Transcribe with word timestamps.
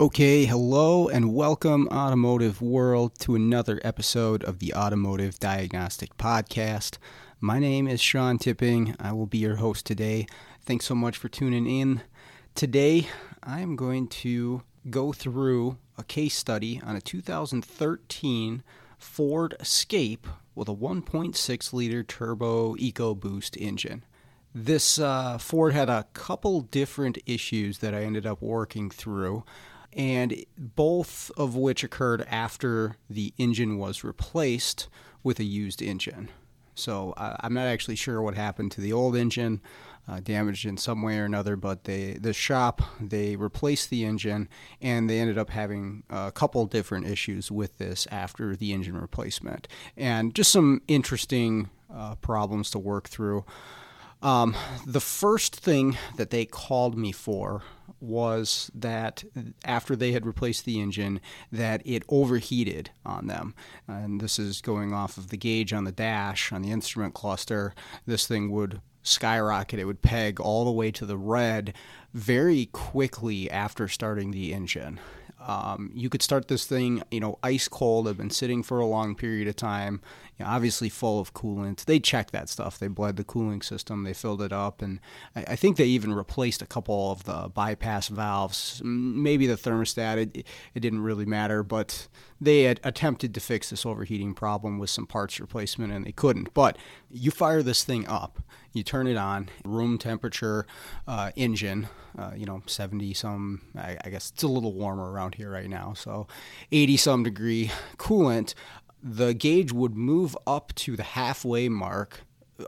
Okay, 0.00 0.46
hello 0.46 1.08
and 1.08 1.34
welcome, 1.34 1.86
automotive 1.88 2.62
world, 2.62 3.18
to 3.18 3.34
another 3.34 3.82
episode 3.84 4.42
of 4.42 4.58
the 4.58 4.72
Automotive 4.72 5.38
Diagnostic 5.38 6.16
Podcast. 6.16 6.96
My 7.38 7.58
name 7.58 7.86
is 7.86 8.00
Sean 8.00 8.38
Tipping. 8.38 8.96
I 8.98 9.12
will 9.12 9.26
be 9.26 9.36
your 9.36 9.56
host 9.56 9.84
today. 9.84 10.26
Thanks 10.62 10.86
so 10.86 10.94
much 10.94 11.18
for 11.18 11.28
tuning 11.28 11.66
in. 11.66 12.00
Today, 12.54 13.08
I 13.42 13.60
am 13.60 13.76
going 13.76 14.08
to 14.08 14.62
go 14.88 15.12
through 15.12 15.76
a 15.98 16.02
case 16.02 16.34
study 16.34 16.80
on 16.82 16.96
a 16.96 17.02
2013 17.02 18.62
Ford 18.96 19.54
Escape 19.60 20.26
with 20.54 20.70
a 20.70 20.74
1.6 20.74 21.72
liter 21.74 22.02
turbo 22.02 22.74
EcoBoost 22.76 23.54
engine. 23.60 24.06
This 24.54 24.98
uh, 24.98 25.36
Ford 25.36 25.74
had 25.74 25.90
a 25.90 26.06
couple 26.14 26.62
different 26.62 27.18
issues 27.26 27.78
that 27.78 27.94
I 27.94 28.02
ended 28.02 28.24
up 28.24 28.40
working 28.40 28.90
through, 28.90 29.44
and 29.92 30.44
both 30.56 31.30
of 31.36 31.56
which 31.56 31.82
occurred 31.84 32.22
after 32.30 32.96
the 33.08 33.32
engine 33.38 33.78
was 33.78 34.04
replaced 34.04 34.88
with 35.22 35.38
a 35.40 35.44
used 35.44 35.82
engine. 35.82 36.28
So 36.74 37.12
uh, 37.16 37.36
I'm 37.40 37.54
not 37.54 37.66
actually 37.66 37.96
sure 37.96 38.22
what 38.22 38.34
happened 38.34 38.72
to 38.72 38.80
the 38.80 38.92
old 38.92 39.16
engine 39.16 39.60
uh, 40.08 40.20
damaged 40.20 40.64
in 40.64 40.76
some 40.76 41.02
way 41.02 41.18
or 41.18 41.24
another. 41.24 41.56
But 41.56 41.84
they, 41.84 42.14
the 42.14 42.32
shop, 42.32 42.82
they 43.00 43.36
replaced 43.36 43.90
the 43.90 44.04
engine, 44.04 44.48
and 44.80 45.08
they 45.08 45.20
ended 45.20 45.38
up 45.38 45.50
having 45.50 46.04
a 46.08 46.32
couple 46.32 46.64
different 46.66 47.06
issues 47.06 47.50
with 47.50 47.78
this 47.78 48.06
after 48.10 48.56
the 48.56 48.72
engine 48.72 48.96
replacement, 48.96 49.68
and 49.96 50.34
just 50.34 50.50
some 50.50 50.82
interesting 50.88 51.70
uh, 51.94 52.14
problems 52.16 52.70
to 52.70 52.78
work 52.78 53.08
through. 53.08 53.44
Um, 54.22 54.54
the 54.86 55.00
first 55.00 55.56
thing 55.56 55.96
that 56.16 56.30
they 56.30 56.44
called 56.44 56.96
me 56.96 57.12
for 57.12 57.62
was 58.00 58.70
that 58.74 59.24
after 59.64 59.94
they 59.94 60.12
had 60.12 60.26
replaced 60.26 60.64
the 60.64 60.80
engine, 60.80 61.20
that 61.52 61.82
it 61.84 62.02
overheated 62.08 62.90
on 63.04 63.26
them, 63.26 63.54
and 63.86 64.20
this 64.20 64.38
is 64.38 64.60
going 64.60 64.92
off 64.92 65.18
of 65.18 65.28
the 65.28 65.36
gauge 65.36 65.72
on 65.72 65.84
the 65.84 65.92
dash 65.92 66.52
on 66.52 66.62
the 66.62 66.70
instrument 66.70 67.14
cluster. 67.14 67.74
This 68.06 68.26
thing 68.26 68.50
would 68.50 68.80
skyrocket. 69.02 69.78
It 69.78 69.84
would 69.84 70.02
peg 70.02 70.40
all 70.40 70.64
the 70.64 70.70
way 70.70 70.90
to 70.92 71.06
the 71.06 71.16
red 71.16 71.74
very 72.12 72.66
quickly 72.66 73.50
after 73.50 73.88
starting 73.88 74.30
the 74.30 74.52
engine. 74.52 75.00
Um, 75.46 75.90
you 75.94 76.10
could 76.10 76.22
start 76.22 76.48
this 76.48 76.66
thing, 76.66 77.02
you 77.10 77.20
know, 77.20 77.38
ice 77.42 77.66
cold. 77.66 78.06
Have 78.06 78.18
been 78.18 78.30
sitting 78.30 78.62
for 78.62 78.78
a 78.78 78.86
long 78.86 79.14
period 79.14 79.48
of 79.48 79.56
time. 79.56 80.02
You 80.40 80.46
know, 80.46 80.52
obviously 80.52 80.88
full 80.88 81.20
of 81.20 81.34
coolant. 81.34 81.84
They 81.84 82.00
checked 82.00 82.32
that 82.32 82.48
stuff. 82.48 82.78
They 82.78 82.88
bled 82.88 83.16
the 83.16 83.24
cooling 83.24 83.60
system. 83.60 84.04
They 84.04 84.14
filled 84.14 84.40
it 84.40 84.54
up, 84.54 84.80
and 84.80 84.98
I, 85.36 85.44
I 85.48 85.56
think 85.56 85.76
they 85.76 85.84
even 85.84 86.14
replaced 86.14 86.62
a 86.62 86.66
couple 86.66 87.12
of 87.12 87.24
the 87.24 87.50
bypass 87.52 88.08
valves. 88.08 88.80
Maybe 88.82 89.46
the 89.46 89.56
thermostat. 89.56 90.16
It, 90.16 90.46
it 90.74 90.80
didn't 90.80 91.02
really 91.02 91.26
matter, 91.26 91.62
but 91.62 92.08
they 92.40 92.62
had 92.62 92.80
attempted 92.82 93.34
to 93.34 93.40
fix 93.40 93.68
this 93.68 93.84
overheating 93.84 94.32
problem 94.32 94.78
with 94.78 94.88
some 94.88 95.06
parts 95.06 95.38
replacement, 95.38 95.92
and 95.92 96.06
they 96.06 96.12
couldn't. 96.12 96.54
But 96.54 96.78
you 97.10 97.30
fire 97.30 97.62
this 97.62 97.84
thing 97.84 98.08
up 98.08 98.40
you 98.72 98.82
turn 98.82 99.06
it 99.06 99.16
on, 99.16 99.48
room 99.64 99.98
temperature 99.98 100.66
uh, 101.06 101.30
engine, 101.34 101.88
uh, 102.16 102.32
you 102.36 102.46
know, 102.46 102.62
70 102.66 103.14
some, 103.14 103.62
I, 103.76 103.96
I, 104.04 104.10
guess 104.10 104.30
it's 104.30 104.42
a 104.42 104.48
little 104.48 104.72
warmer 104.72 105.10
around 105.10 105.34
here 105.34 105.50
right 105.50 105.68
now, 105.68 105.92
so 105.94 106.26
80 106.70 106.96
some 106.96 107.22
degree 107.24 107.70
coolant, 107.98 108.54
the 109.02 109.34
gauge 109.34 109.72
would 109.72 109.96
move 109.96 110.36
up 110.46 110.74
to 110.74 110.96
the 110.96 111.02
halfway 111.02 111.68
mark 111.68 112.22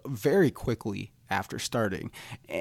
very 0.06 0.50
quickly 0.50 1.12
after 1.30 1.58
starting. 1.58 2.10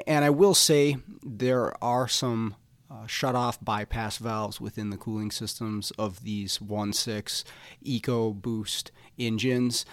And 0.06 0.24
I 0.24 0.30
will 0.30 0.54
say 0.54 0.96
there 1.22 1.72
are 1.82 2.08
some 2.08 2.56
uh, 2.90 3.06
shut 3.06 3.34
off 3.34 3.62
bypass 3.64 4.18
valves 4.18 4.60
within 4.60 4.90
the 4.90 4.96
cooling 4.96 5.30
systems 5.30 5.92
of 5.92 6.24
these 6.24 6.58
1.6 6.58 7.44
EcoBoost 7.84 8.90
engines 9.18 9.86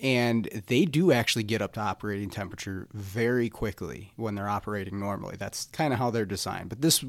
and 0.00 0.46
they 0.66 0.84
do 0.84 1.12
actually 1.12 1.44
get 1.44 1.62
up 1.62 1.72
to 1.74 1.80
operating 1.80 2.28
temperature 2.28 2.88
very 2.92 3.48
quickly 3.48 4.12
when 4.16 4.34
they're 4.34 4.48
operating 4.48 4.98
normally. 4.98 5.36
That's 5.38 5.66
kind 5.66 5.92
of 5.92 5.98
how 5.98 6.10
they're 6.10 6.26
designed. 6.26 6.68
But 6.68 6.82
this 6.82 7.04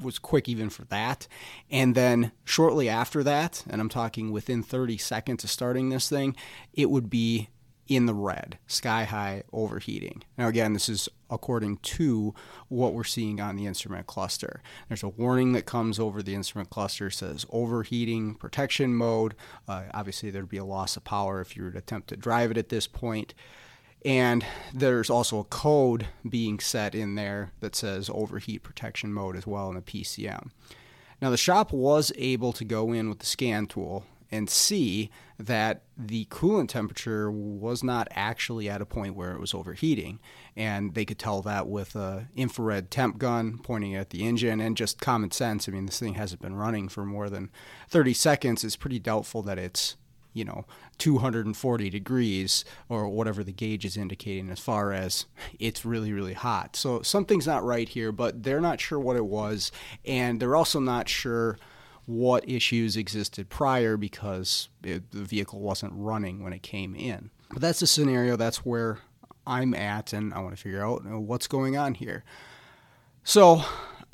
was 0.00 0.18
quick 0.18 0.48
even 0.48 0.70
for 0.70 0.84
that. 0.86 1.26
And 1.70 1.94
then 1.94 2.32
shortly 2.44 2.88
after 2.88 3.22
that, 3.24 3.64
and 3.68 3.80
I'm 3.80 3.88
talking 3.88 4.32
within 4.32 4.62
30 4.62 4.98
seconds 4.98 5.44
of 5.44 5.50
starting 5.50 5.88
this 5.88 6.08
thing, 6.08 6.36
it 6.72 6.90
would 6.90 7.10
be 7.10 7.48
in 7.88 8.04
the 8.04 8.14
red, 8.14 8.58
sky 8.66 9.04
high 9.04 9.42
overheating. 9.50 10.22
Now, 10.36 10.48
again, 10.48 10.74
this 10.74 10.90
is 10.90 11.08
according 11.30 11.78
to 11.78 12.34
what 12.68 12.92
we're 12.92 13.04
seeing 13.04 13.40
on 13.40 13.56
the 13.56 13.66
instrument 13.66 14.06
cluster. 14.06 14.62
There's 14.88 15.02
a 15.02 15.08
warning 15.08 15.52
that 15.52 15.64
comes 15.64 15.98
over 15.98 16.22
the 16.22 16.34
instrument 16.34 16.68
cluster 16.68 17.10
says 17.10 17.46
overheating 17.50 18.34
protection 18.34 18.94
mode. 18.94 19.34
Uh, 19.66 19.84
obviously, 19.94 20.30
there'd 20.30 20.48
be 20.48 20.58
a 20.58 20.64
loss 20.64 20.96
of 20.96 21.04
power 21.04 21.40
if 21.40 21.56
you 21.56 21.64
were 21.64 21.70
to 21.70 21.78
attempt 21.78 22.08
to 22.08 22.16
drive 22.16 22.50
it 22.50 22.58
at 22.58 22.68
this 22.68 22.86
point. 22.86 23.32
And 24.04 24.44
there's 24.72 25.10
also 25.10 25.40
a 25.40 25.44
code 25.44 26.06
being 26.28 26.60
set 26.60 26.94
in 26.94 27.16
there 27.16 27.52
that 27.60 27.74
says 27.74 28.10
overheat 28.12 28.62
protection 28.62 29.12
mode 29.12 29.36
as 29.36 29.46
well 29.46 29.68
in 29.68 29.74
the 29.74 29.82
PCM. 29.82 30.50
Now, 31.20 31.30
the 31.30 31.36
shop 31.36 31.72
was 31.72 32.12
able 32.16 32.52
to 32.52 32.64
go 32.64 32.92
in 32.92 33.08
with 33.08 33.18
the 33.18 33.26
scan 33.26 33.66
tool 33.66 34.04
and 34.30 34.48
see 34.50 35.10
that 35.38 35.82
the 35.96 36.26
coolant 36.26 36.68
temperature 36.68 37.30
was 37.30 37.82
not 37.82 38.08
actually 38.10 38.68
at 38.68 38.82
a 38.82 38.86
point 38.86 39.14
where 39.14 39.32
it 39.32 39.40
was 39.40 39.54
overheating. 39.54 40.20
And 40.54 40.94
they 40.94 41.04
could 41.04 41.18
tell 41.18 41.40
that 41.42 41.66
with 41.66 41.96
a 41.96 42.28
infrared 42.36 42.90
temp 42.90 43.18
gun 43.18 43.58
pointing 43.58 43.94
at 43.94 44.10
the 44.10 44.26
engine 44.26 44.60
and 44.60 44.76
just 44.76 45.00
common 45.00 45.30
sense. 45.30 45.68
I 45.68 45.72
mean, 45.72 45.86
this 45.86 45.98
thing 45.98 46.14
hasn't 46.14 46.42
been 46.42 46.56
running 46.56 46.88
for 46.88 47.04
more 47.04 47.30
than 47.30 47.50
30 47.88 48.12
seconds. 48.14 48.64
It's 48.64 48.76
pretty 48.76 48.98
doubtful 48.98 49.42
that 49.42 49.58
it's 49.58 49.96
you 50.32 50.44
know 50.44 50.64
240 50.98 51.90
degrees 51.90 52.64
or 52.88 53.08
whatever 53.08 53.42
the 53.42 53.52
gauge 53.52 53.84
is 53.84 53.96
indicating 53.96 54.50
as 54.50 54.60
far 54.60 54.92
as 54.92 55.26
it's 55.58 55.84
really 55.84 56.12
really 56.12 56.34
hot 56.34 56.76
so 56.76 57.02
something's 57.02 57.46
not 57.46 57.64
right 57.64 57.88
here 57.88 58.12
but 58.12 58.42
they're 58.42 58.60
not 58.60 58.80
sure 58.80 58.98
what 58.98 59.16
it 59.16 59.24
was 59.24 59.72
and 60.04 60.40
they're 60.40 60.56
also 60.56 60.80
not 60.80 61.08
sure 61.08 61.58
what 62.08 62.48
issues 62.48 62.96
existed 62.96 63.50
prior 63.50 63.98
because 63.98 64.70
it, 64.82 65.10
the 65.10 65.22
vehicle 65.22 65.60
wasn't 65.60 65.92
running 65.94 66.42
when 66.42 66.54
it 66.54 66.62
came 66.62 66.96
in. 66.96 67.30
But 67.50 67.60
that's 67.60 67.80
the 67.80 67.86
scenario, 67.86 68.34
that's 68.34 68.64
where 68.64 69.00
I'm 69.46 69.74
at, 69.74 70.14
and 70.14 70.32
I 70.32 70.38
want 70.38 70.56
to 70.56 70.62
figure 70.62 70.82
out 70.82 71.04
what's 71.04 71.46
going 71.46 71.76
on 71.76 71.92
here. 71.92 72.24
So, 73.24 73.62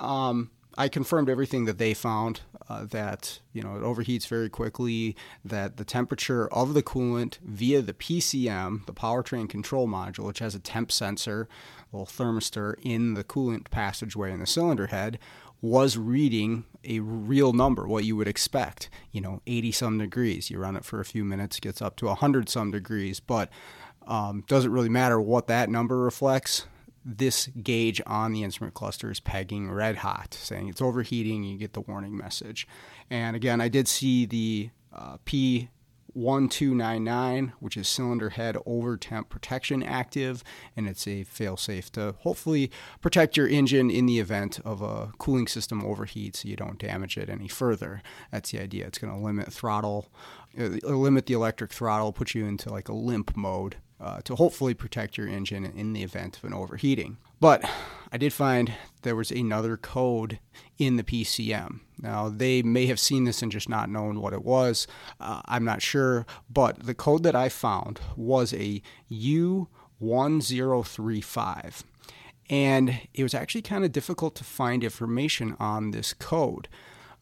um, 0.00 0.50
I 0.77 0.89
confirmed 0.89 1.29
everything 1.29 1.67
that 1.67 1.79
they 1.79 1.95
found 1.95 2.41
uh, 2.69 2.85
that 2.87 3.41
you 3.53 3.62
know 3.62 3.77
it 3.77 3.83
overheats 3.83 4.27
very 4.27 4.49
quickly, 4.49 5.17
that 5.45 5.77
the 5.77 5.85
temperature 5.85 6.49
of 6.49 6.75
the 6.75 6.83
coolant 6.83 7.39
via 7.39 7.83
the 7.83 7.93
PCM, 7.93 8.87
the 8.87 8.93
powertrain 8.93 9.49
control 9.49 9.87
module, 9.87 10.27
which 10.27 10.41
has 10.41 10.55
a 10.55 10.61
temp 10.61 10.91
sensor, 10.91 11.49
a 11.93 11.97
little 11.97 12.07
thermistor 12.07 12.75
in 12.83 13.15
the 13.15 13.25
coolant 13.25 13.71
passageway 13.71 14.33
in 14.33 14.41
the 14.41 14.47
cylinder 14.47 14.89
head, 14.89 15.19
was 15.61 15.97
reading 15.97 16.65
a 16.85 17.01
real 17.01 17.53
number, 17.53 17.87
what 17.87 18.05
you 18.05 18.17
would 18.17 18.29
expect. 18.29 18.91
You 19.12 19.21
know, 19.21 19.43
80 19.47 19.73
some 19.73 19.99
degrees. 19.99 20.51
You 20.51 20.59
run 20.59 20.77
it 20.77 20.85
for 20.85 21.01
a 21.01 21.05
few 21.05 21.25
minutes, 21.25 21.59
it 21.59 21.62
gets 21.62 21.81
up 21.81 21.97
to 21.97 22.06
100 22.06 22.49
some 22.49 22.70
degrees, 22.70 23.20
but 23.20 23.49
um, 24.06 24.44
doesn't 24.47 24.73
really 24.73 24.88
matter 24.88 25.20
what 25.20 25.47
that 25.47 25.70
number 25.70 25.99
reflects. 25.99 26.67
This 27.05 27.49
gauge 27.62 28.01
on 28.06 28.33
the 28.33 28.43
instrument 28.43 28.75
cluster 28.75 29.11
is 29.11 29.21
pegging 29.21 29.71
red 29.71 29.97
hot, 29.97 30.35
saying 30.35 30.69
it's 30.69 30.81
overheating. 30.81 31.45
You 31.45 31.59
get 31.59 31.75
the 31.75 31.83
warning 31.83 32.17
message. 32.17 32.67
And 33.11 33.37
again, 33.37 33.61
I 33.61 33.69
did 33.69 33.89
see 33.89 34.25
the 34.25 34.71
uh, 34.93 35.19
P 35.25 35.69
1299, 36.15 37.53
which 37.59 37.77
is 37.77 37.89
cylinder 37.89 38.31
head 38.31 38.56
over 38.65 38.97
temp 38.97 39.29
protection 39.29 39.83
active, 39.83 40.43
and 40.77 40.89
it's 40.89 41.06
a 41.06 41.25
failsafe 41.25 41.91
to 41.91 42.15
hopefully 42.21 42.71
protect 43.01 43.37
your 43.37 43.49
engine 43.49 43.91
in 43.91 44.06
the 44.06 44.21
event 44.21 44.61
of 44.65 44.81
a 44.81 45.12
cooling 45.19 45.49
system 45.49 45.85
overheat 45.85 46.37
so 46.37 46.49
you 46.49 46.56
don't 46.56 46.79
damage 46.79 47.19
it 47.19 47.29
any 47.29 47.49
further. 47.49 48.01
That's 48.31 48.53
the 48.53 48.61
idea. 48.61 48.87
It's 48.87 48.99
going 48.99 49.12
to 49.12 49.19
limit 49.19 49.53
throttle, 49.53 50.09
uh, 50.59 50.79
limit 50.85 51.27
the 51.27 51.35
electric 51.35 51.73
throttle, 51.73 52.12
put 52.12 52.35
you 52.35 52.47
into 52.47 52.71
like 52.71 52.89
a 52.89 52.95
limp 52.95 53.37
mode 53.37 53.77
uh, 54.05 54.21
to 54.23 54.37
hopefully 54.37 54.75
protect 54.75 55.17
your 55.17 55.27
engine 55.27 55.65
in 55.65 55.95
the 55.95 56.03
event 56.03 56.37
of 56.37 56.45
an 56.45 56.53
overheating. 56.53 57.17
But 57.41 57.65
I 58.12 58.19
did 58.19 58.35
find 58.35 58.75
there 59.03 59.17
was 59.17 59.31
another 59.31 59.79
code 59.79 60.39
in 60.79 60.97
the 60.97 61.03
PCM. 61.03 61.81
Now, 61.99 62.29
they 62.29 62.61
may 62.62 62.85
have 62.87 63.01
seen 63.01 63.25
this 63.25 63.41
and 63.41 63.51
just 63.51 63.67
not 63.69 63.89
known 63.89 64.21
what 64.21 64.35
it 64.35 64.45
was. 64.45 64.87
Uh, 65.19 65.41
I'm 65.47 65.65
not 65.65 65.81
sure. 65.81 66.27
But 66.51 66.85
the 66.85 66.95
code 66.95 67.23
that 67.23 67.35
I 67.35 67.49
found 67.49 67.99
was 68.15 68.53
a 68.53 68.83
U1035. 69.11 71.83
And 72.51 73.01
it 73.15 73.23
was 73.23 73.33
actually 73.33 73.62
kind 73.62 73.87
of 73.87 73.93
difficult 73.93 74.35
to 74.37 74.45
find 74.45 74.85
information 74.85 75.56
on 75.59 75.93
this 75.93 76.12
code. 76.12 76.69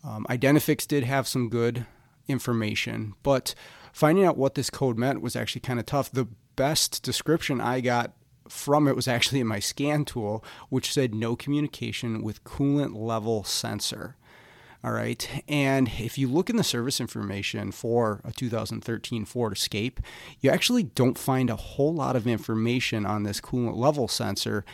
Um, 0.03 0.27
Identifix 0.29 0.89
did 0.89 1.05
have 1.05 1.29
some 1.29 1.49
good 1.49 1.87
information, 2.27 3.15
but 3.23 3.55
finding 3.93 4.25
out 4.25 4.37
what 4.37 4.57
this 4.57 4.69
code 4.69 4.99
meant 4.99 5.23
was 5.23 5.37
actually 5.37 5.61
kind 5.61 5.79
of 5.79 5.87
tough. 5.87 6.11
The 6.11 6.27
best 6.57 7.03
description 7.03 7.61
I 7.61 7.81
got 7.81 8.13
from 8.49 8.87
it 8.87 8.97
was 8.97 9.09
actually 9.09 9.41
in 9.41 9.47
my 9.47 9.61
scan 9.61 10.05
tool, 10.05 10.45
which 10.69 10.93
said 10.93 11.15
no 11.15 11.37
communication 11.37 12.23
with 12.23 12.45
coolant 12.45 12.97
level 12.97 13.45
sensor. 13.45 14.17
All 14.85 14.93
right. 14.93 15.45
And 15.47 15.93
if 16.01 16.19
you 16.19 16.29
look 16.29 16.51
in 16.51 16.57
the 16.57 16.65
service 16.65 17.01
information 17.01 17.71
for 17.71 18.21
a 18.25 18.33
2013 18.33 19.25
Ford 19.25 19.53
Escape, 19.53 20.01
you 20.41 20.51
actually 20.51 20.83
don't 20.83 21.17
find 21.17 21.51
a 21.51 21.57
whole 21.57 21.95
lot 21.95 22.17
of 22.17 22.27
information 22.27 23.07
on 23.07 23.23
this 23.23 23.41
coolant 23.41 23.77
level 23.77 24.09
sensor 24.09 24.65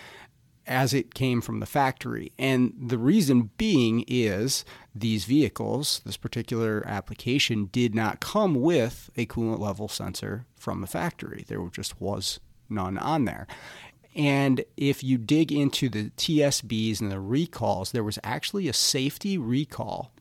as 0.68 0.94
it 0.94 1.14
came 1.14 1.40
from 1.40 1.60
the 1.60 1.66
factory. 1.66 2.32
And 2.38 2.72
the 2.78 2.98
reason 2.98 3.50
being 3.56 4.04
is 4.06 4.64
these 4.94 5.24
vehicles, 5.24 6.02
this 6.04 6.16
particular 6.16 6.84
application, 6.86 7.70
did 7.72 7.94
not 7.94 8.20
come 8.20 8.54
with 8.54 9.10
a 9.16 9.26
coolant 9.26 9.58
level 9.58 9.88
sensor 9.88 10.44
from 10.56 10.80
the 10.80 10.86
factory. 10.86 11.44
There 11.48 11.66
just 11.72 12.00
was 12.00 12.38
none 12.68 12.98
on 12.98 13.24
there. 13.24 13.46
And 14.14 14.64
if 14.76 15.02
you 15.02 15.16
dig 15.16 15.52
into 15.52 15.88
the 15.88 16.10
TSBs 16.10 17.00
and 17.00 17.10
the 17.10 17.20
recalls, 17.20 17.92
there 17.92 18.04
was 18.04 18.18
actually 18.22 18.68
a 18.68 18.72
safety 18.72 19.38
recall 19.38 20.12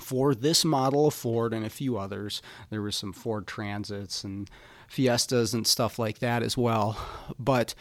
for 0.00 0.34
this 0.34 0.64
model 0.64 1.06
of 1.06 1.14
Ford 1.14 1.52
and 1.52 1.64
a 1.64 1.70
few 1.70 1.98
others. 1.98 2.40
There 2.70 2.82
was 2.82 2.96
some 2.96 3.12
Ford 3.12 3.46
Transits 3.46 4.24
and 4.24 4.48
Fiestas 4.88 5.54
and 5.54 5.66
stuff 5.66 5.98
like 5.98 6.18
that 6.20 6.42
as 6.42 6.56
well. 6.56 6.96
But 7.38 7.74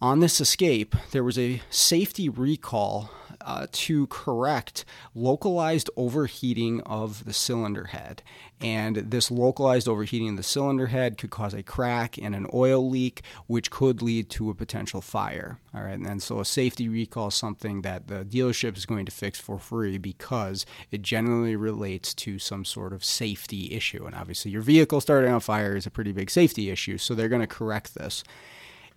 on 0.00 0.20
this 0.20 0.40
escape, 0.40 0.94
there 1.12 1.24
was 1.24 1.38
a 1.38 1.62
safety 1.70 2.28
recall 2.28 3.10
uh, 3.40 3.66
to 3.70 4.06
correct 4.08 4.84
localized 5.14 5.88
overheating 5.96 6.80
of 6.82 7.24
the 7.24 7.32
cylinder 7.32 7.84
head. 7.86 8.22
And 8.60 8.96
this 8.96 9.30
localized 9.30 9.86
overheating 9.86 10.30
of 10.30 10.36
the 10.36 10.42
cylinder 10.42 10.86
head 10.86 11.18
could 11.18 11.30
cause 11.30 11.54
a 11.54 11.62
crack 11.62 12.18
and 12.18 12.34
an 12.34 12.46
oil 12.52 12.88
leak, 12.88 13.22
which 13.46 13.70
could 13.70 14.02
lead 14.02 14.30
to 14.30 14.50
a 14.50 14.54
potential 14.54 15.00
fire. 15.00 15.60
All 15.74 15.82
right, 15.82 15.98
and 15.98 16.22
so 16.22 16.40
a 16.40 16.44
safety 16.44 16.88
recall 16.88 17.28
is 17.28 17.34
something 17.34 17.82
that 17.82 18.08
the 18.08 18.24
dealership 18.24 18.76
is 18.76 18.86
going 18.86 19.06
to 19.06 19.12
fix 19.12 19.38
for 19.38 19.58
free 19.58 19.98
because 19.98 20.64
it 20.90 21.02
generally 21.02 21.54
relates 21.54 22.14
to 22.14 22.38
some 22.38 22.64
sort 22.64 22.92
of 22.92 23.04
safety 23.04 23.72
issue. 23.72 24.06
And 24.06 24.14
obviously, 24.14 24.50
your 24.50 24.62
vehicle 24.62 25.00
starting 25.00 25.30
on 25.30 25.40
fire 25.40 25.76
is 25.76 25.86
a 25.86 25.90
pretty 25.90 26.12
big 26.12 26.30
safety 26.30 26.70
issue, 26.70 26.96
so 26.98 27.14
they're 27.14 27.28
going 27.28 27.42
to 27.42 27.46
correct 27.46 27.94
this. 27.94 28.24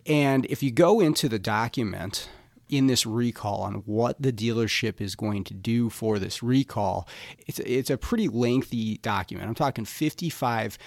And 0.09 0.45
if 0.47 0.63
you 0.63 0.71
go 0.71 0.99
into 0.99 1.29
the 1.29 1.39
document 1.39 2.29
in 2.67 2.87
this 2.87 3.05
recall 3.05 3.61
on 3.61 3.75
what 3.85 4.21
the 4.21 4.33
dealership 4.33 4.99
is 4.99 5.15
going 5.15 5.43
to 5.45 5.53
do 5.53 5.89
for 5.89 6.17
this 6.17 6.41
recall, 6.41 7.07
it's, 7.47 7.59
it's 7.59 7.91
a 7.91 7.97
pretty 7.97 8.27
lengthy 8.27 8.97
document. 8.97 9.47
I'm 9.47 9.55
talking 9.55 9.85
55 9.85 10.79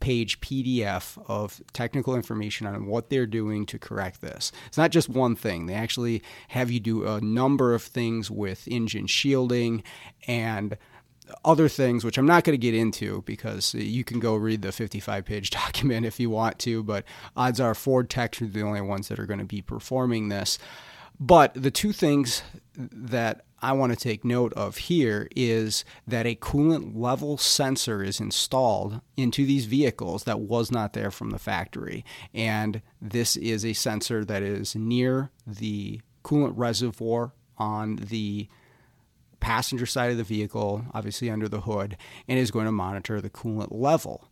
page 0.00 0.40
PDF 0.40 1.18
of 1.28 1.62
technical 1.72 2.14
information 2.14 2.66
on 2.66 2.86
what 2.86 3.08
they're 3.08 3.26
doing 3.26 3.64
to 3.64 3.78
correct 3.78 4.20
this. 4.20 4.52
It's 4.66 4.76
not 4.76 4.90
just 4.90 5.08
one 5.08 5.36
thing. 5.36 5.66
They 5.66 5.74
actually 5.74 6.22
have 6.48 6.70
you 6.70 6.80
do 6.80 7.06
a 7.06 7.20
number 7.20 7.74
of 7.74 7.82
things 7.82 8.30
with 8.30 8.66
engine 8.68 9.06
shielding 9.06 9.82
and 10.26 10.76
other 11.44 11.68
things, 11.68 12.04
which 12.04 12.18
I'm 12.18 12.26
not 12.26 12.44
going 12.44 12.54
to 12.54 12.58
get 12.58 12.74
into 12.74 13.22
because 13.22 13.74
you 13.74 14.04
can 14.04 14.20
go 14.20 14.34
read 14.34 14.62
the 14.62 14.72
55 14.72 15.24
page 15.24 15.50
document 15.50 16.06
if 16.06 16.20
you 16.20 16.30
want 16.30 16.58
to, 16.60 16.82
but 16.82 17.04
odds 17.36 17.60
are 17.60 17.74
Ford 17.74 18.10
Techs 18.10 18.42
are 18.42 18.46
the 18.46 18.62
only 18.62 18.80
ones 18.80 19.08
that 19.08 19.18
are 19.18 19.26
going 19.26 19.40
to 19.40 19.44
be 19.44 19.62
performing 19.62 20.28
this. 20.28 20.58
But 21.18 21.54
the 21.54 21.70
two 21.70 21.92
things 21.92 22.42
that 22.76 23.44
I 23.62 23.72
want 23.72 23.92
to 23.92 23.98
take 23.98 24.24
note 24.24 24.52
of 24.54 24.76
here 24.76 25.28
is 25.34 25.84
that 26.06 26.26
a 26.26 26.34
coolant 26.34 26.96
level 26.96 27.38
sensor 27.38 28.02
is 28.02 28.20
installed 28.20 29.00
into 29.16 29.46
these 29.46 29.64
vehicles 29.64 30.24
that 30.24 30.40
was 30.40 30.70
not 30.70 30.92
there 30.92 31.10
from 31.10 31.30
the 31.30 31.38
factory. 31.38 32.04
And 32.34 32.82
this 33.00 33.36
is 33.36 33.64
a 33.64 33.72
sensor 33.72 34.24
that 34.24 34.42
is 34.42 34.74
near 34.74 35.30
the 35.46 36.02
coolant 36.24 36.54
reservoir 36.56 37.32
on 37.56 37.96
the 37.96 38.48
passenger 39.44 39.84
side 39.84 40.10
of 40.10 40.16
the 40.16 40.24
vehicle, 40.24 40.86
obviously 40.94 41.28
under 41.28 41.50
the 41.50 41.60
hood, 41.60 41.98
and 42.26 42.38
is 42.38 42.50
going 42.50 42.64
to 42.64 42.72
monitor 42.72 43.20
the 43.20 43.28
coolant 43.28 43.68
level. 43.70 44.30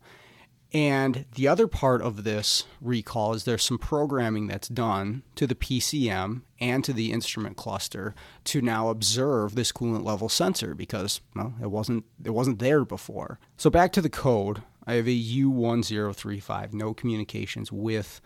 And 0.73 1.25
the 1.35 1.47
other 1.47 1.67
part 1.67 2.01
of 2.01 2.23
this 2.23 2.63
recall 2.81 3.35
is 3.35 3.43
there's 3.43 3.61
some 3.61 3.77
programming 3.77 4.47
that's 4.47 4.67
done 4.67 5.21
to 5.35 5.45
the 5.45 5.53
PCM 5.53 6.41
and 6.59 6.83
to 6.83 6.93
the 6.93 7.11
instrument 7.11 7.57
cluster 7.57 8.15
to 8.45 8.59
now 8.59 8.89
observe 8.89 9.53
this 9.53 9.71
coolant 9.71 10.03
level 10.03 10.29
sensor 10.29 10.73
because 10.73 11.21
well, 11.35 11.53
it 11.61 11.69
wasn't 11.69 12.05
it 12.25 12.31
wasn't 12.31 12.57
there 12.57 12.83
before. 12.83 13.39
So 13.55 13.69
back 13.69 13.91
to 13.93 14.01
the 14.01 14.09
code, 14.09 14.63
I 14.87 14.93
have 14.93 15.07
a 15.07 15.11
U1035, 15.11 16.73
no 16.73 16.95
communications 16.95 17.71
with 17.71 18.19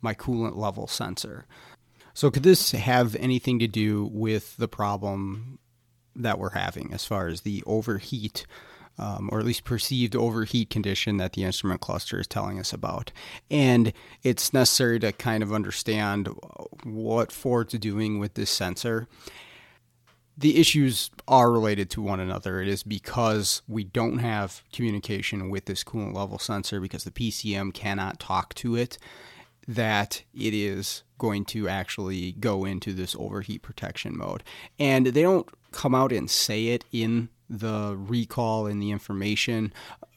my 0.00 0.12
coolant 0.12 0.56
level 0.56 0.88
sensor. 0.88 1.46
So 2.14 2.32
could 2.32 2.42
this 2.42 2.72
have 2.72 3.14
anything 3.14 3.60
to 3.60 3.68
do 3.68 4.10
with 4.12 4.56
the 4.56 4.68
problem 4.68 5.60
that 6.16 6.38
we're 6.38 6.50
having 6.50 6.92
as 6.92 7.04
far 7.04 7.28
as 7.28 7.42
the 7.42 7.62
overheat, 7.66 8.46
um, 8.98 9.28
or 9.32 9.40
at 9.40 9.46
least 9.46 9.64
perceived 9.64 10.14
overheat 10.14 10.70
condition 10.70 11.16
that 11.16 11.32
the 11.32 11.44
instrument 11.44 11.80
cluster 11.80 12.20
is 12.20 12.26
telling 12.26 12.58
us 12.58 12.72
about. 12.72 13.12
And 13.50 13.92
it's 14.22 14.52
necessary 14.52 14.98
to 15.00 15.12
kind 15.12 15.42
of 15.42 15.52
understand 15.52 16.28
what 16.84 17.32
Ford's 17.32 17.74
doing 17.74 18.18
with 18.18 18.34
this 18.34 18.50
sensor. 18.50 19.06
The 20.36 20.58
issues 20.58 21.10
are 21.28 21.52
related 21.52 21.90
to 21.90 22.02
one 22.02 22.20
another. 22.20 22.60
It 22.60 22.68
is 22.68 22.82
because 22.82 23.62
we 23.68 23.84
don't 23.84 24.18
have 24.18 24.62
communication 24.72 25.50
with 25.50 25.66
this 25.66 25.84
coolant 25.84 26.14
level 26.14 26.38
sensor 26.38 26.80
because 26.80 27.04
the 27.04 27.10
PCM 27.10 27.74
cannot 27.74 28.18
talk 28.18 28.54
to 28.54 28.74
it 28.76 28.98
that 29.68 30.22
it 30.34 30.54
is 30.54 31.02
going 31.18 31.44
to 31.44 31.68
actually 31.68 32.32
go 32.32 32.64
into 32.64 32.92
this 32.92 33.14
overheat 33.18 33.62
protection 33.62 34.16
mode. 34.16 34.42
And 34.78 35.06
they 35.06 35.22
don't 35.22 35.48
come 35.72 35.94
out 35.94 36.12
and 36.12 36.30
say 36.30 36.68
it 36.68 36.84
in 36.92 37.28
the 37.48 37.94
recall 37.98 38.66
and 38.66 38.80
the 38.80 38.90
information, 38.90 39.72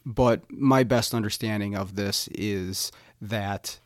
but 0.06 0.50
my 0.50 0.84
best 0.84 1.14
understanding 1.14 1.76
of 1.76 1.96
this 1.96 2.28
is 2.32 2.92
that 3.22 3.80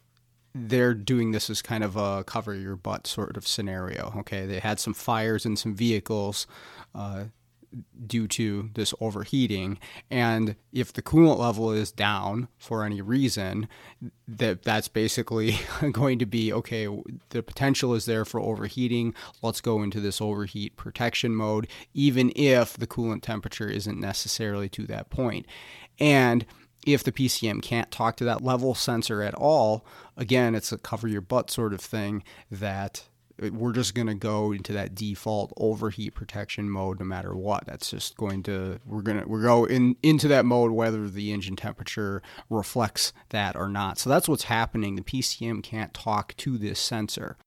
they're 0.54 0.94
doing 0.94 1.32
this 1.32 1.50
as 1.50 1.62
kind 1.62 1.84
of 1.84 1.96
a 1.96 2.24
cover 2.24 2.54
your 2.54 2.76
butt 2.76 3.08
sort 3.08 3.38
of 3.38 3.48
scenario. 3.48 4.14
Okay, 4.18 4.46
they 4.46 4.60
had 4.60 4.80
some 4.80 4.94
fires 4.94 5.46
in 5.46 5.56
some 5.56 5.76
vehicles. 5.76 6.48
Uh, 6.94 7.26
due 8.06 8.28
to 8.28 8.70
this 8.74 8.94
overheating. 9.00 9.80
And 10.10 10.56
if 10.72 10.94
the 10.94 11.02
coolant 11.02 11.40
level 11.40 11.72
is 11.72 11.92
down 11.92 12.48
for 12.58 12.84
any 12.84 13.02
reason 13.02 13.68
that 14.28 14.64
that's 14.64 14.88
basically 14.88 15.60
going 15.92 16.20
to 16.20 16.26
be 16.26 16.52
okay 16.54 16.88
the 17.30 17.44
potential 17.44 17.94
is 17.94 18.06
there 18.06 18.26
for 18.26 18.40
overheating. 18.40 19.14
Let's 19.42 19.62
go 19.62 19.84
into 19.84 20.00
this 20.00 20.22
overheat 20.22 20.78
protection 20.78 21.36
mode 21.36 21.68
even 21.94 22.32
if 22.36 22.78
the 22.78 22.88
coolant 22.88 23.22
temperature 23.22 23.68
isn't 23.68 24.00
necessarily 24.00 24.70
to 24.70 24.86
that 24.88 25.10
point. 25.10 25.46
And 26.00 26.46
if 26.86 27.04
the 27.04 27.12
PCM 27.12 27.62
can't 27.62 27.92
talk 27.92 28.16
to 28.18 28.26
that 28.26 28.44
level 28.44 28.74
sensor 28.74 29.22
at 29.22 29.36
all, 29.36 29.86
again, 30.16 30.56
it's 30.56 30.72
a 30.72 30.78
cover 30.78 31.08
your 31.08 31.22
butt 31.22 31.52
sort 31.52 31.74
of 31.74 31.82
thing 31.82 32.24
that 32.50 33.09
we're 33.42 33.72
just 33.72 33.96
going 33.96 34.08
to 34.08 34.16
go 34.16 34.52
into 34.52 34.74
that 34.74 34.96
default 34.96 35.54
overheat 35.58 36.14
protection 36.14 36.70
mode 36.70 37.00
no 37.00 37.06
matter 37.06 37.36
what 37.36 37.66
that's 37.66 37.90
just 37.90 38.16
going 38.18 38.44
to 38.44 38.80
we're 38.86 39.02
going 39.02 39.22
to 39.22 39.28
we 39.28 39.42
go 39.42 39.66
in 39.66 39.96
into 40.04 40.28
that 40.28 40.46
mode 40.46 40.72
whether 40.72 41.10
the 41.10 41.32
engine 41.32 41.56
temperature 41.56 42.22
reflects 42.50 43.14
that 43.30 43.56
or 43.56 43.70
not 43.70 43.98
so 43.98 44.10
that's 44.10 44.28
what's 44.28 44.44
happening 44.44 44.96
the 44.96 45.02
PCM 45.02 45.64
can't 45.64 45.94
talk 45.94 46.36
to 46.38 46.58
this 46.58 46.80
sensor 46.80 47.38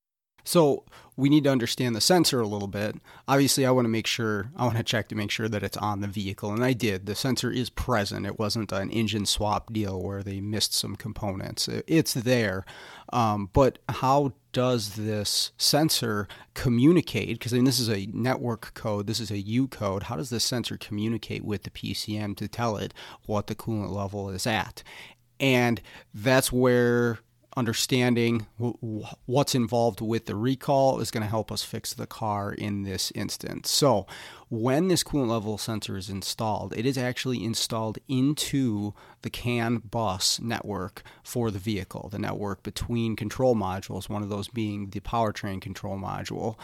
so 0.43 0.83
we 1.15 1.29
need 1.29 1.45
to 1.45 1.51
understand 1.51 1.95
the 1.95 2.01
sensor 2.01 2.41
a 2.41 2.47
little 2.47 2.67
bit. 2.67 2.95
Obviously, 3.27 3.65
I 3.65 3.71
want 3.71 3.85
to 3.85 3.89
make 3.89 4.07
sure, 4.07 4.51
I 4.55 4.65
want 4.65 4.77
to 4.77 4.83
check 4.83 5.07
to 5.09 5.15
make 5.15 5.31
sure 5.31 5.47
that 5.47 5.63
it's 5.63 5.77
on 5.77 6.01
the 6.01 6.07
vehicle, 6.07 6.51
and 6.51 6.63
I 6.63 6.73
did. 6.73 7.05
The 7.05 7.15
sensor 7.15 7.51
is 7.51 7.69
present. 7.69 8.25
It 8.25 8.39
wasn't 8.39 8.71
an 8.71 8.89
engine 8.89 9.25
swap 9.25 9.71
deal 9.71 10.01
where 10.01 10.23
they 10.23 10.41
missed 10.41 10.73
some 10.73 10.95
components. 10.95 11.69
It's 11.87 12.13
there. 12.13 12.65
Um, 13.11 13.49
but 13.53 13.79
how 13.87 14.33
does 14.53 14.95
this 14.95 15.51
sensor 15.57 16.27
communicate? 16.53 17.37
Because 17.39 17.51
I 17.51 17.57
mean, 17.57 17.65
this 17.65 17.79
is 17.79 17.89
a 17.89 18.07
network 18.13 18.73
code, 18.73 19.07
this 19.07 19.19
is 19.19 19.31
a 19.31 19.39
U 19.39 19.67
code. 19.67 20.03
How 20.03 20.15
does 20.15 20.29
this 20.29 20.45
sensor 20.45 20.77
communicate 20.77 21.43
with 21.43 21.63
the 21.63 21.69
PCM 21.69 22.37
to 22.37 22.47
tell 22.47 22.77
it 22.77 22.93
what 23.25 23.47
the 23.47 23.55
coolant 23.55 23.91
level 23.91 24.29
is 24.29 24.47
at? 24.47 24.83
And 25.39 25.81
that's 26.13 26.51
where 26.51 27.19
understanding 27.55 28.47
what's 29.25 29.55
involved 29.55 30.01
with 30.01 30.25
the 30.25 30.35
recall 30.35 30.99
is 30.99 31.11
going 31.11 31.23
to 31.23 31.29
help 31.29 31.51
us 31.51 31.63
fix 31.63 31.93
the 31.93 32.07
car 32.07 32.51
in 32.51 32.83
this 32.83 33.11
instance. 33.15 33.69
So, 33.69 34.07
when 34.49 34.87
this 34.87 35.03
coolant 35.03 35.29
level 35.29 35.57
sensor 35.57 35.97
is 35.97 36.09
installed, 36.09 36.73
it 36.77 36.85
is 36.85 36.97
actually 36.97 37.43
installed 37.43 37.97
into 38.07 38.93
the 39.23 39.29
CAN 39.31 39.77
bus 39.77 40.39
network 40.39 41.01
for 41.23 41.49
the 41.49 41.57
vehicle, 41.57 42.09
the 42.11 42.19
network 42.19 42.61
between 42.61 43.15
control 43.15 43.55
modules, 43.55 44.09
one 44.09 44.21
of 44.21 44.29
those 44.29 44.47
being 44.47 44.91
the 44.91 44.99
powertrain 44.99 45.59
control 45.59 45.97
module 45.97 46.55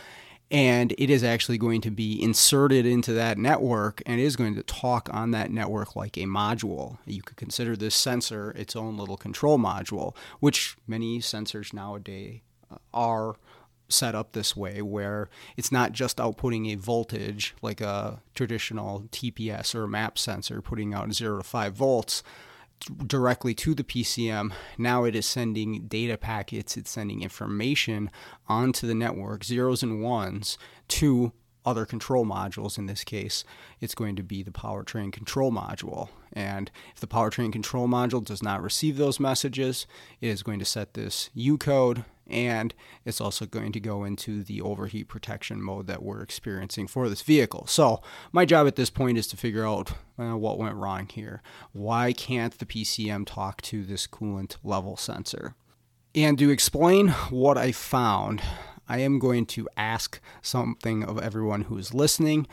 and 0.51 0.93
it 0.97 1.09
is 1.09 1.23
actually 1.23 1.57
going 1.57 1.81
to 1.81 1.91
be 1.91 2.21
inserted 2.21 2.85
into 2.85 3.13
that 3.13 3.37
network 3.37 4.01
and 4.05 4.19
is 4.19 4.35
going 4.35 4.55
to 4.55 4.63
talk 4.63 5.09
on 5.11 5.31
that 5.31 5.51
network 5.51 5.95
like 5.95 6.17
a 6.17 6.21
module. 6.21 6.97
You 7.05 7.21
could 7.21 7.37
consider 7.37 7.75
this 7.75 7.95
sensor 7.95 8.51
its 8.51 8.75
own 8.75 8.97
little 8.97 9.17
control 9.17 9.59
module, 9.59 10.15
which 10.39 10.75
many 10.87 11.19
sensors 11.19 11.73
nowadays 11.73 12.41
uh, 12.71 12.77
are 12.93 13.35
set 13.89 14.15
up 14.15 14.33
this 14.33 14.55
way 14.55 14.81
where 14.81 15.29
it's 15.57 15.71
not 15.71 15.91
just 15.91 16.17
outputting 16.17 16.71
a 16.71 16.75
voltage 16.75 17.55
like 17.61 17.81
a 17.81 18.21
traditional 18.35 19.01
TPS 19.11 19.73
or 19.73 19.87
map 19.87 20.17
sensor 20.17 20.61
putting 20.61 20.93
out 20.93 21.11
0 21.11 21.39
to 21.39 21.43
5 21.43 21.73
volts 21.73 22.23
directly 22.79 23.53
to 23.55 23.75
the 23.75 23.83
PCM. 23.83 24.51
Now 24.77 25.03
it 25.03 25.15
is 25.15 25.25
sending 25.25 25.87
data 25.87 26.17
packets, 26.17 26.77
it's 26.77 26.91
sending 26.91 27.21
information 27.21 28.09
onto 28.47 28.87
the 28.87 28.95
network, 28.95 29.43
zeros 29.43 29.83
and 29.83 30.01
ones, 30.01 30.57
to 30.89 31.33
other 31.65 31.85
control 31.85 32.25
modules. 32.25 32.77
In 32.77 32.85
this 32.85 33.03
case, 33.03 33.43
it's 33.79 33.95
going 33.95 34.15
to 34.15 34.23
be 34.23 34.43
the 34.43 34.51
powertrain 34.51 35.11
control 35.11 35.51
module. 35.51 36.09
And 36.33 36.71
if 36.93 37.01
the 37.01 37.07
powertrain 37.07 37.51
control 37.51 37.87
module 37.87 38.23
does 38.23 38.41
not 38.41 38.61
receive 38.61 38.97
those 38.97 39.19
messages, 39.19 39.85
it 40.21 40.27
is 40.27 40.43
going 40.43 40.59
to 40.59 40.65
set 40.65 40.93
this 40.93 41.29
U 41.33 41.57
code 41.57 42.05
and 42.29 42.73
it's 43.05 43.21
also 43.21 43.45
going 43.45 43.71
to 43.71 43.79
go 43.79 44.03
into 44.03 44.43
the 44.43 44.61
overheat 44.61 45.07
protection 45.07 45.61
mode 45.61 45.87
that 45.87 46.03
we're 46.03 46.21
experiencing 46.21 46.87
for 46.87 47.09
this 47.09 47.21
vehicle. 47.21 47.65
So, 47.67 48.01
my 48.31 48.45
job 48.45 48.67
at 48.67 48.75
this 48.75 48.89
point 48.89 49.17
is 49.17 49.27
to 49.27 49.37
figure 49.37 49.67
out 49.67 49.91
uh, 50.17 50.37
what 50.37 50.57
went 50.57 50.75
wrong 50.75 51.07
here. 51.07 51.41
Why 51.71 52.13
can't 52.13 52.57
the 52.57 52.65
PCM 52.65 53.25
talk 53.25 53.61
to 53.63 53.83
this 53.83 54.07
coolant 54.07 54.57
level 54.63 54.97
sensor? 54.97 55.55
And 56.15 56.37
to 56.39 56.49
explain 56.49 57.09
what 57.29 57.57
I 57.57 57.71
found, 57.71 58.41
I 58.87 58.99
am 58.99 59.19
going 59.19 59.45
to 59.47 59.69
ask 59.77 60.19
something 60.41 61.03
of 61.03 61.19
everyone 61.19 61.61
who 61.63 61.77
is 61.77 61.93
listening. 61.93 62.47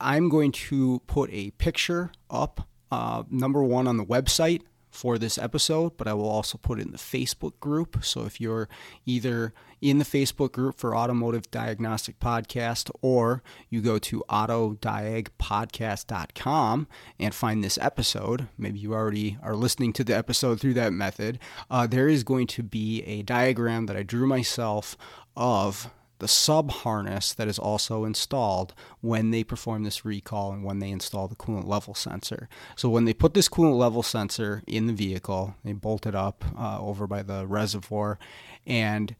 I'm 0.00 0.28
going 0.28 0.52
to 0.52 1.00
put 1.06 1.30
a 1.32 1.50
picture 1.52 2.10
up, 2.30 2.68
uh, 2.90 3.22
number 3.30 3.62
one, 3.62 3.86
on 3.86 3.96
the 3.96 4.04
website 4.04 4.62
for 4.98 5.16
this 5.16 5.38
episode, 5.38 5.96
but 5.96 6.08
I 6.08 6.12
will 6.12 6.28
also 6.28 6.58
put 6.58 6.80
it 6.80 6.86
in 6.86 6.90
the 6.90 6.98
Facebook 6.98 7.60
group. 7.60 8.04
So 8.04 8.24
if 8.24 8.40
you're 8.40 8.68
either 9.06 9.54
in 9.80 9.98
the 9.98 10.04
Facebook 10.04 10.50
group 10.50 10.76
for 10.76 10.96
Automotive 10.96 11.48
Diagnostic 11.52 12.18
Podcast 12.18 12.90
or 13.00 13.44
you 13.70 13.80
go 13.80 13.98
to 13.98 14.24
autodiagpodcast.com 14.28 16.88
and 17.20 17.32
find 17.32 17.62
this 17.62 17.78
episode, 17.78 18.48
maybe 18.58 18.80
you 18.80 18.92
already 18.92 19.38
are 19.40 19.54
listening 19.54 19.92
to 19.92 20.02
the 20.02 20.16
episode 20.16 20.60
through 20.60 20.74
that 20.74 20.92
method, 20.92 21.38
uh, 21.70 21.86
there 21.86 22.08
is 22.08 22.24
going 22.24 22.48
to 22.48 22.64
be 22.64 23.02
a 23.02 23.22
diagram 23.22 23.86
that 23.86 23.96
I 23.96 24.02
drew 24.02 24.26
myself 24.26 24.96
of 25.36 25.92
the 26.18 26.28
sub 26.28 26.70
harness 26.70 27.32
that 27.34 27.48
is 27.48 27.58
also 27.58 28.04
installed 28.04 28.74
when 29.00 29.30
they 29.30 29.44
perform 29.44 29.84
this 29.84 30.04
recall 30.04 30.52
and 30.52 30.64
when 30.64 30.78
they 30.78 30.90
install 30.90 31.28
the 31.28 31.36
coolant 31.36 31.66
level 31.66 31.94
sensor. 31.94 32.48
So 32.76 32.88
when 32.88 33.04
they 33.04 33.14
put 33.14 33.34
this 33.34 33.48
coolant 33.48 33.78
level 33.78 34.02
sensor 34.02 34.62
in 34.66 34.86
the 34.86 34.92
vehicle, 34.92 35.54
they 35.64 35.72
bolt 35.72 36.06
it 36.06 36.14
up 36.14 36.44
uh, 36.58 36.80
over 36.80 37.06
by 37.06 37.22
the 37.22 37.46
reservoir 37.46 38.18
and 38.66 39.14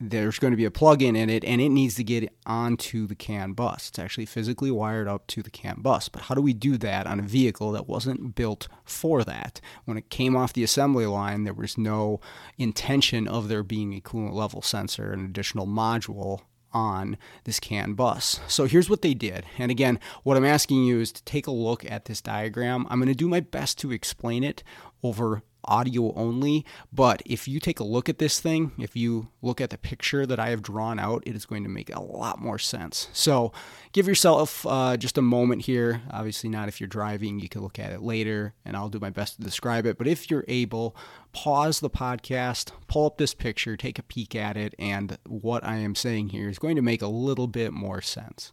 there's 0.00 0.38
going 0.38 0.50
to 0.50 0.56
be 0.56 0.64
a 0.64 0.70
plug-in 0.70 1.14
in 1.14 1.30
it 1.30 1.44
and 1.44 1.60
it 1.60 1.68
needs 1.68 1.94
to 1.94 2.04
get 2.04 2.32
onto 2.46 3.06
the 3.06 3.14
CAN 3.14 3.52
bus. 3.52 3.88
It's 3.88 3.98
actually 3.98 4.26
physically 4.26 4.70
wired 4.70 5.08
up 5.08 5.26
to 5.28 5.42
the 5.42 5.50
CAN 5.50 5.76
bus. 5.78 6.08
But 6.08 6.22
how 6.22 6.34
do 6.34 6.40
we 6.40 6.52
do 6.52 6.76
that 6.78 7.06
on 7.06 7.20
a 7.20 7.22
vehicle 7.22 7.72
that 7.72 7.88
wasn't 7.88 8.34
built 8.34 8.68
for 8.84 9.22
that? 9.24 9.60
When 9.84 9.96
it 9.96 10.10
came 10.10 10.36
off 10.36 10.52
the 10.52 10.64
assembly 10.64 11.06
line, 11.06 11.44
there 11.44 11.54
was 11.54 11.78
no 11.78 12.20
intention 12.58 13.28
of 13.28 13.48
there 13.48 13.62
being 13.62 13.94
a 13.94 14.00
coolant 14.00 14.34
level 14.34 14.62
sensor, 14.62 15.12
an 15.12 15.24
additional 15.24 15.66
module 15.66 16.40
on 16.72 17.16
this 17.44 17.60
CAN 17.60 17.94
bus. 17.94 18.40
So 18.48 18.66
here's 18.66 18.90
what 18.90 19.02
they 19.02 19.14
did. 19.14 19.46
And 19.58 19.70
again, 19.70 20.00
what 20.24 20.36
I'm 20.36 20.44
asking 20.44 20.84
you 20.84 21.00
is 21.00 21.12
to 21.12 21.22
take 21.22 21.46
a 21.46 21.52
look 21.52 21.88
at 21.88 22.06
this 22.06 22.20
diagram. 22.20 22.86
I'm 22.90 22.98
going 22.98 23.08
to 23.08 23.14
do 23.14 23.28
my 23.28 23.40
best 23.40 23.78
to 23.78 23.92
explain 23.92 24.42
it 24.42 24.64
over 25.02 25.42
audio 25.64 26.12
only. 26.14 26.64
But 26.92 27.22
if 27.24 27.46
you 27.48 27.60
take 27.60 27.80
a 27.80 27.84
look 27.84 28.08
at 28.08 28.18
this 28.18 28.40
thing, 28.40 28.72
if 28.78 28.96
you 28.96 29.28
look 29.42 29.60
at 29.60 29.70
the 29.70 29.78
picture 29.78 30.26
that 30.26 30.38
I 30.38 30.50
have 30.50 30.62
drawn 30.62 30.98
out, 30.98 31.22
it 31.26 31.34
is 31.34 31.46
going 31.46 31.62
to 31.64 31.68
make 31.68 31.94
a 31.94 32.02
lot 32.02 32.40
more 32.40 32.58
sense. 32.58 33.08
So 33.12 33.52
give 33.92 34.06
yourself 34.06 34.66
uh, 34.66 34.96
just 34.96 35.18
a 35.18 35.22
moment 35.22 35.62
here. 35.62 36.02
Obviously, 36.10 36.50
not 36.50 36.68
if 36.68 36.80
you're 36.80 36.88
driving, 36.88 37.40
you 37.40 37.48
can 37.48 37.62
look 37.62 37.78
at 37.78 37.92
it 37.92 38.02
later 38.02 38.54
and 38.64 38.76
I'll 38.76 38.88
do 38.88 39.00
my 39.00 39.10
best 39.10 39.36
to 39.36 39.42
describe 39.42 39.86
it. 39.86 39.98
But 39.98 40.06
if 40.06 40.30
you're 40.30 40.44
able, 40.48 40.96
pause 41.32 41.80
the 41.80 41.90
podcast, 41.90 42.72
pull 42.86 43.06
up 43.06 43.18
this 43.18 43.34
picture, 43.34 43.76
take 43.76 43.98
a 43.98 44.02
peek 44.02 44.34
at 44.34 44.56
it, 44.56 44.74
and 44.78 45.18
what 45.26 45.64
I 45.64 45.76
am 45.76 45.94
saying 45.94 46.30
here 46.30 46.48
is 46.48 46.58
going 46.58 46.76
to 46.76 46.82
make 46.82 47.02
a 47.02 47.08
little 47.08 47.46
bit 47.46 47.72
more 47.72 48.00
sense. 48.00 48.52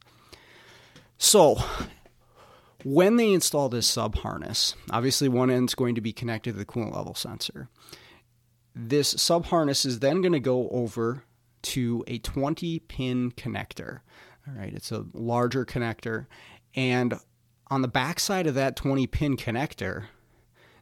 So, 1.18 1.64
when 2.84 3.18
they 3.18 3.32
install 3.32 3.70
this 3.70 3.88
sub 3.88 4.16
harness, 4.16 4.76
obviously 4.90 5.28
one 5.28 5.50
end 5.50 5.70
is 5.70 5.76
going 5.76 5.96
to 5.96 6.02
be 6.02 6.14
connected 6.14 6.54
to 6.54 6.58
the 6.58 6.66
coolant 6.66 6.96
level 6.96 7.16
sensor. 7.16 7.70
This 8.76 9.10
sub 9.10 9.46
harness 9.46 9.86
is 9.86 10.00
then 10.00 10.22
going 10.22 10.34
to 10.34 10.40
go 10.40 10.70
over 10.70 11.24
to 11.64 12.04
a 12.08 12.20
20 12.20 12.80
pin 12.80 13.32
connector. 13.32 14.00
All 14.48 14.56
right, 14.56 14.74
it's 14.74 14.92
a 14.92 15.06
larger 15.14 15.66
connector. 15.66 16.28
And 16.76 17.16
on 17.70 17.82
the 17.82 17.88
backside 17.88 18.48
of 18.48 18.56
that 18.56 18.76
20 18.76 19.08
pin 19.08 19.38
connector, 19.38 20.06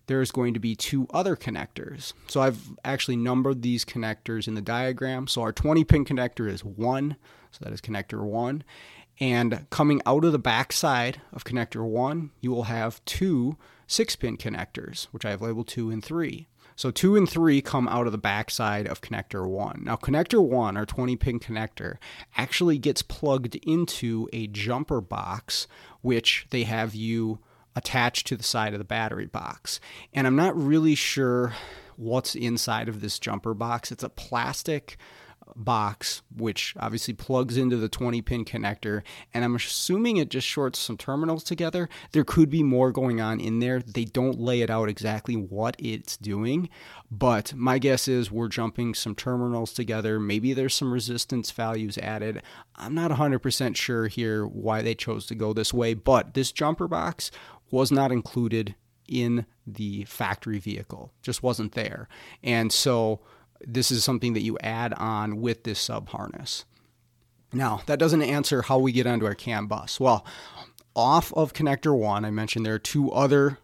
there's 0.08 0.32
going 0.32 0.56
to 0.56 0.60
be 0.60 0.76
two 0.76 1.08
other 1.14 1.36
connectors. 1.36 2.14
So 2.28 2.42
I've 2.42 2.72
actually 2.84 3.18
numbered 3.18 3.62
these 3.62 3.86
connectors 3.86 4.48
in 4.48 4.56
the 4.56 4.62
diagram. 4.62 5.28
So 5.28 5.44
our 5.44 5.52
20 5.52 5.84
pin 5.84 6.04
connector 6.04 6.50
is 6.50 6.64
one, 6.64 7.16
so 7.52 7.64
that 7.64 7.74
is 7.74 7.80
connector 7.82 8.24
one. 8.24 8.64
And 9.20 9.66
coming 9.70 10.02
out 10.06 10.24
of 10.24 10.32
the 10.32 10.40
backside 10.40 11.22
of 11.34 11.44
connector 11.44 11.84
one, 11.86 12.32
you 12.40 12.52
will 12.52 12.64
have 12.64 13.04
two 13.06 13.58
six 13.88 14.16
pin 14.16 14.38
connectors, 14.38 15.06
which 15.12 15.26
I 15.26 15.32
have 15.32 15.42
labeled 15.42 15.68
two 15.68 15.90
and 15.90 16.04
three. 16.04 16.48
So 16.76 16.92
two 16.92 17.18
and 17.18 17.28
three 17.28 17.62
come 17.62 17.90
out 17.90 18.06
of 18.06 18.14
the 18.14 18.18
backside 18.18 18.88
of 18.88 19.02
connector 19.02 19.46
one. 19.46 19.82
Now, 19.84 19.98
connector 19.98 20.42
one, 20.42 20.78
our 20.78 20.86
20 20.86 21.18
pin 21.18 21.40
connector, 21.40 21.98
actually 22.38 22.78
gets 22.78 23.02
plugged 23.02 23.56
into 23.56 24.30
a 24.32 24.48
jumper 24.48 25.02
box, 25.02 25.68
which 26.00 26.48
they 26.52 26.64
have 26.64 26.96
you 26.96 27.40
attach 27.76 28.24
to 28.26 28.38
the 28.38 28.44
side 28.44 28.74
of 28.74 28.80
the 28.80 28.86
battery 28.86 29.26
box. 29.26 29.82
And 30.14 30.26
I'm 30.26 30.38
not 30.38 30.56
really 30.56 30.96
sure 30.96 31.54
what's 31.98 32.34
inside 32.34 32.88
of 32.88 33.02
this 33.02 33.20
jumper 33.20 33.54
box. 33.54 33.92
It's 33.92 34.04
a 34.04 34.10
plastic 34.10 34.98
box, 35.56 36.22
which 36.36 36.74
obviously 36.80 37.14
plugs 37.14 37.58
into 37.58 37.78
the 37.78 37.90
20 37.90 38.22
pin 38.22 38.46
connector. 38.46 39.04
And 39.34 39.44
I'm 39.44 39.56
assuming 39.56 40.18
it 40.18 40.30
just 40.30 40.48
shorts 40.48 40.80
some 40.80 40.98
terminals 40.98 41.44
together. 41.44 41.90
There 42.12 42.24
could 42.24 42.50
be 42.50 42.64
more 42.64 42.92
going 42.92 43.22
on 43.22 43.40
in 43.40 43.60
there. 43.60 43.80
They 43.80 44.06
don't 44.06 44.40
lay 44.40 44.62
it 44.62 44.70
out 44.70 44.90
exactly 44.90 45.36
what 45.36 45.76
it's 45.80 46.18
doing. 46.18 46.70
But 47.12 47.54
my 47.56 47.80
guess 47.80 48.08
is 48.08 48.32
we're 48.32 48.48
jumping 48.48 48.94
some 48.94 49.16
terminals 49.16 49.74
together. 49.74 50.20
Maybe 50.20 50.54
there's 50.54 50.76
some 50.76 50.94
resistance 50.94 51.52
values 51.52 51.98
added. 51.98 52.44
I'm 52.76 52.94
not 52.94 53.12
100% 53.12 53.76
sure 53.76 54.08
here 54.08 54.46
why 54.46 54.82
they 54.82 54.96
chose 54.96 55.26
to 55.28 55.36
go 55.36 55.54
this 55.54 55.74
way, 55.74 55.94
but 55.94 56.34
this 56.34 56.52
jumper 56.52 56.88
box 56.88 57.32
was 57.72 57.92
not 57.92 58.12
included 58.12 58.76
in 59.08 59.46
the 59.66 60.06
factory 60.06 60.60
vehicle, 60.60 61.12
just 61.22 61.44
wasn't 61.44 61.74
there. 61.74 62.08
And 62.44 62.72
so 62.72 63.22
this 63.66 63.92
is 63.92 64.04
something 64.04 64.34
that 64.34 64.42
you 64.42 64.58
add 64.60 64.94
on 64.94 65.42
with 65.42 65.64
this 65.64 65.80
sub 65.80 66.10
harness. 66.10 66.66
Now, 67.52 67.82
that 67.88 68.00
doesn't 68.00 68.22
answer 68.22 68.62
how 68.62 68.78
we 68.80 68.92
get 68.92 69.08
onto 69.08 69.26
our 69.26 69.36
CAN 69.36 69.66
bus. 69.66 70.00
Well, 70.00 70.26
off 70.96 71.34
of 71.34 71.54
connector 71.54 71.98
one, 71.98 72.26
I 72.26 72.32
mentioned 72.32 72.66
there 72.66 72.76
are 72.76 72.80
two 72.80 73.12
other 73.12 73.58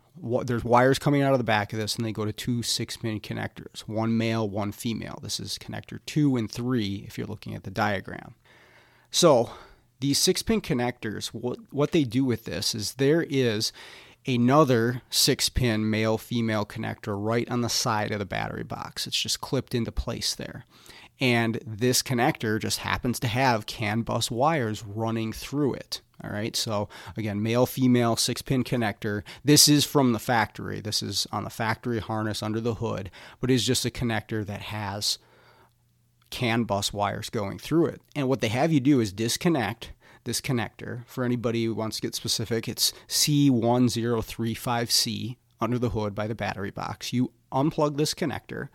there's 0.44 0.64
wires 0.64 0.98
coming 0.98 1.22
out 1.22 1.34
of 1.34 1.40
the 1.40 1.44
back 1.44 1.74
of 1.74 1.80
this 1.80 1.96
and 1.96 2.06
they 2.06 2.12
go 2.12 2.25
to 2.25 2.32
two 2.32 2.64
six 2.64 2.96
pin 2.96 3.20
connectors 3.20 3.82
one 3.82 4.16
male 4.18 4.48
one 4.48 4.72
female 4.72 5.20
this 5.22 5.42
is 5.42 5.58
connector 5.58 6.00
two 6.06 6.38
and 6.38 6.50
three 6.50 7.04
if 7.06 7.18
you're 7.18 7.28
looking 7.28 7.54
at 7.54 7.64
the 7.64 7.70
diagram 7.70 8.34
so 9.12 9.52
these 10.00 10.18
six 10.18 10.42
pin 10.42 10.62
connectors 10.62 11.28
what, 11.28 11.60
what 11.70 11.92
they 11.92 12.06
do 12.06 12.24
with 12.24 12.46
this 12.46 12.74
is 12.74 12.94
there 12.94 13.25
is 13.30 13.74
another 14.27 15.01
six 15.10 15.50
pin 15.50 15.89
male 15.89 16.17
female 16.17 16.65
connector 16.65 17.15
right 17.17 17.50
on 17.50 17.62
the 17.62 17.70
side 17.70 18.12
of 18.12 18.20
the 18.20 18.25
battery 18.25 18.63
box. 18.63 19.08
It's 19.08 19.20
just 19.20 19.41
clipped 19.41 19.75
into 19.75 19.91
place 19.91 20.36
there. 20.36 20.65
And 21.20 21.60
this 21.65 22.01
connector 22.01 22.60
just 22.60 22.79
happens 22.79 23.20
to 23.22 23.27
have 23.27 23.65
CAN 23.65 24.01
bus 24.01 24.29
wires 24.29 24.84
running 24.84 25.32
through 25.32 25.75
it. 25.75 26.01
All 26.24 26.29
right, 26.29 26.55
so 26.55 26.89
again, 27.17 27.44
male, 27.44 27.65
female, 27.65 28.15
six 28.15 28.41
pin 28.41 28.63
connector. 28.63 29.24
This 29.44 29.67
is 29.67 29.86
from 29.86 30.13
the 30.13 30.20
factory. 30.20 30.79
This 30.79 31.03
is 31.03 31.27
on 31.32 31.44
the 31.44 31.50
factory 31.50 32.00
harness 32.00 32.41
under 32.41 32.62
the 32.62 32.75
hood, 32.75 33.12
but 33.39 33.51
is 33.51 33.65
just 33.65 33.86
a 33.86 33.89
connector 33.89 34.46
that 34.46 34.62
has 34.63 35.20
CAN 36.29 36.63
bus 36.63 36.91
wires 36.91 37.29
going 37.29 37.60
through 37.60 37.88
it. 37.88 38.01
And 38.15 38.27
what 38.27 38.41
they 38.41 38.48
have 38.48 38.72
you 38.72 38.79
do 38.79 39.00
is 39.00 39.13
disconnect 39.13 39.91
this 40.25 40.41
connector. 40.41 41.05
For 41.08 41.24
anybody 41.24 41.65
who 41.65 41.74
wants 41.74 41.96
to 41.96 42.01
get 42.01 42.13
specific, 42.13 42.67
it's 42.67 42.91
C1035C 43.08 45.38
under 45.62 45.79
the 45.79 45.91
hood 45.91 46.13
by 46.13 46.27
the 46.27 46.36
battery 46.36 46.72
box. 46.72 47.13
You 47.13 47.32
unplug 47.51 47.98
this 47.98 48.13
connector, 48.13 48.67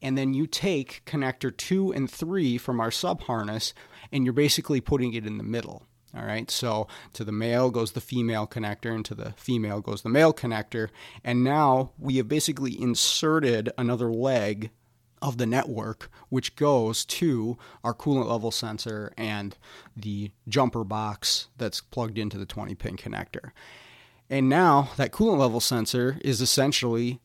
and 0.00 0.16
then 0.16 0.32
you 0.32 0.46
take 0.46 1.02
connector 1.04 1.54
two 1.54 1.92
and 1.92 2.08
three 2.08 2.56
from 2.56 2.80
our 2.80 2.92
sub 2.92 3.22
harness, 3.22 3.74
and 4.12 4.24
you're 4.24 4.32
basically 4.32 4.80
putting 4.80 5.12
it 5.12 5.26
in 5.26 5.38
the 5.38 5.44
middle. 5.44 5.88
All 6.16 6.24
right, 6.24 6.50
so 6.50 6.88
to 7.12 7.24
the 7.24 7.30
male 7.30 7.70
goes 7.70 7.92
the 7.92 8.00
female 8.00 8.46
connector, 8.46 8.92
and 8.94 9.04
to 9.04 9.14
the 9.14 9.32
female 9.36 9.80
goes 9.80 10.02
the 10.02 10.08
male 10.08 10.32
connector. 10.32 10.88
And 11.22 11.44
now 11.44 11.92
we 11.98 12.16
have 12.16 12.28
basically 12.28 12.80
inserted 12.80 13.70
another 13.78 14.12
leg 14.12 14.70
of 15.22 15.38
the 15.38 15.46
network, 15.46 16.10
which 16.28 16.56
goes 16.56 17.04
to 17.04 17.58
our 17.84 17.94
coolant 17.94 18.28
level 18.28 18.50
sensor 18.50 19.12
and 19.16 19.56
the 19.96 20.30
jumper 20.48 20.84
box 20.84 21.48
that's 21.58 21.80
plugged 21.80 22.18
into 22.18 22.38
the 22.38 22.46
20 22.46 22.74
pin 22.74 22.96
connector. 22.96 23.52
And 24.28 24.48
now 24.48 24.90
that 24.96 25.12
coolant 25.12 25.38
level 25.38 25.60
sensor 25.60 26.18
is 26.24 26.40
essentially 26.40 27.20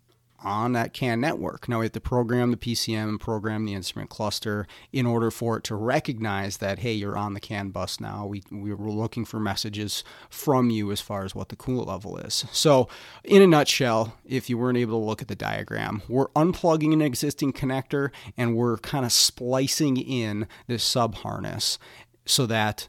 on 0.46 0.74
that 0.74 0.94
CAN 0.94 1.20
network. 1.20 1.68
Now 1.68 1.80
we 1.80 1.86
have 1.86 1.94
to 1.94 2.00
program 2.00 2.52
the 2.52 2.58
PCM 2.58 3.10
and 3.10 3.20
program 3.20 3.66
the 3.66 3.74
instrument 3.74 4.10
cluster 4.10 4.68
in 4.94 5.06
order 5.06 5.32
for 5.32 5.58
it 5.58 5.64
to 5.66 5.76
recognize 5.76 6.58
that, 6.58 6.80
hey, 6.80 6.94
you're 6.94 7.18
on 7.18 7.34
the 7.34 7.40
CAN 7.40 7.70
bus 7.70 8.00
now. 8.00 8.26
We, 8.26 8.44
we 8.52 8.74
were 8.74 8.92
looking 8.92 9.26
for 9.26 9.40
messages 9.40 10.04
from 10.30 10.70
you 10.70 10.92
as 10.92 11.02
far 11.02 11.26
as 11.26 11.34
what 11.34 11.50
the 11.50 11.56
coolant 11.56 11.88
level 11.88 12.18
is. 12.18 12.46
So, 12.52 12.88
in 13.24 13.42
a 13.42 13.48
nutshell, 13.48 14.16
if 14.24 14.50
you 14.50 14.58
weren't 14.58 14.78
able 14.78 15.00
to 15.00 15.06
look 15.06 15.22
at 15.22 15.28
the 15.28 15.36
diagram, 15.36 16.04
we're 16.08 16.30
unplugging 16.30 16.94
an 16.94 17.02
existing 17.02 17.54
connector 17.54 18.12
and 18.38 18.56
we're 18.56 18.78
kind 18.78 19.06
of 19.06 19.12
splicing 19.12 19.98
in 19.98 20.48
this 20.68 20.84
sub 20.84 21.16
harness 21.16 21.80
so 22.26 22.46
that 22.46 22.88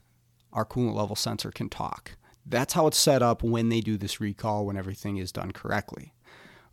our 0.52 0.64
coolant 0.64 0.94
level 0.94 1.16
sensor 1.16 1.50
can 1.50 1.68
talk. 1.68 2.12
That's 2.44 2.74
how 2.74 2.86
it's 2.86 2.98
set 2.98 3.22
up 3.22 3.42
when 3.42 3.70
they 3.70 3.80
do 3.80 3.96
this 3.96 4.20
recall 4.20 4.66
when 4.66 4.76
everything 4.76 5.16
is 5.16 5.32
done 5.32 5.52
correctly. 5.52 6.12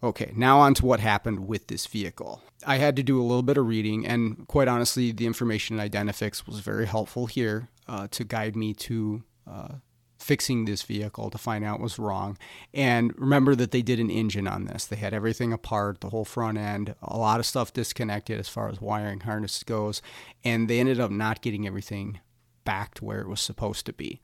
Okay, 0.04 0.34
now 0.36 0.60
on 0.60 0.74
to 0.74 0.86
what 0.86 1.00
happened 1.00 1.48
with 1.48 1.68
this 1.68 1.86
vehicle. 1.86 2.42
I 2.68 2.76
had 2.76 2.98
to 2.98 3.04
do 3.04 3.22
a 3.22 3.24
little 3.24 3.42
bit 3.42 3.58
of 3.58 3.66
reading, 3.66 4.06
and 4.06 4.46
quite 4.50 4.68
honestly, 4.68 5.14
the 5.14 5.26
information 5.26 5.80
in 5.80 5.90
Identifix 5.90 6.46
was 6.46 6.60
very 6.60 6.86
helpful 6.86 7.26
here 7.26 7.70
uh, 7.88 8.10
to 8.12 8.26
guide 8.26 8.58
me 8.58 8.74
to 8.74 9.24
uh, 9.50 9.76
fixing 10.20 10.66
this 10.66 10.84
vehicle 10.84 11.30
to 11.30 11.38
find 11.38 11.64
out 11.64 11.80
what's 11.80 11.98
wrong. 11.98 12.38
And 12.74 13.18
remember 13.18 13.56
that 13.56 13.72
they 13.72 13.82
did 13.82 14.02
an 14.02 14.10
engine 14.10 14.46
on 14.46 14.66
this. 14.66 14.86
They 14.86 14.98
had 14.98 15.14
everything 15.14 15.54
apart, 15.54 16.02
the 16.02 16.10
whole 16.10 16.26
front 16.26 16.58
end, 16.58 16.96
a 17.02 17.18
lot 17.18 17.40
of 17.40 17.46
stuff 17.46 17.72
disconnected 17.72 18.38
as 18.38 18.50
far 18.50 18.68
as 18.68 18.82
wiring 18.82 19.22
harness 19.22 19.64
goes, 19.64 20.02
and 20.44 20.70
they 20.70 20.82
ended 20.82 21.00
up 21.00 21.12
not 21.12 21.42
getting 21.42 21.66
everything 21.66 22.20
back 22.66 22.94
to 22.96 23.06
where 23.06 23.22
it 23.22 23.30
was 23.30 23.40
supposed 23.40 23.86
to 23.86 23.94
be. 23.94 24.20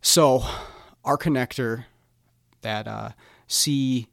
So, 0.00 0.44
our 1.04 1.18
connector, 1.18 1.86
that 2.62 2.86
uh, 2.86 3.10
C 3.48 4.08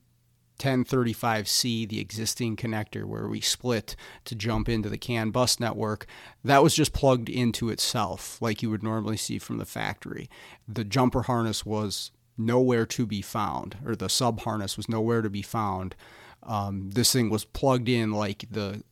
1035C, 0.59 1.87
the 1.87 1.99
existing 1.99 2.55
connector 2.55 3.05
where 3.05 3.27
we 3.27 3.41
split 3.41 3.95
to 4.25 4.35
jump 4.35 4.69
into 4.69 4.89
the 4.89 4.97
CAN 4.97 5.31
bus 5.31 5.59
network, 5.59 6.05
that 6.43 6.63
was 6.63 6.75
just 6.75 6.93
plugged 6.93 7.29
into 7.29 7.69
itself 7.69 8.41
like 8.41 8.61
you 8.61 8.69
would 8.69 8.83
normally 8.83 9.17
see 9.17 9.39
from 9.39 9.57
the 9.57 9.65
factory. 9.65 10.29
The 10.67 10.83
jumper 10.83 11.23
harness 11.23 11.65
was 11.65 12.11
nowhere 12.37 12.85
to 12.85 13.05
be 13.05 13.21
found, 13.21 13.77
or 13.85 13.95
the 13.95 14.09
sub 14.09 14.41
harness 14.41 14.77
was 14.77 14.89
nowhere 14.89 15.21
to 15.21 15.29
be 15.29 15.41
found. 15.41 15.95
Um, 16.41 16.91
this 16.91 17.13
thing 17.13 17.29
was 17.29 17.45
plugged 17.45 17.89
in 17.89 18.11
like 18.11 18.45
the 18.49 18.83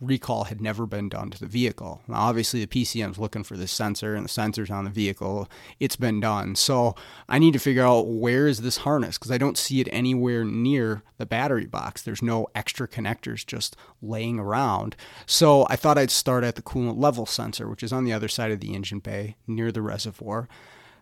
recall 0.00 0.44
had 0.44 0.60
never 0.60 0.86
been 0.86 1.08
done 1.08 1.30
to 1.30 1.40
the 1.40 1.46
vehicle. 1.46 2.02
Now, 2.06 2.20
obviously, 2.20 2.64
the 2.64 2.66
PCM's 2.66 3.18
looking 3.18 3.42
for 3.42 3.56
this 3.56 3.72
sensor, 3.72 4.14
and 4.14 4.24
the 4.24 4.28
sensor's 4.28 4.70
on 4.70 4.84
the 4.84 4.90
vehicle. 4.90 5.48
It's 5.80 5.96
been 5.96 6.20
done. 6.20 6.54
So 6.54 6.94
I 7.28 7.38
need 7.38 7.52
to 7.52 7.58
figure 7.58 7.84
out 7.84 8.06
where 8.06 8.46
is 8.46 8.60
this 8.60 8.78
harness 8.78 9.18
because 9.18 9.32
I 9.32 9.38
don't 9.38 9.58
see 9.58 9.80
it 9.80 9.88
anywhere 9.90 10.44
near 10.44 11.02
the 11.16 11.26
battery 11.26 11.66
box. 11.66 12.02
There's 12.02 12.22
no 12.22 12.46
extra 12.54 12.86
connectors 12.86 13.44
just 13.44 13.76
laying 14.00 14.38
around. 14.38 14.94
So 15.26 15.66
I 15.68 15.76
thought 15.76 15.98
I'd 15.98 16.10
start 16.10 16.44
at 16.44 16.54
the 16.54 16.62
coolant 16.62 16.98
level 16.98 17.26
sensor, 17.26 17.68
which 17.68 17.82
is 17.82 17.92
on 17.92 18.04
the 18.04 18.12
other 18.12 18.28
side 18.28 18.52
of 18.52 18.60
the 18.60 18.74
engine 18.74 19.00
bay 19.00 19.36
near 19.46 19.72
the 19.72 19.82
reservoir. 19.82 20.48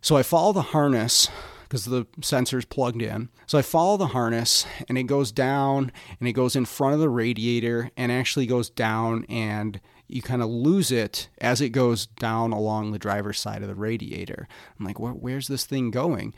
So 0.01 0.17
I 0.17 0.23
follow 0.23 0.53
the 0.53 0.63
harness 0.63 1.29
because 1.67 1.85
the 1.85 2.07
sensor's 2.23 2.65
plugged 2.65 3.03
in. 3.03 3.29
So 3.47 3.59
I 3.59 3.63
follow 3.63 3.97
the 3.97 4.09
harness 4.09 4.67
and 4.89 4.97
it 4.97 5.05
goes 5.05 5.33
down 5.33 5.93
and 6.21 6.29
it 6.29 6.33
goes 6.33 6.55
in 6.55 6.65
front 6.65 6.95
of 6.95 7.01
the 7.01 7.09
radiator 7.09 7.91
and 7.97 8.13
actually 8.13 8.47
goes 8.47 8.71
down 8.71 9.25
and 9.29 9.81
you 10.09 10.23
kind 10.23 10.41
of 10.43 10.49
lose 10.49 10.93
it 10.93 11.29
as 11.39 11.61
it 11.61 11.71
goes 11.71 12.07
down 12.07 12.53
along 12.53 12.93
the 12.93 12.99
driver's 12.99 13.41
side 13.41 13.63
of 13.63 13.69
the 13.69 13.75
radiator. 13.75 14.47
I'm 14.79 14.87
like, 14.87 14.99
where's 14.99 15.49
this 15.49 15.65
thing 15.65 15.91
going? 15.91 16.33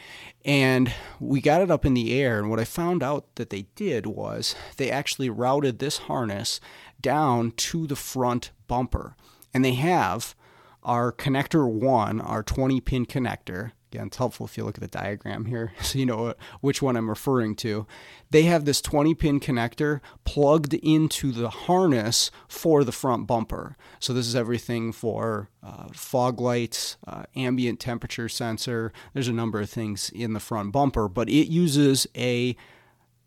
And 0.45 0.93
we 1.21 1.43
got 1.43 1.61
it 1.61 1.71
up 1.71 1.85
in 1.85 1.95
the 1.95 2.19
air. 2.19 2.39
And 2.39 2.49
what 2.49 2.61
I 2.61 2.65
found 2.65 3.03
out 3.03 3.35
that 3.35 3.51
they 3.51 3.67
did 3.75 4.07
was 4.07 4.55
they 4.79 4.91
actually 4.91 5.29
routed 5.29 5.79
this 5.79 5.99
harness 5.99 6.61
down 7.01 7.51
to 7.53 7.87
the 7.87 7.97
front 7.97 8.53
bumper. 8.67 9.15
And 9.53 9.65
they 9.65 9.75
have 9.75 10.35
our 10.83 11.13
connector 11.13 11.71
one, 11.71 12.21
our 12.21 12.43
20 12.43 12.81
pin 12.81 13.05
connector, 13.05 13.73
Again, 13.91 14.09
it's 14.09 14.19
helpful 14.19 14.45
if 14.45 14.59
you 14.59 14.65
look 14.65 14.77
at 14.77 14.83
the 14.83 14.89
diagram 14.89 15.47
here 15.47 15.73
so 15.81 15.99
you 15.99 16.05
know 16.05 16.35
which 16.61 16.83
one 16.83 16.97
I'm 16.97 17.09
referring 17.09 17.57
to. 17.57 17.87
They 18.31 18.43
have 18.43 18.65
this 18.65 18.83
20 18.83 19.15
pin 19.15 19.41
connector 19.41 20.01
plugged 20.25 20.75
into 20.75 21.33
the 21.33 21.49
harness 21.49 22.31
for 22.47 22.85
the 22.85 22.93
front 22.93 23.27
bumper. 23.27 23.77
So, 23.99 24.13
this 24.13 24.27
is 24.27 24.37
everything 24.37 24.93
for 24.93 25.49
uh, 25.63 25.89
fog 25.93 26.41
lights, 26.41 26.99
uh, 27.07 27.25
ambient 27.35 27.81
temperature 27.81 28.29
sensor. 28.29 28.93
There's 29.15 29.29
a 29.29 29.33
number 29.33 29.61
of 29.61 29.71
things 29.71 30.11
in 30.11 30.35
the 30.35 30.41
front 30.41 30.73
bumper, 30.73 31.09
but 31.09 31.29
it 31.29 31.49
uses 31.49 32.07
a 32.17 32.57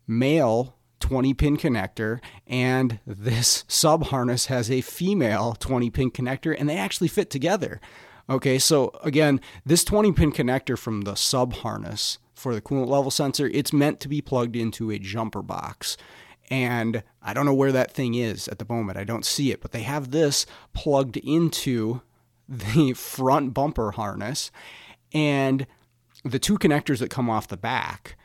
male 0.06 0.76
20 1.00 1.34
pin 1.34 1.56
connector, 1.56 2.20
and 2.46 3.00
this 3.06 3.64
sub 3.68 4.04
harness 4.04 4.46
has 4.46 4.70
a 4.70 4.80
female 4.80 5.54
20 5.58 5.90
pin 5.90 6.10
connector, 6.10 6.56
and 6.58 6.68
they 6.68 6.78
actually 6.78 7.08
fit 7.08 7.28
together. 7.28 7.80
Okay, 8.30 8.58
so 8.58 8.92
again, 9.02 9.40
this 9.64 9.84
20 9.84 10.12
pin 10.12 10.32
connector 10.32 10.78
from 10.78 11.02
the 11.02 11.14
sub 11.14 11.54
harness 11.54 12.18
for 12.34 12.54
the 12.54 12.60
coolant 12.60 12.88
level 12.88 13.10
sensor, 13.10 13.48
it's 13.48 13.72
meant 13.72 14.00
to 14.00 14.08
be 14.08 14.20
plugged 14.20 14.56
into 14.56 14.90
a 14.90 14.98
jumper 14.98 15.42
box. 15.42 15.96
And 16.50 17.02
I 17.22 17.34
don't 17.34 17.46
know 17.46 17.54
where 17.54 17.72
that 17.72 17.92
thing 17.92 18.14
is 18.14 18.48
at 18.48 18.58
the 18.58 18.66
moment. 18.68 18.98
I 18.98 19.04
don't 19.04 19.24
see 19.24 19.52
it, 19.52 19.60
but 19.60 19.72
they 19.72 19.82
have 19.82 20.10
this 20.10 20.44
plugged 20.72 21.16
into 21.16 22.02
the 22.48 22.92
front 22.92 23.54
bumper 23.54 23.92
harness. 23.92 24.50
And 25.12 25.66
the 26.24 26.38
two 26.38 26.58
connectors 26.58 26.98
that 26.98 27.10
come 27.10 27.30
off 27.30 27.48
the 27.48 27.56
back, 27.56 28.16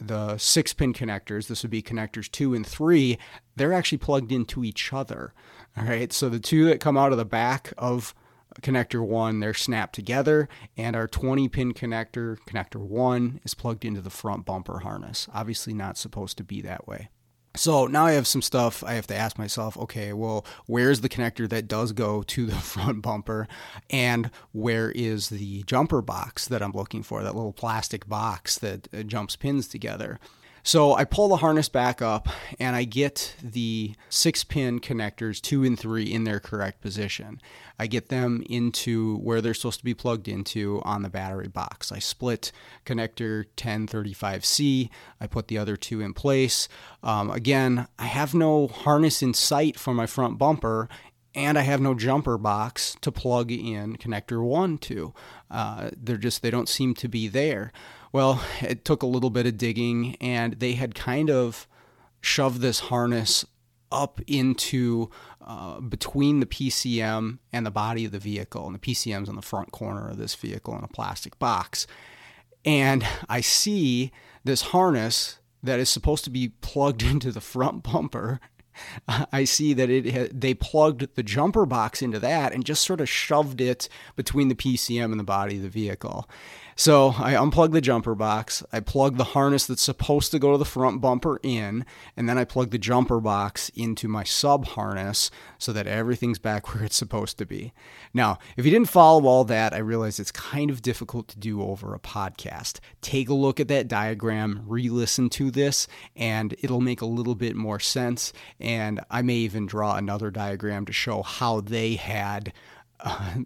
the 0.00 0.38
six 0.38 0.72
pin 0.72 0.92
connectors, 0.92 1.48
this 1.48 1.62
would 1.62 1.70
be 1.70 1.82
connectors 1.82 2.30
two 2.30 2.54
and 2.54 2.66
three, 2.66 3.18
they're 3.56 3.72
actually 3.72 3.98
plugged 3.98 4.32
into 4.32 4.64
each 4.64 4.92
other. 4.92 5.34
All 5.76 5.84
right, 5.84 6.12
so 6.12 6.28
the 6.28 6.40
two 6.40 6.64
that 6.66 6.80
come 6.80 6.96
out 6.96 7.12
of 7.12 7.18
the 7.18 7.24
back 7.24 7.72
of 7.78 8.14
connector 8.60 9.04
one, 9.04 9.40
they're 9.40 9.54
snapped 9.54 9.94
together, 9.94 10.48
and 10.76 10.94
our 10.94 11.08
20 11.08 11.48
pin 11.48 11.72
connector, 11.72 12.38
connector 12.48 12.80
one, 12.80 13.40
is 13.44 13.54
plugged 13.54 13.84
into 13.84 14.00
the 14.00 14.10
front 14.10 14.44
bumper 14.44 14.80
harness. 14.80 15.28
Obviously, 15.32 15.72
not 15.72 15.96
supposed 15.96 16.36
to 16.38 16.44
be 16.44 16.60
that 16.62 16.86
way. 16.86 17.08
So 17.54 17.86
now 17.86 18.06
I 18.06 18.12
have 18.12 18.26
some 18.26 18.40
stuff 18.40 18.82
I 18.82 18.94
have 18.94 19.06
to 19.08 19.16
ask 19.16 19.38
myself 19.38 19.76
okay, 19.76 20.12
well, 20.12 20.46
where's 20.66 21.02
the 21.02 21.08
connector 21.08 21.48
that 21.50 21.68
does 21.68 21.92
go 21.92 22.22
to 22.22 22.46
the 22.46 22.54
front 22.56 23.02
bumper? 23.02 23.46
And 23.90 24.30
where 24.52 24.90
is 24.90 25.28
the 25.28 25.62
jumper 25.64 26.00
box 26.00 26.48
that 26.48 26.62
I'm 26.62 26.72
looking 26.72 27.02
for, 27.02 27.22
that 27.22 27.34
little 27.34 27.52
plastic 27.52 28.08
box 28.08 28.58
that 28.58 28.88
uh, 28.94 29.02
jumps 29.02 29.36
pins 29.36 29.68
together? 29.68 30.18
So 30.64 30.94
I 30.94 31.04
pull 31.04 31.28
the 31.28 31.38
harness 31.38 31.68
back 31.68 32.00
up 32.00 32.28
and 32.60 32.76
I 32.76 32.84
get 32.84 33.34
the 33.42 33.96
six 34.08 34.44
pin 34.44 34.78
connectors, 34.78 35.40
two 35.40 35.64
and 35.64 35.78
three, 35.78 36.04
in 36.04 36.22
their 36.22 36.38
correct 36.38 36.80
position. 36.80 37.40
I 37.80 37.88
get 37.88 38.10
them 38.10 38.44
into 38.48 39.16
where 39.18 39.40
they're 39.40 39.54
supposed 39.54 39.80
to 39.80 39.84
be 39.84 39.94
plugged 39.94 40.28
into 40.28 40.80
on 40.84 41.02
the 41.02 41.10
battery 41.10 41.48
box. 41.48 41.90
I 41.90 41.98
split 41.98 42.52
connector 42.86 43.46
1035C, 43.56 44.88
I 45.20 45.26
put 45.26 45.48
the 45.48 45.58
other 45.58 45.76
two 45.76 46.00
in 46.00 46.14
place. 46.14 46.68
Um, 47.02 47.30
again, 47.30 47.88
I 47.98 48.06
have 48.06 48.32
no 48.32 48.68
harness 48.68 49.20
in 49.20 49.34
sight 49.34 49.80
for 49.80 49.92
my 49.92 50.06
front 50.06 50.38
bumper, 50.38 50.88
and 51.34 51.58
I 51.58 51.62
have 51.62 51.80
no 51.80 51.94
jumper 51.94 52.38
box 52.38 52.96
to 53.00 53.10
plug 53.10 53.50
in 53.50 53.96
connector 53.96 54.42
one 54.44 54.78
to. 54.78 55.12
Uh, 55.50 55.90
they're 55.96 56.16
just, 56.16 56.42
they 56.42 56.50
don't 56.50 56.68
seem 56.68 56.94
to 56.94 57.08
be 57.08 57.26
there. 57.26 57.72
Well, 58.12 58.42
it 58.60 58.84
took 58.84 59.02
a 59.02 59.06
little 59.06 59.30
bit 59.30 59.46
of 59.46 59.56
digging, 59.56 60.16
and 60.20 60.54
they 60.54 60.74
had 60.74 60.94
kind 60.94 61.30
of 61.30 61.66
shoved 62.20 62.60
this 62.60 62.80
harness 62.80 63.44
up 63.90 64.20
into 64.26 65.10
uh, 65.40 65.80
between 65.80 66.40
the 66.40 66.46
PCM 66.46 67.38
and 67.52 67.66
the 67.66 67.70
body 67.70 68.04
of 68.04 68.12
the 68.12 68.18
vehicle. 68.18 68.66
And 68.66 68.74
the 68.74 68.78
PCM's 68.78 69.28
on 69.28 69.36
the 69.36 69.42
front 69.42 69.72
corner 69.72 70.08
of 70.08 70.18
this 70.18 70.34
vehicle 70.34 70.76
in 70.76 70.84
a 70.84 70.88
plastic 70.88 71.38
box. 71.38 71.86
and 72.64 73.06
I 73.28 73.40
see 73.40 74.12
this 74.44 74.62
harness 74.62 75.38
that 75.62 75.80
is 75.80 75.88
supposed 75.88 76.24
to 76.24 76.30
be 76.30 76.48
plugged 76.48 77.02
into 77.12 77.32
the 77.32 77.40
front 77.40 77.82
bumper. 77.82 78.40
I 79.30 79.44
see 79.44 79.74
that 79.74 79.90
it 79.90 80.40
they 80.40 80.54
plugged 80.54 81.14
the 81.14 81.22
jumper 81.22 81.66
box 81.66 82.00
into 82.00 82.18
that 82.20 82.54
and 82.54 82.64
just 82.64 82.82
sort 82.82 83.02
of 83.02 83.08
shoved 83.08 83.60
it 83.60 83.86
between 84.16 84.48
the 84.48 84.54
PCM 84.54 85.10
and 85.10 85.20
the 85.20 85.24
body 85.24 85.56
of 85.56 85.62
the 85.62 85.68
vehicle. 85.68 86.26
So 86.76 87.14
I 87.18 87.34
unplug 87.34 87.72
the 87.72 87.80
jumper 87.80 88.14
box, 88.14 88.62
I 88.72 88.80
plug 88.80 89.16
the 89.16 89.24
harness 89.24 89.66
that's 89.66 89.82
supposed 89.82 90.30
to 90.30 90.38
go 90.38 90.52
to 90.52 90.58
the 90.58 90.64
front 90.64 91.00
bumper 91.00 91.38
in, 91.42 91.84
and 92.16 92.28
then 92.28 92.38
I 92.38 92.44
plug 92.44 92.70
the 92.70 92.78
jumper 92.78 93.20
box 93.20 93.70
into 93.70 94.08
my 94.08 94.24
sub 94.24 94.66
harness 94.66 95.30
so 95.58 95.72
that 95.72 95.86
everything's 95.86 96.38
back 96.38 96.68
where 96.74 96.84
it's 96.84 96.96
supposed 96.96 97.38
to 97.38 97.46
be. 97.46 97.72
Now, 98.14 98.38
if 98.56 98.64
you 98.64 98.70
didn't 98.70 98.88
follow 98.88 99.26
all 99.26 99.44
that, 99.44 99.74
I 99.74 99.78
realize 99.78 100.18
it's 100.18 100.32
kind 100.32 100.70
of 100.70 100.82
difficult 100.82 101.28
to 101.28 101.38
do 101.38 101.62
over 101.62 101.94
a 101.94 101.98
podcast. 101.98 102.80
Take 103.00 103.28
a 103.28 103.34
look 103.34 103.60
at 103.60 103.68
that 103.68 103.88
diagram, 103.88 104.64
re 104.66 104.88
listen 104.88 105.28
to 105.30 105.50
this, 105.50 105.86
and 106.16 106.54
it'll 106.60 106.80
make 106.80 107.00
a 107.00 107.06
little 107.06 107.34
bit 107.34 107.56
more 107.56 107.80
sense. 107.80 108.32
And 108.58 109.00
I 109.10 109.22
may 109.22 109.36
even 109.36 109.66
draw 109.66 109.96
another 109.96 110.30
diagram 110.30 110.86
to 110.86 110.92
show 110.92 111.22
how 111.22 111.60
they 111.60 111.96
had. 111.96 112.52
Uh, 113.00 113.40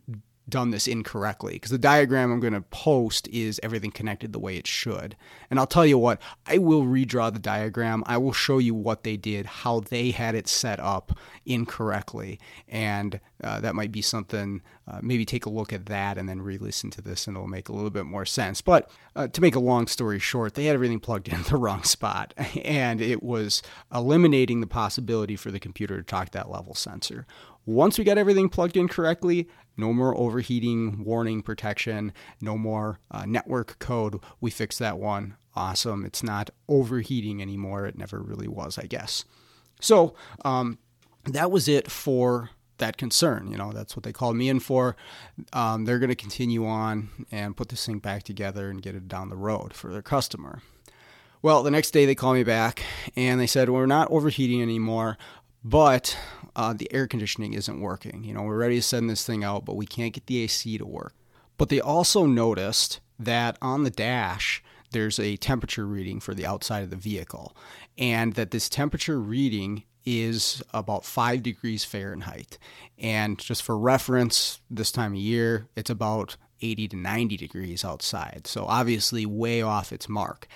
done 0.49 0.71
this 0.71 0.87
incorrectly 0.87 1.55
because 1.55 1.71
the 1.71 1.79
diagram 1.79 2.31
I'm 2.31 2.41
going 2.41 2.53
to 2.53 2.61
post 2.61 3.27
is 3.29 3.59
everything 3.63 3.91
connected 3.91 4.33
the 4.33 4.39
way 4.39 4.57
it 4.57 4.67
should. 4.67 5.17
And 5.51 5.59
I'll 5.59 5.67
tell 5.67 5.87
you 5.87 5.99
what, 5.99 6.21
I 6.47 6.59
will 6.59 6.83
redraw 6.83 7.33
the 7.33 7.39
diagram. 7.39 8.05
I 8.07 8.19
will 8.19 8.33
show 8.33 8.59
you 8.59 8.75
what 8.75 9.03
they 9.03 9.17
did, 9.17 9.47
how 9.47 9.81
they 9.81 10.13
had 10.13 10.35
it 10.35 10.47
set 10.47 10.79
up 10.79 11.19
incorrectly. 11.45 12.39
And 12.69 13.21
uh, 13.43 13.61
that 13.61 13.75
might 13.75 13.93
be 13.93 14.03
something, 14.03 14.63
uh, 14.87 15.01
maybe 15.03 15.25
take 15.25 15.47
a 15.47 15.51
look 15.51 15.73
at 15.73 15.87
that 15.87 16.17
and 16.17 16.29
then 16.29 16.41
re 16.41 16.59
listen 16.59 16.91
to 16.91 17.03
this 17.03 17.27
and 17.27 17.37
it'll 17.37 17.49
make 17.49 17.69
a 17.69 17.73
little 17.73 17.91
bit 17.91 18.07
more 18.07 18.25
sense. 18.25 18.61
But 18.61 18.91
uh, 19.17 19.29
to 19.29 19.41
make 19.41 19.57
a 19.57 19.61
long 19.61 19.89
story 19.89 20.19
short, 20.19 20.55
they 20.55 20.67
had 20.67 20.75
everything 20.75 21.01
plugged 21.01 21.29
in 21.29 21.43
the 21.49 21.57
wrong 21.57 21.83
spot 21.83 22.35
and 22.65 23.01
it 23.01 23.23
was 23.23 23.63
eliminating 23.93 24.61
the 24.61 24.67
possibility 24.67 25.35
for 25.35 25.51
the 25.51 25.61
computer 25.61 25.97
to 25.97 26.03
talk 26.05 26.31
that 26.31 26.51
level 26.51 26.75
sensor. 26.75 27.27
Once 27.67 27.99
we 27.99 28.05
got 28.05 28.17
everything 28.17 28.49
plugged 28.49 28.77
in 28.77 28.89
correctly, 28.89 29.49
no 29.77 29.93
more 29.93 30.17
overheating 30.17 31.05
warning 31.05 31.43
protection, 31.43 32.13
no 32.41 32.57
more 32.57 33.01
uh, 33.11 33.27
network 33.27 33.79
code. 33.79 34.19
We 34.41 34.51
fixed 34.51 34.79
that 34.79 34.99
one. 34.99 35.37
Awesome. 35.55 36.05
It's 36.05 36.23
not 36.23 36.51
overheating 36.69 37.43
anymore. 37.43 37.87
It 37.87 37.99
never 37.99 38.21
really 38.21 38.49
was, 38.49 38.79
I 38.79 38.87
guess. 38.87 39.25
So 39.81 40.15
um, 40.45 40.79
that 41.25 41.51
was 41.51 41.69
it 41.69 41.91
for 41.91 42.51
that 42.79 42.97
concern. 42.97 43.51
You 43.51 43.57
know, 43.57 43.73
that's 43.73 43.97
what 43.97 44.05
they 44.05 44.13
called 44.13 44.37
me 44.37 44.49
in 44.49 44.61
for. 44.61 44.97
Um, 45.53 45.85
they're 45.85 45.99
going 45.99 46.11
to 46.11 46.15
continue 46.15 46.67
on 46.67 47.09
and 47.31 47.57
put 47.57 47.71
this 47.71 47.85
thing 47.85 47.99
back 47.99 48.23
together 48.23 48.71
and 48.71 48.83
get 48.83 48.95
it 48.95 49.09
down 49.09 49.29
the 49.29 49.37
road 49.37 49.75
for 49.75 49.91
their 49.91 50.03
customer. 50.03 50.63
Well, 51.43 51.63
the 51.63 51.71
next 51.71 51.91
day 51.93 52.07
they 52.07 52.15
called 52.15 52.37
me 52.37 52.45
back 52.45 52.83
and 53.15 53.41
they 53.41 53.47
said, 53.47 53.71
We're 53.71 53.87
not 53.87 54.11
overheating 54.11 54.63
anymore, 54.63 55.17
but 55.65 56.17
uh, 56.57 56.73
the 56.73 56.93
air 56.93 57.07
conditioning 57.07 57.53
isn't 57.53 57.81
working. 57.81 58.25
You 58.25 58.35
know, 58.35 58.43
we're 58.43 58.57
ready 58.57 58.77
to 58.77 58.83
send 58.83 59.09
this 59.09 59.25
thing 59.25 59.45
out, 59.45 59.65
but 59.65 59.77
we 59.77 59.87
can't 59.87 60.15
get 60.15 60.27
the 60.27 60.43
AC 60.43 60.79
to 60.79 60.87
work. 60.87 61.15
But 61.59 61.69
they 61.69 61.81
also 61.81 62.27
noticed 62.27 63.01
that 63.19 63.59
on 63.63 63.85
the 63.85 63.91
dash, 63.91 64.63
there's 64.91 65.19
a 65.19 65.37
temperature 65.37 65.87
reading 65.87 66.19
for 66.19 66.35
the 66.35 66.47
outside 66.47 66.83
of 66.83 66.91
the 66.91 66.97
vehicle, 66.97 67.55
and 67.99 68.33
that 68.35 68.51
this 68.51 68.69
temperature 68.69 69.21
reading 69.21 69.85
is 70.07 70.63
about 70.73 71.05
five 71.05 71.43
degrees 71.43 71.85
Fahrenheit. 71.85 72.59
And 72.99 73.39
just 73.39 73.63
for 73.63 73.77
reference, 73.77 74.61
this 74.71 74.93
time 74.93 75.13
of 75.13 75.19
year, 75.19 75.67
it's 75.77 75.91
about 75.91 76.37
80 76.63 76.89
to 76.89 76.97
90 76.97 77.37
degrees 77.37 77.85
outside. 77.85 78.47
So 78.47 78.65
obviously, 78.67 79.27
way 79.27 79.61
off 79.61 79.93
its 79.93 80.09
mark. 80.09 80.47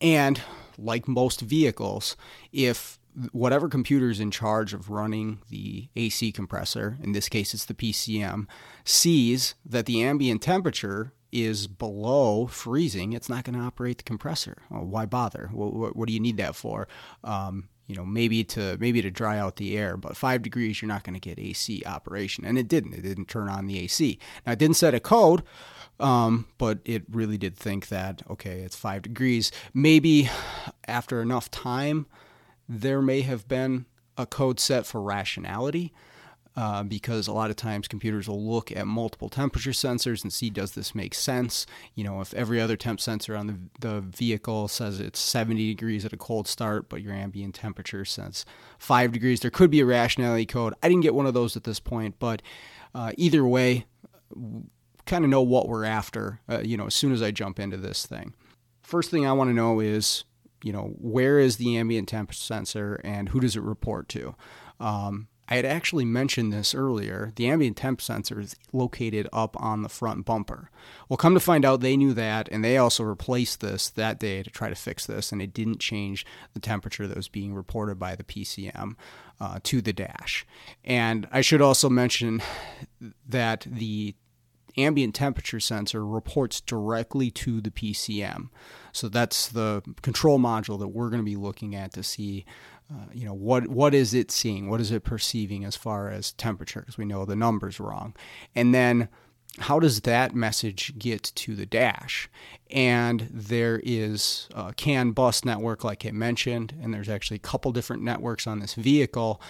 And 0.00 0.40
like 0.76 1.08
most 1.08 1.40
vehicles, 1.40 2.16
if 2.52 2.97
whatever 3.32 3.68
computer 3.68 4.10
is 4.10 4.20
in 4.20 4.30
charge 4.30 4.74
of 4.74 4.90
running 4.90 5.40
the 5.48 5.88
AC 5.96 6.32
compressor, 6.32 6.98
in 7.02 7.12
this 7.12 7.28
case 7.28 7.54
it's 7.54 7.64
the 7.64 7.74
PCM, 7.74 8.46
sees 8.84 9.54
that 9.64 9.86
the 9.86 10.02
ambient 10.02 10.42
temperature 10.42 11.12
is 11.30 11.66
below 11.66 12.46
freezing, 12.46 13.12
it's 13.12 13.28
not 13.28 13.44
going 13.44 13.58
to 13.58 13.64
operate 13.64 13.98
the 13.98 14.04
compressor. 14.04 14.58
Well, 14.70 14.84
why 14.84 15.06
bother? 15.06 15.50
What, 15.52 15.74
what, 15.74 15.96
what, 15.96 16.08
do 16.08 16.14
you 16.14 16.20
need 16.20 16.38
that 16.38 16.56
for? 16.56 16.88
Um, 17.22 17.68
you 17.86 17.94
know, 17.96 18.04
maybe 18.04 18.44
to 18.44 18.76
maybe 18.78 19.00
to 19.00 19.10
dry 19.10 19.38
out 19.38 19.56
the 19.56 19.76
air, 19.76 19.96
but 19.96 20.16
five 20.16 20.42
degrees 20.42 20.80
you're 20.80 20.88
not 20.88 21.04
going 21.04 21.14
to 21.14 21.20
get 21.20 21.38
AC 21.38 21.82
operation, 21.86 22.44
and 22.44 22.58
it 22.58 22.68
didn't. 22.68 22.92
It 22.92 23.00
didn't 23.00 23.28
turn 23.28 23.48
on 23.48 23.66
the 23.66 23.78
AC. 23.78 24.18
Now 24.46 24.52
it 24.52 24.58
didn't 24.58 24.76
set 24.76 24.94
a 24.94 25.00
code, 25.00 25.42
um, 25.98 26.46
but 26.58 26.80
it 26.84 27.04
really 27.10 27.38
did 27.38 27.56
think 27.56 27.88
that 27.88 28.22
okay, 28.28 28.60
it's 28.60 28.76
five 28.76 29.02
degrees. 29.02 29.50
Maybe 29.72 30.28
after 30.86 31.22
enough 31.22 31.50
time 31.50 32.06
there 32.68 33.00
may 33.00 33.22
have 33.22 33.48
been 33.48 33.86
a 34.16 34.26
code 34.26 34.60
set 34.60 34.86
for 34.86 35.00
rationality. 35.00 35.92
Uh, 36.56 36.82
because 36.82 37.28
a 37.28 37.32
lot 37.32 37.50
of 37.50 37.54
times 37.54 37.86
computers 37.86 38.26
will 38.26 38.44
look 38.44 38.72
at 38.72 38.84
multiple 38.84 39.28
temperature 39.28 39.70
sensors 39.70 40.24
and 40.24 40.32
see 40.32 40.50
does 40.50 40.72
this 40.72 40.92
make 40.92 41.14
sense. 41.14 41.66
You 41.94 42.02
know, 42.02 42.20
if 42.20 42.34
every 42.34 42.60
other 42.60 42.76
temp 42.76 42.98
sensor 42.98 43.36
on 43.36 43.46
the, 43.46 43.58
the 43.78 44.00
vehicle 44.00 44.66
says 44.66 44.98
it's 44.98 45.20
70 45.20 45.68
degrees 45.68 46.04
at 46.04 46.12
a 46.12 46.16
cold 46.16 46.48
start, 46.48 46.88
but 46.88 47.00
your 47.00 47.12
ambient 47.12 47.54
temperature 47.54 48.04
says 48.04 48.44
5 48.80 49.12
degrees, 49.12 49.38
there 49.38 49.52
could 49.52 49.70
be 49.70 49.78
a 49.78 49.86
rationality 49.86 50.46
code. 50.46 50.74
I 50.82 50.88
didn't 50.88 51.04
get 51.04 51.14
one 51.14 51.26
of 51.26 51.34
those 51.34 51.56
at 51.56 51.62
this 51.62 51.78
point, 51.78 52.16
but 52.18 52.42
uh, 52.92 53.12
either 53.16 53.44
way, 53.44 53.86
kind 55.06 55.24
of 55.24 55.30
know 55.30 55.42
what 55.42 55.68
we're 55.68 55.84
after, 55.84 56.40
uh, 56.48 56.62
you 56.64 56.76
know, 56.76 56.86
as 56.86 56.94
soon 56.94 57.12
as 57.12 57.22
I 57.22 57.30
jump 57.30 57.60
into 57.60 57.76
this 57.76 58.04
thing. 58.04 58.34
First 58.82 59.12
thing 59.12 59.24
I 59.24 59.32
want 59.32 59.48
to 59.50 59.54
know 59.54 59.78
is 59.78 60.24
you 60.62 60.72
know, 60.72 60.94
where 60.98 61.38
is 61.38 61.56
the 61.56 61.76
ambient 61.76 62.08
temp 62.08 62.34
sensor 62.34 63.00
and 63.04 63.28
who 63.30 63.40
does 63.40 63.56
it 63.56 63.62
report 63.62 64.08
to? 64.10 64.34
Um, 64.80 65.28
I 65.50 65.56
had 65.56 65.64
actually 65.64 66.04
mentioned 66.04 66.52
this 66.52 66.74
earlier. 66.74 67.32
The 67.36 67.48
ambient 67.48 67.78
temp 67.78 68.02
sensor 68.02 68.38
is 68.38 68.54
located 68.72 69.26
up 69.32 69.56
on 69.58 69.82
the 69.82 69.88
front 69.88 70.26
bumper. 70.26 70.70
Well, 71.08 71.16
come 71.16 71.32
to 71.32 71.40
find 71.40 71.64
out, 71.64 71.80
they 71.80 71.96
knew 71.96 72.12
that, 72.12 72.48
and 72.52 72.62
they 72.62 72.76
also 72.76 73.02
replaced 73.02 73.60
this 73.60 73.88
that 73.90 74.20
day 74.20 74.42
to 74.42 74.50
try 74.50 74.68
to 74.68 74.74
fix 74.74 75.06
this, 75.06 75.32
and 75.32 75.40
it 75.40 75.54
didn't 75.54 75.80
change 75.80 76.26
the 76.52 76.60
temperature 76.60 77.06
that 77.06 77.16
was 77.16 77.28
being 77.28 77.54
reported 77.54 77.98
by 77.98 78.14
the 78.14 78.24
PCM 78.24 78.94
uh, 79.40 79.58
to 79.62 79.80
the 79.80 79.94
dash. 79.94 80.46
And 80.84 81.26
I 81.32 81.40
should 81.40 81.62
also 81.62 81.88
mention 81.88 82.42
that 83.26 83.66
the 83.66 84.16
ambient 84.76 85.14
temperature 85.14 85.60
sensor 85.60 86.04
reports 86.06 86.60
directly 86.60 87.30
to 87.30 87.60
the 87.60 87.70
PCM. 87.70 88.48
So 88.92 89.08
that's 89.08 89.48
the 89.48 89.82
control 90.02 90.38
module 90.38 90.78
that 90.78 90.88
we're 90.88 91.10
going 91.10 91.22
to 91.22 91.24
be 91.24 91.36
looking 91.36 91.74
at 91.74 91.92
to 91.94 92.02
see, 92.02 92.44
uh, 92.90 93.06
you 93.12 93.24
know, 93.24 93.34
what 93.34 93.68
what 93.68 93.94
is 93.94 94.14
it 94.14 94.30
seeing, 94.30 94.68
what 94.68 94.80
is 94.80 94.90
it 94.90 95.04
perceiving 95.04 95.64
as 95.64 95.76
far 95.76 96.10
as 96.10 96.32
temperature, 96.32 96.80
because 96.80 96.98
we 96.98 97.04
know 97.04 97.24
the 97.24 97.36
number's 97.36 97.80
wrong, 97.80 98.14
and 98.54 98.74
then 98.74 99.08
how 99.60 99.80
does 99.80 100.02
that 100.02 100.34
message 100.34 100.98
get 100.98 101.22
to 101.22 101.54
the 101.54 101.66
dash? 101.66 102.28
And 102.70 103.28
there 103.32 103.80
is 103.82 104.48
a 104.54 104.72
CAN 104.74 105.12
bus 105.12 105.44
network, 105.44 105.84
like 105.84 106.06
I 106.06 106.10
mentioned, 106.10 106.74
and 106.80 106.92
there's 106.94 107.08
actually 107.08 107.36
a 107.36 107.40
couple 107.40 107.72
different 107.72 108.02
networks 108.02 108.46
on 108.46 108.60
this 108.60 108.74
vehicle. 108.74 109.40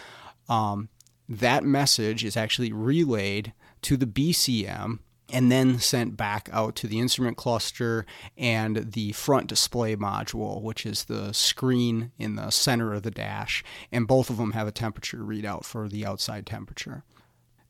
Um, 0.48 0.88
that 1.28 1.62
message 1.62 2.24
is 2.24 2.36
actually 2.36 2.72
relayed 2.72 3.52
to 3.82 3.96
the 3.96 4.06
BCM 4.06 5.00
and 5.30 5.52
then 5.52 5.78
sent 5.78 6.16
back 6.16 6.48
out 6.52 6.74
to 6.76 6.86
the 6.86 6.98
instrument 6.98 7.36
cluster 7.36 8.06
and 8.36 8.92
the 8.92 9.12
front 9.12 9.46
display 9.46 9.94
module, 9.94 10.62
which 10.62 10.86
is 10.86 11.04
the 11.04 11.32
screen 11.32 12.12
in 12.18 12.36
the 12.36 12.50
center 12.50 12.94
of 12.94 13.02
the 13.02 13.10
dash. 13.10 13.62
And 13.92 14.08
both 14.08 14.30
of 14.30 14.38
them 14.38 14.52
have 14.52 14.66
a 14.66 14.72
temperature 14.72 15.18
readout 15.18 15.64
for 15.64 15.88
the 15.88 16.06
outside 16.06 16.46
temperature. 16.46 17.04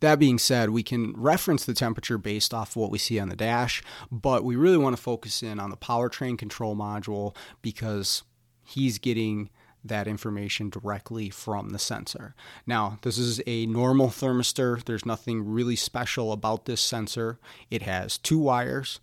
That 0.01 0.21
being 0.21 0.39
said, 0.39 0.71
we 0.71 0.85
can 0.85 1.13
reference 1.17 1.65
the 1.65 1.75
temperature 1.75 2.19
based 2.19 2.55
off 2.55 2.77
what 2.77 2.93
we 2.93 2.99
see 2.99 3.19
on 3.19 3.29
the 3.29 3.37
dash, 3.37 3.83
but 4.13 4.45
we 4.45 4.55
really 4.55 4.79
want 4.79 4.97
to 4.97 5.03
focus 5.03 5.43
in 5.43 5.59
on 5.59 5.71
the 5.71 5.77
powertrain 5.77 6.39
control 6.39 6.77
module 6.77 7.35
because 7.63 8.23
he's 8.65 8.99
getting 8.99 9.51
that 9.85 10.09
information 10.09 10.71
directly 10.71 11.31
from 11.31 11.71
the 11.71 11.79
sensor. 11.79 12.35
Now, 12.67 12.99
this 13.03 13.19
is 13.19 13.41
a 13.47 13.67
normal 13.67 14.09
thermistor. 14.09 14.85
There's 14.85 15.07
nothing 15.07 15.51
really 15.51 15.77
special 15.77 16.33
about 16.33 16.65
this 16.65 16.81
sensor. 16.81 17.39
It 17.71 17.83
has 17.83 18.19
two 18.19 18.39
wires. 18.39 19.01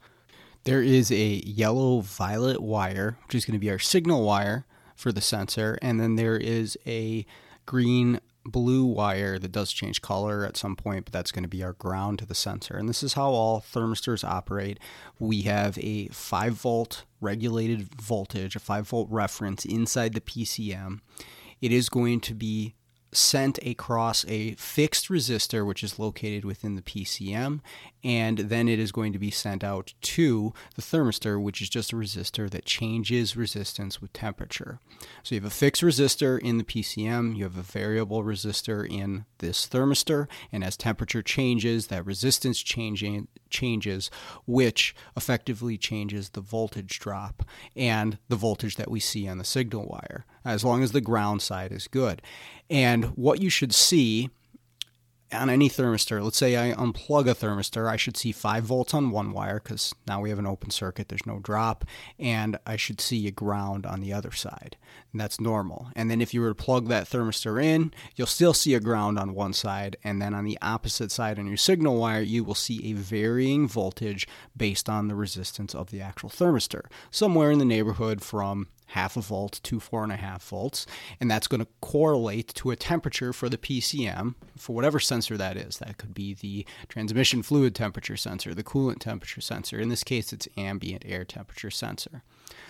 There 0.64 0.82
is 0.82 1.12
a 1.12 1.42
yellow 1.46 2.02
violet 2.02 2.62
wire, 2.62 3.18
which 3.26 3.36
is 3.36 3.46
going 3.46 3.54
to 3.54 3.60
be 3.60 3.70
our 3.70 3.80
signal 3.80 4.26
wire 4.26 4.66
for 4.96 5.12
the 5.12 5.22
sensor, 5.22 5.78
and 5.82 6.00
then 6.00 6.16
there 6.16 6.38
is 6.38 6.78
a 6.88 7.26
green 7.66 8.20
blue 8.46 8.86
wire 8.86 9.40
that 9.40 9.52
does 9.52 9.72
change 9.72 10.02
color 10.02 10.46
at 10.46 10.58
some 10.58 10.76
point, 10.76 11.06
but 11.06 11.14
that's 11.14 11.32
going 11.32 11.44
to 11.44 11.50
be 11.50 11.64
our 11.64 11.74
ground 11.74 12.20
to 12.20 12.26
the 12.26 12.36
sensor. 12.36 12.78
And 12.78 12.88
this 12.88 13.04
is 13.04 13.14
how 13.14 13.32
all 13.32 13.62
thermistors 13.62 14.24
operate. 14.24 14.80
We 15.20 15.44
have 15.44 15.78
a 15.80 16.08
5 16.10 16.54
volt 16.54 17.06
regulated 17.20 17.90
voltage, 18.02 18.56
a 18.56 18.60
5 18.60 18.88
volt 18.88 19.08
reference 19.10 19.66
inside 19.66 20.14
the 20.14 20.22
PCM. 20.22 21.00
It 21.62 21.72
is 21.72 21.90
going 21.90 22.20
to 22.22 22.34
be 22.34 22.76
sent 23.16 23.58
across 23.66 24.26
a 24.28 24.56
fixed 24.56 25.10
resistor, 25.10 25.66
which 25.66 25.84
is 25.84 26.00
located 26.00 26.46
within 26.46 26.76
the 26.76 26.82
PCM, 26.82 27.62
and 28.04 28.38
then 28.38 28.68
it 28.68 28.80
is 28.80 28.92
going 28.92 29.14
to 29.14 29.20
be 29.20 29.32
sent 29.32 29.64
out 29.64 29.94
to 30.02 30.54
the 30.76 30.82
thermistor, 30.82 31.42
which 31.42 31.62
is 31.62 31.70
just 31.70 31.92
a 31.92 31.96
resistor 31.96 32.50
that 32.50 32.66
changes 32.66 33.36
resistance 33.36 34.02
with 34.02 34.14
temperature. 34.14 34.80
So 35.24 35.36
you 35.36 35.42
have 35.42 35.52
a 35.52 35.54
fixed 35.54 35.82
resistor 35.82 36.40
in 36.40 36.58
the 36.58 36.64
PCM, 36.64 37.36
you 37.36 37.44
have 37.44 37.58
a 37.58 37.64
variable 37.64 38.24
resistor 38.24 38.88
in 38.88 39.26
this 39.40 39.68
thermistor, 39.68 40.28
and 40.52 40.64
as 40.64 40.78
temperature 40.78 41.24
changes, 41.24 41.88
that 41.88 42.06
resistance 42.06 42.62
changing 42.62 43.28
changes, 43.50 44.12
which 44.46 44.96
effectively 45.18 45.78
changes 45.78 46.30
the 46.30 46.42
voltage 46.42 47.00
drop 47.00 47.44
and 47.76 48.18
the 48.28 48.36
voltage 48.36 48.76
that 48.76 48.92
we 48.92 49.00
see 49.00 49.28
on 49.28 49.38
the 49.38 49.44
signal 49.44 49.86
wire, 49.88 50.26
as 50.46 50.64
long 50.64 50.84
as 50.84 50.92
the 50.92 51.02
ground 51.02 51.42
side 51.42 51.72
is 51.72 51.88
good. 51.88 52.22
And 52.70 53.06
what 53.18 53.42
you 53.42 53.50
should 53.50 53.74
see 53.74 54.30
on 55.34 55.50
any 55.50 55.68
thermistor, 55.68 56.24
let's 56.24 56.38
say 56.38 56.56
I 56.56 56.74
unplug 56.76 57.28
a 57.28 57.34
thermistor, 57.34 57.90
I 57.90 57.98
should 57.98 58.16
see 58.16 58.32
5 58.32 58.64
volts 58.64 58.94
on 58.94 59.10
one 59.10 59.32
wire 59.32 59.60
because 59.62 59.94
now 60.08 60.22
we 60.22 60.30
have 60.30 60.40
an 60.40 60.46
open 60.46 60.70
circuit, 60.70 61.10
there's 61.10 61.26
no 61.26 61.40
drop, 61.40 61.84
and 62.20 62.58
I 62.66 62.76
should 62.76 63.02
see 63.02 63.28
a 63.28 63.32
ground 63.32 63.86
on 63.86 64.02
the 64.02 64.14
other 64.14 64.32
side. 64.32 64.78
And 65.12 65.20
that's 65.20 65.42
normal. 65.42 65.90
And 65.96 66.10
then 66.12 66.22
if 66.22 66.34
you 66.34 66.42
were 66.42 66.50
to 66.50 66.56
plug 66.56 66.88
that 66.88 67.10
thermistor 67.10 67.62
in, 67.62 67.92
you'll 68.16 68.28
still 68.28 68.54
see 68.54 68.76
a 68.76 68.80
ground 68.80 69.18
on 69.18 69.34
one 69.34 69.54
side, 69.54 69.98
and 70.04 70.22
then 70.22 70.34
on 70.34 70.46
the 70.46 70.60
opposite 70.62 71.12
side 71.12 71.40
on 71.40 71.48
your 71.48 71.58
signal 71.58 71.98
wire, 71.98 72.22
you 72.22 72.44
will 72.44 72.56
see 72.56 72.86
a 72.86 72.94
varying 72.94 73.68
voltage 73.68 74.28
based 74.56 74.88
on 74.88 75.08
the 75.08 75.16
resistance 75.16 75.74
of 75.74 75.90
the 75.90 76.02
actual 76.02 76.30
thermistor, 76.30 76.86
somewhere 77.10 77.52
in 77.52 77.60
the 77.60 77.66
neighborhood 77.66 78.22
from 78.22 78.68
half 78.88 79.18
a 79.18 79.22
volt 79.22 79.60
to 79.64 79.80
four 79.80 80.04
and 80.04 80.12
a 80.12 80.18
half 80.18 80.44
volts, 80.44 80.86
and 81.20 81.30
that's 81.30 81.48
going 81.48 81.62
to 81.62 81.68
correlate 81.82 82.54
to 82.56 82.72
a 82.72 82.76
temperature 82.76 83.34
for 83.34 83.50
the 83.50 83.58
PCM 83.58 84.36
for 84.58 84.76
whatever 84.76 85.00
sensor 85.00 85.38
that 85.38 85.58
is. 85.58 85.78
That 85.78 85.98
could 85.98 86.14
be 86.14 86.34
the 86.34 86.66
transmission 86.88 87.44
fluid 87.44 87.76
temperature 87.76 88.18
sensor, 88.18 88.54
the 88.54 88.64
coolant 88.64 89.00
temperature 89.00 89.42
sensor. 89.42 89.80
In 89.80 89.90
this 89.90 90.04
case, 90.04 90.32
it's 90.32 90.48
ambient 90.58 91.04
air 91.06 91.26
temperature 91.26 91.72
sensor. 91.72 92.24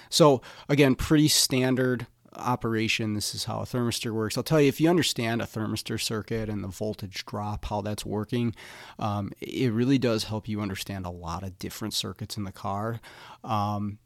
So 0.10 0.42
again, 0.70 0.96
pretty 0.96 1.28
standard 1.28 2.08
operation. 2.38 3.14
This 3.14 3.34
is 3.34 3.46
how 3.46 3.60
a 3.60 3.66
thermistor 3.66 4.12
works. 4.12 4.38
I'll 4.38 4.44
tell 4.44 4.62
you 4.62 4.68
if 4.68 4.82
you 4.82 4.90
understand 4.90 5.42
a 5.42 5.46
thermistor 5.46 6.02
circuit 6.02 6.50
and 6.50 6.64
the 6.64 6.68
voltage 6.68 7.26
drop, 7.26 7.66
how 7.66 7.82
that's 7.82 8.06
working, 8.06 8.56
um, 9.00 9.32
it 9.42 9.72
really 9.72 9.98
does 9.98 10.26
help 10.26 10.48
you 10.48 10.62
understand 10.62 11.06
a 11.06 11.12
lot 11.12 11.44
of 11.44 11.58
different 11.60 11.94
circuits 11.94 12.38
in 12.38 12.44
the 12.44 12.52
car. 12.52 13.00
Um, 13.44 14.00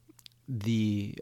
the 0.48 1.16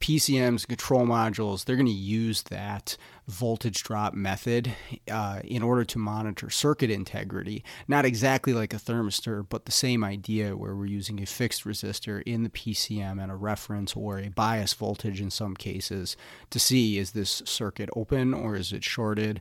PCMs, 0.00 0.66
control 0.66 1.06
modules, 1.06 1.64
they're 1.64 1.76
going 1.76 1.86
to 1.86 1.92
use 1.92 2.42
that 2.44 2.96
voltage 3.26 3.82
drop 3.82 4.14
method 4.14 4.72
uh, 5.10 5.40
in 5.44 5.62
order 5.62 5.84
to 5.84 5.98
monitor 5.98 6.50
circuit 6.50 6.90
integrity. 6.90 7.64
Not 7.86 8.04
exactly 8.04 8.52
like 8.52 8.72
a 8.72 8.78
thermistor, 8.78 9.44
but 9.48 9.64
the 9.64 9.72
same 9.72 10.04
idea 10.04 10.56
where 10.56 10.74
we're 10.74 10.86
using 10.86 11.20
a 11.20 11.26
fixed 11.26 11.64
resistor 11.64 12.22
in 12.24 12.42
the 12.42 12.50
PCM 12.50 13.22
and 13.22 13.30
a 13.30 13.36
reference 13.36 13.94
or 13.94 14.18
a 14.18 14.28
bias 14.28 14.72
voltage 14.72 15.20
in 15.20 15.30
some 15.30 15.54
cases 15.54 16.16
to 16.50 16.58
see 16.58 16.98
is 16.98 17.12
this 17.12 17.42
circuit 17.44 17.90
open 17.94 18.32
or 18.32 18.56
is 18.56 18.72
it 18.72 18.84
shorted. 18.84 19.40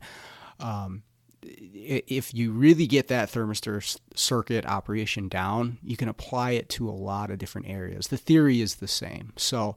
Um, 0.60 1.04
if 1.43 2.34
you 2.34 2.52
really 2.52 2.88
get 2.88 3.08
that 3.08 3.30
thermistor 3.30 3.98
circuit 4.15 4.65
operation 4.65 5.30
down, 5.30 5.78
you 5.84 5.96
can 5.96 6.10
apply 6.10 6.52
it 6.52 6.67
to 6.70 6.89
a 6.89 6.91
lot 6.91 7.30
of 7.30 7.38
different 7.38 7.70
areas. 7.70 8.08
The 8.08 8.17
theory 8.17 8.60
is 8.60 8.76
the 8.76 8.88
same. 8.88 9.34
So, 9.38 9.76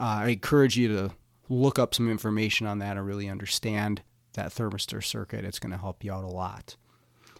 uh, 0.00 0.22
I 0.24 0.28
encourage 0.28 0.76
you 0.76 0.88
to 0.88 1.10
look 1.48 1.78
up 1.78 1.94
some 1.94 2.10
information 2.10 2.66
on 2.66 2.78
that 2.78 2.96
and 2.96 3.06
really 3.06 3.28
understand 3.28 4.02
that 4.32 4.50
thermistor 4.52 5.04
circuit. 5.04 5.44
It's 5.44 5.58
going 5.58 5.72
to 5.72 5.78
help 5.78 6.02
you 6.02 6.12
out 6.12 6.24
a 6.24 6.28
lot. 6.28 6.76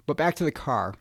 But 0.07 0.17
back 0.17 0.35
to 0.37 0.45
the 0.45 0.53
car. 0.53 0.95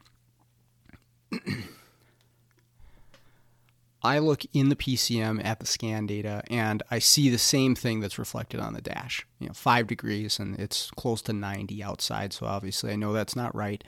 I 4.01 4.19
look 4.19 4.43
in 4.53 4.69
the 4.69 4.77
PCM 4.77 5.43
at 5.43 5.59
the 5.59 5.65
scan 5.65 6.05
data 6.05 6.41
and 6.49 6.81
I 6.89 6.99
see 6.99 7.29
the 7.29 7.37
same 7.37 7.75
thing 7.75 7.99
that's 7.99 8.17
reflected 8.17 8.61
on 8.61 8.73
the 8.73 8.81
dash. 8.81 9.27
You 9.39 9.47
know, 9.47 9.53
five 9.53 9.87
degrees 9.87 10.39
and 10.39 10.57
it's 10.57 10.89
close 10.91 11.21
to 11.23 11.33
90 11.33 11.83
outside, 11.83 12.31
so 12.31 12.45
obviously 12.45 12.93
I 12.93 12.95
know 12.95 13.11
that's 13.11 13.35
not 13.35 13.53
right. 13.53 13.83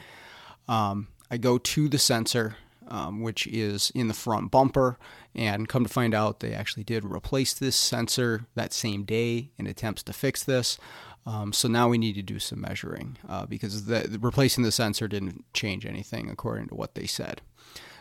Um, 0.67 1.07
I 1.29 1.37
go 1.37 1.57
to 1.57 1.87
the 1.87 1.97
sensor 1.97 2.57
um, 2.91 3.21
which 3.21 3.47
is 3.47 3.91
in 3.95 4.09
the 4.09 4.13
front 4.13 4.51
bumper. 4.51 4.99
And 5.33 5.67
come 5.67 5.83
to 5.83 5.89
find 5.89 6.13
out, 6.13 6.41
they 6.41 6.53
actually 6.53 6.83
did 6.83 7.05
replace 7.05 7.53
this 7.53 7.75
sensor 7.75 8.45
that 8.53 8.73
same 8.73 9.03
day 9.03 9.49
in 9.57 9.65
attempts 9.65 10.03
to 10.03 10.13
fix 10.13 10.43
this. 10.43 10.77
Um, 11.25 11.53
so 11.53 11.67
now 11.67 11.87
we 11.87 11.97
need 11.97 12.15
to 12.15 12.21
do 12.21 12.37
some 12.37 12.61
measuring 12.61 13.17
uh, 13.29 13.45
because 13.45 13.85
the, 13.85 14.17
replacing 14.19 14.63
the 14.63 14.71
sensor 14.71 15.07
didn't 15.07 15.45
change 15.53 15.85
anything 15.85 16.29
according 16.29 16.67
to 16.67 16.75
what 16.75 16.95
they 16.95 17.05
said. 17.05 17.41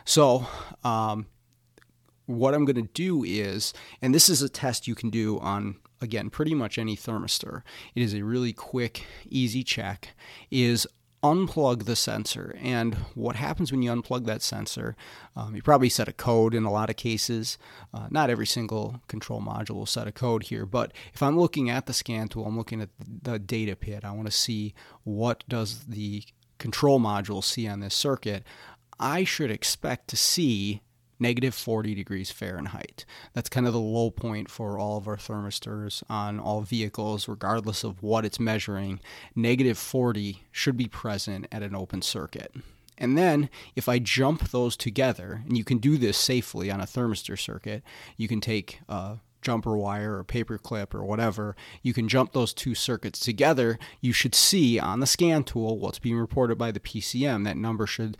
So, 0.03 0.47
um, 0.83 1.27
what 2.25 2.53
I'm 2.53 2.65
going 2.65 2.75
to 2.75 2.93
do 2.93 3.23
is, 3.23 3.73
and 4.01 4.15
this 4.15 4.29
is 4.29 4.41
a 4.41 4.49
test 4.49 4.87
you 4.87 4.95
can 4.95 5.09
do 5.09 5.37
on 5.39 5.75
again 5.99 6.29
pretty 6.29 6.55
much 6.55 6.77
any 6.77 6.95
thermistor. 6.95 7.61
It 7.93 8.01
is 8.01 8.13
a 8.13 8.23
really 8.23 8.53
quick, 8.53 9.05
easy 9.29 9.63
check. 9.63 10.15
Is 10.49 10.87
unplug 11.23 11.85
the 11.85 11.95
sensor. 11.95 12.55
And 12.61 12.95
what 13.13 13.35
happens 13.35 13.71
when 13.71 13.81
you 13.81 13.91
unplug 13.91 14.25
that 14.25 14.41
sensor, 14.41 14.95
um, 15.35 15.55
you 15.55 15.61
probably 15.61 15.89
set 15.89 16.07
a 16.07 16.13
code 16.13 16.53
in 16.53 16.63
a 16.63 16.71
lot 16.71 16.89
of 16.89 16.95
cases. 16.95 17.57
Uh, 17.93 18.07
not 18.09 18.29
every 18.29 18.47
single 18.47 19.01
control 19.07 19.41
module 19.41 19.75
will 19.75 19.85
set 19.85 20.07
a 20.07 20.11
code 20.11 20.43
here, 20.43 20.65
but 20.65 20.93
if 21.13 21.21
I'm 21.21 21.37
looking 21.37 21.69
at 21.69 21.85
the 21.85 21.93
scan 21.93 22.27
tool, 22.27 22.45
I'm 22.45 22.57
looking 22.57 22.81
at 22.81 22.89
the 22.99 23.37
data 23.37 23.75
PID. 23.75 24.03
I 24.03 24.11
want 24.11 24.27
to 24.27 24.31
see 24.31 24.73
what 25.03 25.43
does 25.47 25.85
the 25.85 26.23
control 26.57 26.99
module 26.99 27.43
see 27.43 27.67
on 27.67 27.79
this 27.79 27.95
circuit. 27.95 28.43
I 28.99 29.23
should 29.23 29.51
expect 29.51 30.07
to 30.09 30.17
see 30.17 30.81
negative 31.21 31.53
40 31.53 31.95
degrees 31.95 32.31
Fahrenheit. 32.31 33.05
That's 33.33 33.47
kind 33.47 33.67
of 33.67 33.73
the 33.73 33.79
low 33.79 34.09
point 34.09 34.49
for 34.49 34.77
all 34.77 34.97
of 34.97 35.07
our 35.07 35.17
thermistors 35.17 36.03
on 36.09 36.39
all 36.39 36.61
vehicles, 36.61 37.27
regardless 37.27 37.83
of 37.83 38.01
what 38.01 38.25
it's 38.25 38.39
measuring. 38.39 38.99
Negative 39.35 39.77
40 39.77 40.43
should 40.51 40.75
be 40.75 40.87
present 40.87 41.47
at 41.51 41.63
an 41.63 41.75
open 41.75 42.01
circuit. 42.01 42.53
And 42.97 43.17
then 43.17 43.49
if 43.75 43.87
I 43.87 43.99
jump 43.99 44.49
those 44.49 44.75
together, 44.75 45.43
and 45.47 45.57
you 45.57 45.63
can 45.63 45.77
do 45.77 45.97
this 45.97 46.17
safely 46.17 46.69
on 46.69 46.81
a 46.81 46.85
thermistor 46.85 47.39
circuit, 47.39 47.83
you 48.17 48.27
can 48.27 48.41
take 48.41 48.79
a 48.89 49.19
jumper 49.41 49.75
wire 49.75 50.17
or 50.17 50.23
paper 50.23 50.57
clip 50.57 50.93
or 50.93 51.03
whatever, 51.03 51.55
you 51.81 51.93
can 51.93 52.07
jump 52.07 52.31
those 52.31 52.53
two 52.53 52.75
circuits 52.75 53.19
together. 53.19 53.79
You 53.99 54.13
should 54.13 54.35
see 54.35 54.79
on 54.79 54.99
the 54.99 55.07
scan 55.07 55.43
tool 55.43 55.79
what's 55.79 55.99
being 55.99 56.17
reported 56.17 56.57
by 56.57 56.71
the 56.71 56.79
PCM. 56.79 57.43
That 57.43 57.57
number 57.57 57.87
should 57.87 58.17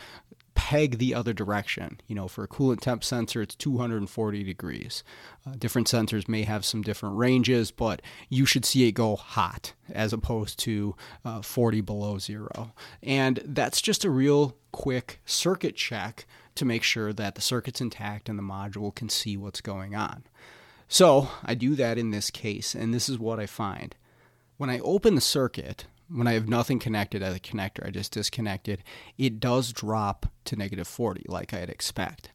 peg 0.62 1.00
the 1.00 1.16
other 1.16 1.34
direction. 1.34 2.00
You 2.06 2.14
know, 2.14 2.28
for 2.28 2.44
a 2.44 2.48
coolant 2.48 2.82
temp 2.82 3.04
sensor, 3.04 3.42
it's 3.42 3.56
240 3.56 4.44
degrees. 4.44 5.04
Uh, 5.44 5.54
different 5.58 5.88
sensors 5.88 6.30
may 6.30 6.44
have 6.44 6.64
some 6.64 6.84
different 6.84 7.18
ranges, 7.18 7.72
but 7.72 8.00
you 8.30 8.46
should 8.46 8.64
see 8.64 8.88
it 8.88 8.92
go 8.92 9.16
hot 9.16 9.74
as 9.92 10.14
opposed 10.14 10.60
to 10.60 10.96
uh, 11.26 11.42
40 11.42 11.82
below 11.82 12.20
zero. 12.20 12.74
And 13.02 13.42
that's 13.44 13.82
just 13.82 14.06
a 14.06 14.12
real 14.12 14.56
quick 14.72 15.20
circuit 15.26 15.76
check 15.76 16.28
to 16.54 16.64
make 16.64 16.84
sure 16.84 17.12
that 17.12 17.34
the 17.34 17.42
circuit's 17.42 17.82
intact 17.82 18.30
and 18.30 18.38
the 18.38 18.44
module 18.44 18.94
can 18.94 19.10
see 19.10 19.36
what's 19.36 19.62
going 19.62 19.96
on. 19.96 20.26
So 20.88 21.30
I 21.44 21.56
do 21.56 21.74
that 21.74 21.98
in 21.98 22.12
this 22.12 22.30
case, 22.30 22.76
and 22.76 22.94
this 22.94 23.10
is 23.10 23.18
what 23.18 23.40
I 23.40 23.48
find. 23.48 23.96
When 24.58 24.70
I 24.70 24.78
open 24.82 25.16
the 25.16 25.22
circuit, 25.22 25.88
when 26.14 26.28
I 26.28 26.34
have 26.34 26.50
nothing 26.50 26.80
connected 26.80 27.22
at 27.22 27.34
the 27.34 27.40
connector, 27.40 27.86
I 27.86 27.90
just 27.90 28.12
disconnect 28.12 28.68
it, 28.68 28.82
it 29.18 29.40
does 29.40 29.72
drop 29.72 30.26
to 30.46 30.56
negative 30.56 30.88
40 30.88 31.26
like 31.28 31.54
I'd 31.54 31.70
expect. 31.70 32.32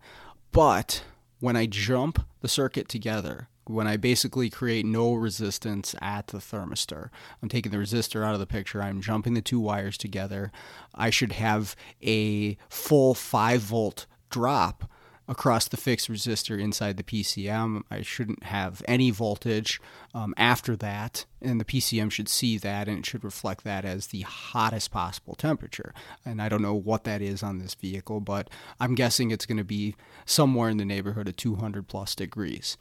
But 0.53 1.05
when 1.41 1.57
I 1.57 1.67
jump 1.67 2.25
the 2.41 2.49
circuit 2.49 2.89
together, 2.89 3.49
when 3.67 3.87
I 3.87 3.97
basically 3.97 4.49
create 4.49 4.87
no 4.87 5.15
resistance 5.15 5.95
at 6.01 6.29
the 6.29 6.39
thermistor, 6.39 7.11
I'm 7.43 7.49
taking 7.49 7.73
the 7.73 7.79
resistor 7.79 8.25
out 8.25 8.35
of 8.35 8.41
the 8.41 8.47
picture, 8.47 8.83
I'm 8.83 9.01
jumping 9.01 9.35
the 9.35 9.43
two 9.43 9.61
wires 9.61 9.99
together, 9.99 10.53
I 10.95 11.11
should 11.11 11.33
have 11.33 11.75
a 12.03 12.57
full 12.69 13.15
5 13.15 13.61
volt 13.61 14.07
drop 14.31 14.91
across 15.29 15.69
the 15.69 15.77
fixed 15.77 16.11
resistor 16.11 16.61
inside 16.61 16.97
the 16.97 17.03
PCM. 17.03 17.83
I 17.91 18.03
shouldn't 18.03 18.45
have 18.45 18.83
any 18.87 19.11
voltage 19.11 19.81
um, 20.15 20.35
after 20.37 20.77
that, 20.77 21.25
and 21.43 21.61
the 21.61 21.65
PCM 21.65 22.11
should 22.11 22.29
see 22.29 22.59
that 22.59 22.89
and 22.89 22.99
it 22.99 23.07
should 23.07 23.25
reflect 23.25 23.65
that 23.65 23.85
as 23.85 24.09
the 24.09 24.23
hottest 24.23 24.91
possible 24.91 25.35
temperature. 25.35 25.93
And 26.25 26.41
I 26.41 26.49
don't 26.49 26.63
know 26.63 26.75
what 26.75 27.05
that 27.05 27.23
is 27.23 27.43
on 27.43 27.59
this 27.59 27.75
vehicle, 27.75 28.21
but 28.21 28.49
I'm 28.79 28.95
guessing 28.95 29.31
it's 29.31 29.47
going 29.47 29.59
to 29.59 29.65
be 29.65 29.97
somewhere 30.25 30.69
in 30.69 30.77
the 30.77 30.85
neighborhood 30.85 31.29
of 31.29 31.37
200 31.37 31.89
plus 31.89 32.15
degrees. 32.15 32.77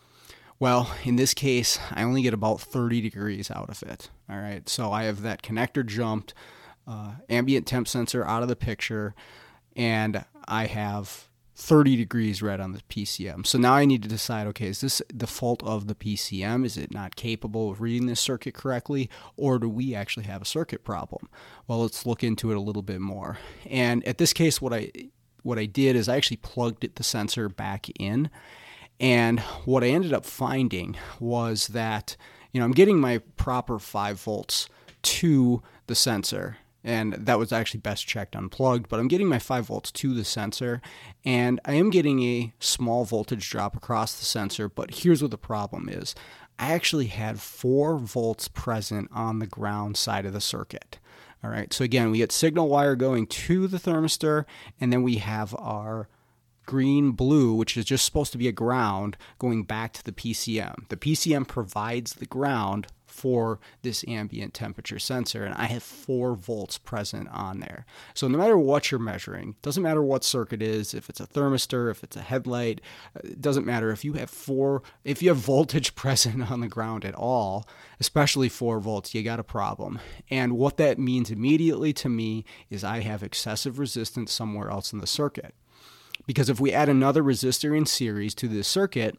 Well, 0.58 0.95
in 1.03 1.17
this 1.17 1.34
case, 1.34 1.79
I 1.91 2.03
only 2.03 2.21
get 2.21 2.34
about 2.34 2.62
30 2.62 3.01
degrees 3.01 3.51
out 3.51 3.69
of 3.69 3.84
it. 3.84 4.10
All 4.29 4.38
right, 4.38 4.67
so 4.69 4.91
I 4.91 5.03
have 5.03 5.21
that 5.23 5.41
connector 5.41 5.86
jumped, 5.86 6.34
uh, 6.88 7.15
ambient 7.29 7.67
temp 7.67 7.88
sensor 7.88 8.23
out 8.25 8.41
of 8.41 8.47
the 8.47 8.55
picture, 8.55 9.13
and 9.75 10.23
I 10.47 10.67
have 10.67 11.27
30 11.55 11.95
degrees 11.95 12.41
read 12.41 12.59
on 12.59 12.73
the 12.73 12.81
PCM. 12.89 13.45
So 13.45 13.57
now 13.57 13.73
I 13.73 13.85
need 13.85 14.03
to 14.03 14.09
decide 14.09 14.45
okay, 14.47 14.67
is 14.67 14.81
this 14.81 15.01
the 15.13 15.27
fault 15.27 15.63
of 15.63 15.87
the 15.87 15.95
PCM? 15.95 16.65
Is 16.65 16.77
it 16.77 16.93
not 16.93 17.15
capable 17.15 17.71
of 17.71 17.79
reading 17.79 18.07
this 18.07 18.19
circuit 18.19 18.53
correctly? 18.53 19.09
Or 19.37 19.57
do 19.57 19.69
we 19.69 19.95
actually 19.95 20.25
have 20.25 20.41
a 20.41 20.45
circuit 20.45 20.83
problem? 20.83 21.29
Well, 21.67 21.81
let's 21.81 22.05
look 22.05 22.23
into 22.23 22.51
it 22.51 22.57
a 22.57 22.61
little 22.61 22.81
bit 22.81 22.99
more. 22.99 23.37
And 23.65 24.05
at 24.05 24.17
this 24.17 24.33
case, 24.33 24.61
what 24.61 24.73
I 24.73 24.91
what 25.43 25.59
I 25.59 25.65
did 25.65 25.95
is 25.95 26.09
I 26.09 26.17
actually 26.17 26.37
plugged 26.37 26.95
the 26.95 27.03
sensor 27.03 27.47
back 27.47 27.87
in. 27.99 28.29
And 28.99 29.39
what 29.65 29.83
I 29.83 29.87
ended 29.87 30.13
up 30.13 30.25
finding 30.25 30.97
was 31.19 31.67
that, 31.67 32.17
you 32.51 32.59
know, 32.59 32.65
I'm 32.65 32.71
getting 32.71 32.99
my 32.99 33.19
proper 33.37 33.77
5 33.77 34.19
volts 34.19 34.69
to 35.03 35.61
the 35.87 35.95
sensor 35.95 36.57
and 36.85 37.13
that 37.13 37.39
was 37.39 37.51
actually 37.51 37.79
best 37.79 38.07
checked 38.07 38.35
unplugged. 38.35 38.87
But 38.87 38.99
I'm 38.99 39.07
getting 39.07 39.27
my 39.27 39.39
5 39.39 39.65
volts 39.65 39.91
to 39.91 40.13
the 40.13 40.23
sensor, 40.23 40.81
and 41.25 41.59
I 41.65 41.73
am 41.73 41.89
getting 41.89 42.21
a 42.23 42.53
small 42.59 43.03
voltage 43.03 43.49
drop 43.49 43.75
across 43.75 44.17
the 44.17 44.25
sensor. 44.25 44.69
But 44.69 44.99
here's 44.99 45.21
what 45.21 45.31
the 45.31 45.37
problem 45.37 45.89
is 45.89 46.15
I 46.59 46.71
actually 46.71 47.07
had 47.07 47.41
4 47.41 47.97
volts 47.97 48.47
present 48.47 49.09
on 49.11 49.39
the 49.39 49.47
ground 49.47 49.97
side 49.97 50.25
of 50.25 50.33
the 50.33 50.39
circuit. 50.39 50.99
All 51.43 51.49
right, 51.49 51.73
so 51.73 51.83
again, 51.83 52.11
we 52.11 52.19
get 52.19 52.31
signal 52.31 52.69
wire 52.69 52.95
going 52.95 53.27
to 53.27 53.67
the 53.67 53.77
thermistor, 53.77 54.45
and 54.79 54.93
then 54.93 55.03
we 55.03 55.17
have 55.17 55.55
our 55.59 56.07
green 56.65 57.11
blue, 57.11 57.53
which 57.53 57.77
is 57.77 57.85
just 57.85 58.05
supposed 58.05 58.31
to 58.31 58.37
be 58.37 58.47
a 58.47 58.51
ground, 58.51 59.17
going 59.37 59.63
back 59.63 59.93
to 59.93 60.03
the 60.03 60.11
PCM. 60.11 60.87
The 60.89 60.97
PCM 60.97 61.47
provides 61.47 62.13
the 62.13 62.25
ground 62.25 62.87
for 63.15 63.60
this 63.82 64.04
ambient 64.08 64.54
temperature 64.54 64.99
sensor, 64.99 65.45
and 65.45 65.54
I 65.56 65.65
have 65.67 65.84
four 65.84 66.36
volts 66.36 66.78
present 66.78 67.30
on 67.30 67.62
there. 67.62 67.86
So 68.13 68.28
no 68.28 68.38
matter 68.38 68.58
what 68.58 68.91
you're 68.91 68.99
measuring, 68.99 69.56
doesn't 69.62 69.82
matter 69.82 70.04
what 70.04 70.25
circuit 70.25 70.62
is, 70.62 70.93
if 70.93 71.10
it's 71.10 71.21
a 71.21 71.28
thermistor, 71.28 71.89
if 71.89 72.04
it's 72.04 72.17
a 72.17 72.21
headlight, 72.21 72.82
it 73.23 73.41
doesn't 73.41 73.65
matter 73.65 73.89
if 73.91 74.04
you 74.04 74.13
have 74.13 74.30
four, 74.30 74.84
if 75.06 75.23
you 75.23 75.30
have 75.30 75.38
voltage 75.38 75.95
present 75.95 76.51
on 76.51 76.60
the 76.60 76.67
ground 76.67 77.06
at 77.06 77.15
all, 77.15 77.65
especially 77.99 78.49
four 78.49 78.80
volts, 78.80 79.15
you 79.15 79.23
got 79.23 79.39
a 79.39 79.43
problem. 79.43 79.99
And 80.30 80.58
what 80.58 80.78
that 80.78 80.99
means 80.99 81.32
immediately 81.32 81.93
to 81.93 82.10
me 82.10 82.43
is 82.69 82.84
I 82.84 82.99
have 82.99 83.23
excessive 83.23 83.80
resistance 83.80 84.34
somewhere 84.34 84.69
else 84.69 84.91
in 84.91 84.99
the 84.99 85.08
circuit. 85.08 85.56
Because 86.25 86.49
if 86.49 86.60
we 86.60 86.73
add 86.73 86.89
another 86.89 87.23
resistor 87.23 87.78
in 87.78 87.86
series 87.86 88.34
to 88.36 88.47
this 88.47 88.67
circuit, 88.67 89.17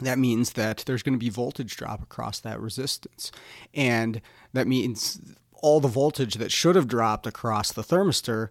that 0.00 0.18
means 0.18 0.52
that 0.52 0.84
there's 0.86 1.02
going 1.02 1.14
to 1.14 1.24
be 1.24 1.30
voltage 1.30 1.76
drop 1.76 2.02
across 2.02 2.40
that 2.40 2.60
resistance. 2.60 3.30
And 3.72 4.20
that 4.52 4.66
means 4.66 5.20
all 5.62 5.80
the 5.80 5.88
voltage 5.88 6.34
that 6.34 6.52
should 6.52 6.76
have 6.76 6.88
dropped 6.88 7.26
across 7.26 7.72
the 7.72 7.82
thermistor 7.82 8.48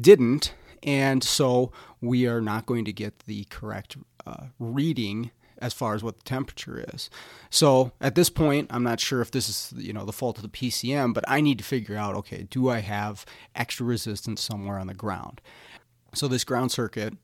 didn't. 0.00 0.54
And 0.82 1.22
so 1.22 1.72
we 2.00 2.26
are 2.26 2.40
not 2.40 2.66
going 2.66 2.84
to 2.86 2.92
get 2.92 3.20
the 3.20 3.44
correct 3.44 3.96
uh, 4.26 4.46
reading 4.58 5.30
as 5.58 5.72
far 5.72 5.94
as 5.94 6.02
what 6.02 6.18
the 6.18 6.24
temperature 6.24 6.84
is. 6.92 7.08
So 7.50 7.92
at 8.00 8.14
this 8.14 8.28
point, 8.28 8.68
I'm 8.70 8.82
not 8.82 9.00
sure 9.00 9.20
if 9.20 9.30
this 9.30 9.48
is 9.48 9.72
you 9.76 9.92
know 9.92 10.04
the 10.04 10.12
fault 10.12 10.36
of 10.36 10.42
the 10.42 10.48
PCM, 10.48 11.14
but 11.14 11.24
I 11.26 11.40
need 11.40 11.58
to 11.58 11.64
figure 11.64 11.96
out 11.96 12.14
okay, 12.16 12.46
do 12.50 12.68
I 12.68 12.80
have 12.80 13.24
extra 13.54 13.86
resistance 13.86 14.42
somewhere 14.42 14.78
on 14.78 14.86
the 14.86 14.94
ground? 14.94 15.40
So 16.14 16.28
this 16.28 16.44
ground 16.44 16.72
circuit 16.72 17.14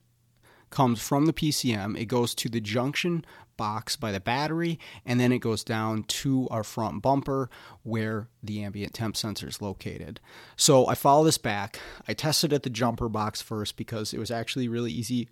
comes 0.71 1.01
from 1.01 1.27
the 1.27 1.33
PCM. 1.33 1.99
It 1.99 2.07
goes 2.07 2.35
to 2.37 2.49
the 2.49 2.61
junction 2.61 3.25
box 3.57 3.97
by 3.97 4.13
the 4.13 4.21
battery, 4.21 4.79
and 5.05 5.19
then 5.19 5.33
it 5.33 5.39
goes 5.39 5.65
down 5.65 6.05
to 6.05 6.49
our 6.51 6.65
front 6.65 7.03
bumper 7.03 7.51
where 7.83 8.29
the 8.43 8.63
ambient 8.63 8.95
temp 8.95 9.17
sensor 9.17 9.49
is 9.49 9.63
located. 9.63 10.21
So 10.57 10.87
I 10.87 10.95
follow 10.95 11.25
this 11.25 11.39
back. 11.39 11.79
I 12.07 12.15
tested 12.15 12.53
at 12.53 12.63
the 12.63 12.71
jumper 12.71 13.09
box 13.09 13.43
first 13.43 13.77
because 13.77 14.13
it 14.13 14.19
was 14.19 14.31
actually 14.31 14.69
really 14.69 14.93
easy 14.93 15.29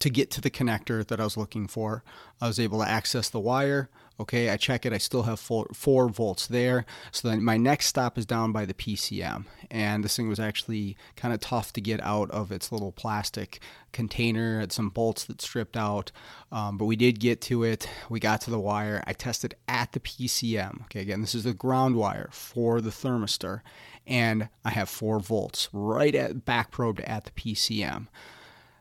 to 0.00 0.10
get 0.10 0.30
to 0.32 0.40
the 0.40 0.50
connector 0.50 1.06
that 1.06 1.20
I 1.20 1.24
was 1.24 1.36
looking 1.36 1.68
for. 1.68 2.02
I 2.40 2.48
was 2.48 2.58
able 2.58 2.80
to 2.80 2.88
access 2.88 3.30
the 3.30 3.40
wire. 3.40 3.88
Okay, 4.20 4.50
I 4.50 4.56
check 4.56 4.86
it. 4.86 4.92
I 4.92 4.98
still 4.98 5.24
have 5.24 5.40
four, 5.40 5.66
four 5.74 6.08
volts 6.08 6.46
there. 6.46 6.86
So 7.10 7.28
then 7.28 7.42
my 7.42 7.56
next 7.56 7.86
stop 7.86 8.16
is 8.16 8.24
down 8.24 8.52
by 8.52 8.64
the 8.64 8.74
PCM. 8.74 9.46
And 9.72 10.04
this 10.04 10.16
thing 10.16 10.28
was 10.28 10.38
actually 10.38 10.96
kind 11.16 11.34
of 11.34 11.40
tough 11.40 11.72
to 11.72 11.80
get 11.80 12.00
out 12.00 12.30
of 12.30 12.52
its 12.52 12.70
little 12.70 12.92
plastic 12.92 13.60
container. 13.92 14.58
It 14.58 14.60
had 14.60 14.72
some 14.72 14.90
bolts 14.90 15.24
that 15.24 15.42
stripped 15.42 15.76
out. 15.76 16.12
Um, 16.52 16.78
but 16.78 16.84
we 16.84 16.94
did 16.94 17.18
get 17.18 17.40
to 17.42 17.64
it. 17.64 17.88
We 18.08 18.20
got 18.20 18.40
to 18.42 18.50
the 18.50 18.60
wire. 18.60 19.02
I 19.04 19.14
tested 19.14 19.56
at 19.66 19.90
the 19.92 20.00
PCM. 20.00 20.82
Okay, 20.82 21.00
again, 21.00 21.20
this 21.20 21.34
is 21.34 21.42
the 21.42 21.52
ground 21.52 21.96
wire 21.96 22.28
for 22.30 22.80
the 22.80 22.90
thermistor. 22.90 23.62
And 24.06 24.48
I 24.64 24.70
have 24.70 24.88
four 24.88 25.18
volts 25.18 25.68
right 25.72 26.14
at 26.14 26.44
back 26.44 26.70
probed 26.70 27.00
at 27.00 27.24
the 27.24 27.30
PCM. 27.32 28.06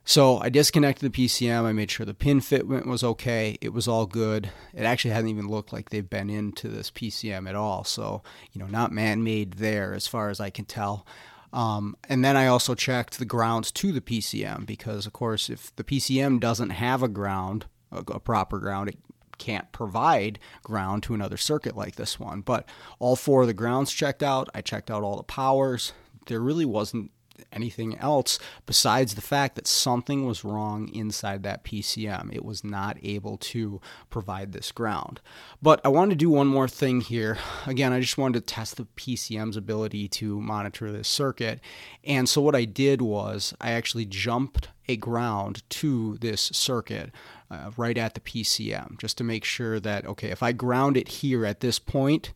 So 0.05 0.37
I 0.39 0.49
disconnected 0.49 1.11
the 1.11 1.25
PCM. 1.25 1.63
I 1.63 1.71
made 1.71 1.89
sure 1.89 2.05
the 2.05 2.13
pin 2.13 2.41
fitment 2.41 2.85
was 2.85 3.03
okay. 3.03 3.57
It 3.61 3.71
was 3.71 3.87
all 3.87 4.05
good. 4.05 4.49
It 4.73 4.83
actually 4.83 5.11
hadn't 5.11 5.29
even 5.29 5.47
looked 5.47 5.71
like 5.71 5.89
they've 5.89 6.09
been 6.09 6.29
into 6.29 6.67
this 6.67 6.91
PCM 6.91 7.47
at 7.47 7.55
all. 7.55 7.83
So, 7.85 8.21
you 8.51 8.59
know, 8.59 8.67
not 8.67 8.91
man 8.91 9.23
made 9.23 9.53
there 9.53 9.93
as 9.93 10.05
far 10.05 10.29
as 10.29 10.41
I 10.41 10.49
can 10.49 10.65
tell. 10.65 11.05
Um, 11.53 11.95
and 12.09 12.25
then 12.25 12.35
I 12.35 12.47
also 12.47 12.75
checked 12.75 13.17
the 13.17 13.25
grounds 13.25 13.71
to 13.73 13.91
the 13.91 14.01
PCM 14.01 14.65
because, 14.65 15.05
of 15.05 15.13
course, 15.13 15.49
if 15.49 15.73
the 15.75 15.83
PCM 15.83 16.39
doesn't 16.39 16.71
have 16.71 17.01
a 17.01 17.07
ground, 17.07 17.67
a, 17.91 17.99
a 17.99 18.19
proper 18.19 18.59
ground, 18.59 18.89
it 18.89 18.97
can't 19.37 19.71
provide 19.71 20.39
ground 20.63 21.03
to 21.03 21.13
another 21.13 21.37
circuit 21.37 21.77
like 21.77 21.95
this 21.95 22.19
one. 22.19 22.41
But 22.41 22.67
all 22.99 23.15
four 23.15 23.41
of 23.41 23.47
the 23.47 23.53
grounds 23.53 23.93
checked 23.93 24.23
out. 24.23 24.49
I 24.53 24.61
checked 24.61 24.91
out 24.91 25.03
all 25.03 25.17
the 25.17 25.23
powers. 25.23 25.93
There 26.25 26.39
really 26.39 26.65
wasn't 26.65 27.11
anything 27.51 27.97
else 27.97 28.39
besides 28.65 29.15
the 29.15 29.21
fact 29.21 29.55
that 29.55 29.67
something 29.67 30.25
was 30.25 30.43
wrong 30.43 30.87
inside 30.93 31.43
that 31.43 31.63
PCM. 31.63 32.33
It 32.33 32.45
was 32.45 32.63
not 32.63 32.97
able 33.03 33.37
to 33.37 33.81
provide 34.09 34.51
this 34.51 34.71
ground. 34.71 35.21
But 35.61 35.81
I 35.83 35.89
want 35.89 36.11
to 36.11 36.15
do 36.15 36.29
one 36.29 36.47
more 36.47 36.67
thing 36.67 37.01
here. 37.01 37.37
Again, 37.65 37.93
I 37.93 37.99
just 37.99 38.17
wanted 38.17 38.45
to 38.45 38.53
test 38.53 38.77
the 38.77 38.85
PCM's 38.95 39.57
ability 39.57 40.07
to 40.09 40.39
monitor 40.39 40.91
this 40.91 41.07
circuit. 41.07 41.59
And 42.03 42.27
so 42.27 42.41
what 42.41 42.55
I 42.55 42.65
did 42.65 43.01
was 43.01 43.53
I 43.59 43.71
actually 43.71 44.05
jumped 44.05 44.69
a 44.87 44.97
ground 44.97 45.63
to 45.69 46.17
this 46.19 46.41
circuit 46.41 47.11
uh, 47.49 47.71
right 47.77 47.97
at 47.97 48.13
the 48.13 48.19
PCM 48.19 48.99
just 48.99 49.17
to 49.17 49.23
make 49.23 49.45
sure 49.45 49.79
that, 49.79 50.05
okay, 50.05 50.29
if 50.29 50.43
I 50.43 50.51
ground 50.51 50.97
it 50.97 51.07
here 51.07 51.45
at 51.45 51.61
this 51.61 51.79
point, 51.79 52.33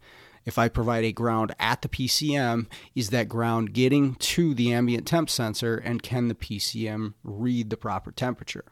if 0.48 0.58
I 0.58 0.70
provide 0.70 1.04
a 1.04 1.12
ground 1.12 1.54
at 1.60 1.82
the 1.82 1.90
PCM, 1.90 2.68
is 2.96 3.10
that 3.10 3.28
ground 3.28 3.74
getting 3.74 4.16
to 4.16 4.54
the 4.54 4.72
ambient 4.72 5.06
temp 5.06 5.30
sensor 5.30 5.76
and 5.76 6.02
can 6.02 6.30
the 6.30 6.36
PCM 6.36 7.16
read 7.22 7.70
the 7.70 7.76
proper 7.76 8.14
temperature? 8.14 8.64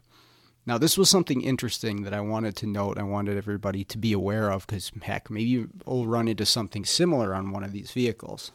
Now, 0.65 0.77
this 0.77 0.97
was 0.97 1.09
something 1.09 1.41
interesting 1.41 2.03
that 2.03 2.13
I 2.13 2.21
wanted 2.21 2.55
to 2.55 2.65
note. 2.65 2.97
I 2.97 3.03
wanted 3.03 3.35
everybody 3.35 3.83
to 3.83 3.97
be 3.97 4.13
aware 4.13 4.51
of 4.51 4.65
because, 4.65 4.89
heck, 5.01 5.29
maybe 5.29 5.67
we'll 5.85 6.07
run 6.07 6.29
into 6.29 6.45
something 6.45 6.85
similar 6.85 7.35
on 7.35 7.51
one 7.51 7.65
of 7.65 7.73
these 7.73 7.91
vehicles. 7.91 8.53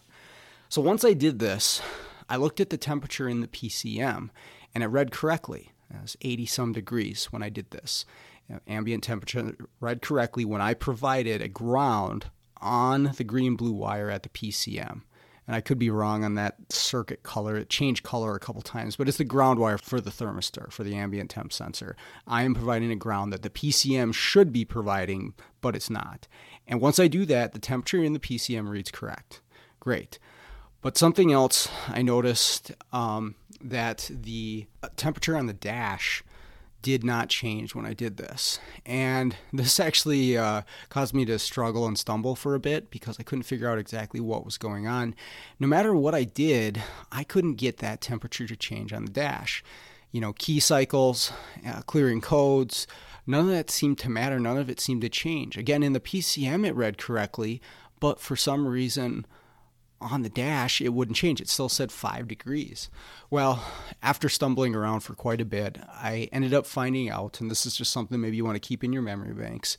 So, 0.71 0.81
once 0.81 1.05
I 1.05 1.13
did 1.13 1.41
this, 1.41 1.83
I 2.27 2.37
looked 2.37 2.59
at 2.59 2.71
the 2.71 2.79
temperature 2.79 3.29
in 3.29 3.43
the 3.43 3.49
PCM 3.49 4.31
and 4.75 4.83
it 4.83 4.87
read 4.87 5.13
correctly. 5.13 5.73
It 5.93 6.01
was 6.01 6.17
80 6.23 6.47
some 6.47 6.73
degrees 6.73 7.27
when 7.27 7.43
I 7.43 7.51
did 7.51 7.71
this. 7.71 8.07
Ambient 8.67 9.05
temperature 9.05 9.57
read 9.79 10.01
correctly 10.01 10.47
when 10.47 10.63
I 10.63 10.73
provided 10.73 11.43
a 11.43 11.49
ground 11.49 12.31
on 12.61 13.13
the 13.17 13.25
green 13.25 13.57
blue 13.57 13.73
wire 13.73 14.11
at 14.11 14.23
the 14.23 14.29
PCM. 14.29 15.03
And 15.47 15.57
I 15.57 15.61
could 15.61 15.79
be 15.79 15.91
wrong 15.91 16.23
on 16.23 16.35
that 16.37 16.57
circuit 16.69 17.25
color. 17.25 17.57
It 17.57 17.69
changed 17.69 18.05
color 18.05 18.37
a 18.37 18.39
couple 18.39 18.63
times, 18.63 18.95
but 18.95 19.09
it's 19.09 19.19
the 19.19 19.25
ground 19.25 19.59
wire 19.59 19.79
for 19.79 20.01
the 20.01 20.11
thermistor, 20.11 20.71
for 20.71 20.85
the 20.85 20.95
ambient 20.95 21.31
temp 21.31 21.53
sensor. 21.53 21.97
I 22.27 22.45
am 22.45 22.55
providing 22.55 22.93
a 22.93 22.97
ground 22.97 23.33
that 23.33 23.43
the 23.43 23.51
PCM 23.51 24.15
should 24.15 24.53
be 24.53 24.65
providing, 24.65 25.35
but 25.61 25.75
it's 25.75 25.91
not. 25.91 26.29
And 26.69 26.81
once 26.81 27.01
I 27.01 27.09
do 27.09 27.25
that, 27.27 27.53
the 27.53 27.59
temperature 27.59 28.03
in 28.03 28.13
the 28.13 28.21
PCM 28.21 28.69
reads 28.69 28.93
correct. 28.93 29.41
Great. 29.81 30.21
But 30.83 30.97
something 30.97 31.33
else 31.33 31.69
I 31.89 32.03
noticed 32.03 32.73
um, 32.93 33.35
that 33.61 34.09
the 34.09 34.67
temperature 34.97 35.37
on 35.37 35.47
the 35.47 35.53
dash 35.53 36.23
did 36.83 37.05
not 37.05 37.29
change 37.29 37.75
when 37.75 37.87
I 37.87 37.95
did 37.95 38.17
this. 38.17 38.59
And 38.87 39.37
this 39.53 39.81
actually 39.81 40.37
uh, 40.37 40.63
caused 40.89 41.15
me 41.15 41.25
to 41.27 41.39
struggle 41.39 41.87
and 41.87 41.99
stumble 41.99 42.35
for 42.35 42.55
a 42.55 42.61
bit 42.61 42.91
because 42.91 43.19
I 43.19 43.23
couldn't 43.23 43.45
figure 43.45 43.71
out 43.71 43.79
exactly 43.79 44.21
what 44.21 44.45
was 44.45 44.59
going 44.59 44.87
on. 44.87 45.15
No 45.59 45.67
matter 45.67 45.95
what 45.95 46.15
I 46.15 46.25
did, 46.25 46.83
I 47.13 47.25
couldn't 47.25 47.55
get 47.55 47.79
that 47.79 48.01
temperature 48.01 48.47
to 48.47 48.57
change 48.57 48.93
on 48.93 49.05
the 49.05 49.13
dash. 49.13 49.63
You 50.13 50.21
know, 50.21 50.33
key 50.33 50.59
cycles, 50.61 51.33
uh, 51.67 51.83
clearing 51.83 52.21
codes, 52.21 52.87
none 53.27 53.45
of 53.45 53.51
that 53.51 53.71
seemed 53.71 53.99
to 53.99 54.11
matter. 54.11 54.41
None 54.41 54.57
of 54.57 54.69
it 54.69 54.81
seemed 54.81 55.03
to 55.03 55.09
change. 55.09 55.57
Again, 55.57 55.83
in 55.83 55.93
the 55.93 56.01
PCM, 56.01 56.67
it 56.67 56.75
read 56.75 56.99
correctly, 56.99 57.63
but 58.01 58.21
for 58.21 58.35
some 58.35 58.67
reason, 58.67 59.25
on 60.01 60.23
the 60.23 60.29
dash, 60.29 60.81
it 60.81 60.95
wouldn't 60.95 61.17
change. 61.17 61.41
It 61.41 61.49
still 61.49 61.69
said 61.69 61.93
five 61.93 62.29
degrees. 62.29 62.89
Well, 63.29 63.65
after 64.03 64.29
stumbling 64.29 64.75
around 64.75 65.01
for 65.01 65.15
quite 65.15 65.41
a 65.41 65.45
bit, 65.45 65.79
I 65.89 66.29
ended 66.33 66.55
up 66.55 66.67
finding 66.67 67.11
out, 67.11 67.41
and 67.41 67.51
this 67.51 67.67
is 67.67 67.77
just 67.77 67.93
something 67.93 68.21
maybe 68.21 68.37
you 68.37 68.45
want 68.45 68.57
to 68.57 68.69
keep 68.69 68.83
in 68.83 68.93
your 68.93 69.03
memory 69.03 69.35
banks. 69.35 69.77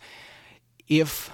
If 0.87 1.31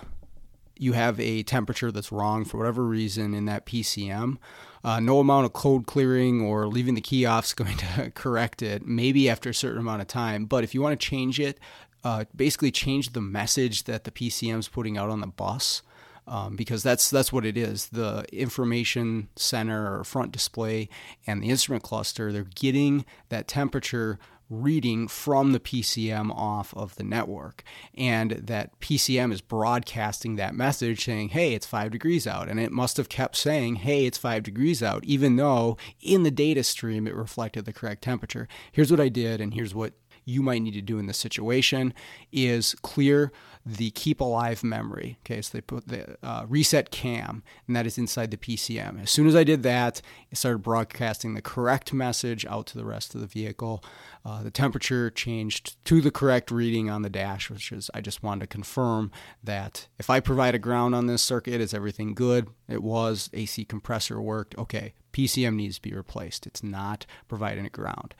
you 0.77 0.93
have 0.93 1.19
a 1.19 1.43
temperature 1.43 1.91
that's 1.91 2.11
wrong 2.11 2.45
for 2.45 2.57
whatever 2.57 2.85
reason 2.85 3.33
in 3.33 3.45
that 3.45 3.65
PCM, 3.65 4.37
uh, 4.83 4.99
no 4.99 5.19
amount 5.19 5.45
of 5.45 5.53
code 5.53 5.85
clearing 5.85 6.41
or 6.41 6.67
leaving 6.67 6.93
the 6.93 7.01
key 7.01 7.25
off 7.25 7.45
is 7.45 7.53
going 7.53 7.77
to 7.77 8.11
correct 8.15 8.61
it, 8.61 8.85
maybe 8.85 9.29
after 9.29 9.49
a 9.49 9.53
certain 9.53 9.79
amount 9.79 10.01
of 10.01 10.07
time. 10.07 10.45
But 10.45 10.63
if 10.63 10.73
you 10.73 10.81
want 10.81 10.99
to 10.99 11.05
change 11.05 11.39
it, 11.39 11.59
uh, 12.03 12.25
basically 12.35 12.71
change 12.71 13.13
the 13.13 13.21
message 13.21 13.83
that 13.85 14.03
the 14.03 14.11
PCM 14.11 14.59
is 14.59 14.67
putting 14.67 14.97
out 14.97 15.09
on 15.09 15.19
the 15.19 15.27
bus. 15.27 15.81
Um, 16.29 16.57
because 16.57 16.83
that's 16.83 17.09
that's 17.09 17.31
what 17.31 17.45
it 17.45 17.55
is. 17.55 17.87
The 17.87 18.25
information 18.33 19.29
center 19.37 19.97
or 19.97 20.03
front 20.03 20.33
display 20.33 20.89
and 21.25 21.41
the 21.41 21.47
instrument 21.47 21.83
cluster, 21.83 22.33
they're 22.33 22.43
getting 22.43 23.05
that 23.29 23.47
temperature 23.47 24.19
reading 24.49 25.07
from 25.07 25.51
the 25.51 25.59
PCM 25.59 26.31
off 26.31 26.73
of 26.75 26.95
the 26.95 27.03
network. 27.03 27.63
And 27.95 28.31
that 28.31 28.79
PCM 28.79 29.31
is 29.31 29.41
broadcasting 29.41 30.35
that 30.35 30.55
message 30.55 31.05
saying, 31.05 31.29
hey, 31.29 31.53
it's 31.53 31.65
five 31.65 31.91
degrees 31.91 32.25
out. 32.25 32.47
And 32.47 32.59
it 32.59 32.71
must 32.71 32.97
have 32.97 33.09
kept 33.09 33.35
saying, 33.35 33.77
hey, 33.77 34.05
it's 34.05 34.17
five 34.17 34.43
degrees 34.43 34.81
out, 34.81 35.03
even 35.03 35.35
though 35.35 35.77
in 36.01 36.23
the 36.23 36.31
data 36.31 36.63
stream 36.63 37.07
it 37.07 37.15
reflected 37.15 37.65
the 37.65 37.73
correct 37.73 38.03
temperature. 38.03 38.47
Here's 38.71 38.91
what 38.91 39.01
I 39.01 39.09
did, 39.09 39.41
and 39.41 39.53
here's 39.53 39.75
what 39.75 39.93
you 40.23 40.41
might 40.41 40.61
need 40.61 40.73
to 40.73 40.81
do 40.81 40.99
in 40.99 41.07
this 41.07 41.17
situation 41.17 41.93
is 42.33 42.75
clear 42.81 43.31
the 43.67 43.91
keep 43.91 44.21
alive 44.21 44.63
memory. 44.63 45.19
Okay, 45.25 45.41
so 45.41 45.57
they 45.57 45.61
put 45.61 45.87
the 45.87 46.17
uh, 46.23 46.45
reset 46.47 46.89
KAM, 46.89 47.43
and 47.67 47.75
that 47.75 47.85
is 47.85 47.97
inside 47.97 48.31
the 48.31 48.37
PCM. 48.37 49.01
As 49.01 49.11
soon 49.11 49.27
as 49.27 49.35
I 49.35 49.43
did 49.43 49.63
that, 49.63 50.01
it 50.31 50.37
started 50.37 50.59
broadcasting 50.59 51.33
the 51.33 51.41
correct 51.41 51.93
message 51.93 52.45
out 52.45 52.65
to 52.67 52.77
the 52.77 52.85
rest 52.85 53.13
of 53.13 53.21
the 53.21 53.27
vehicle. 53.27 53.83
Uh, 54.25 54.41
the 54.41 54.51
temperature 54.51 55.09
changed 55.09 55.83
to 55.85 55.99
the 55.99 56.11
correct 56.11 56.49
reading 56.49 56.89
on 56.89 57.01
the 57.01 57.09
dash, 57.09 57.49
which 57.49 57.73
is 57.73 57.91
I 57.93 57.99
just 57.99 58.23
wanted 58.23 58.41
to 58.41 58.47
confirm 58.47 59.11
that 59.43 59.87
if 59.99 60.09
I 60.09 60.21
provide 60.21 60.55
a 60.55 60.59
ground 60.59 60.95
on 60.95 61.07
this 61.07 61.21
circuit, 61.21 61.59
is 61.59 61.73
everything 61.73 62.13
good? 62.13 62.47
It 62.69 62.81
was. 62.81 63.29
AC 63.33 63.65
compressor 63.65 64.21
worked. 64.21 64.57
Okay, 64.57 64.93
PCM 65.11 65.55
needs 65.55 65.75
to 65.75 65.81
be 65.81 65.93
replaced. 65.93 66.47
It's 66.47 66.63
not 66.63 67.05
providing 67.27 67.65
a 67.65 67.69
ground. 67.69 68.15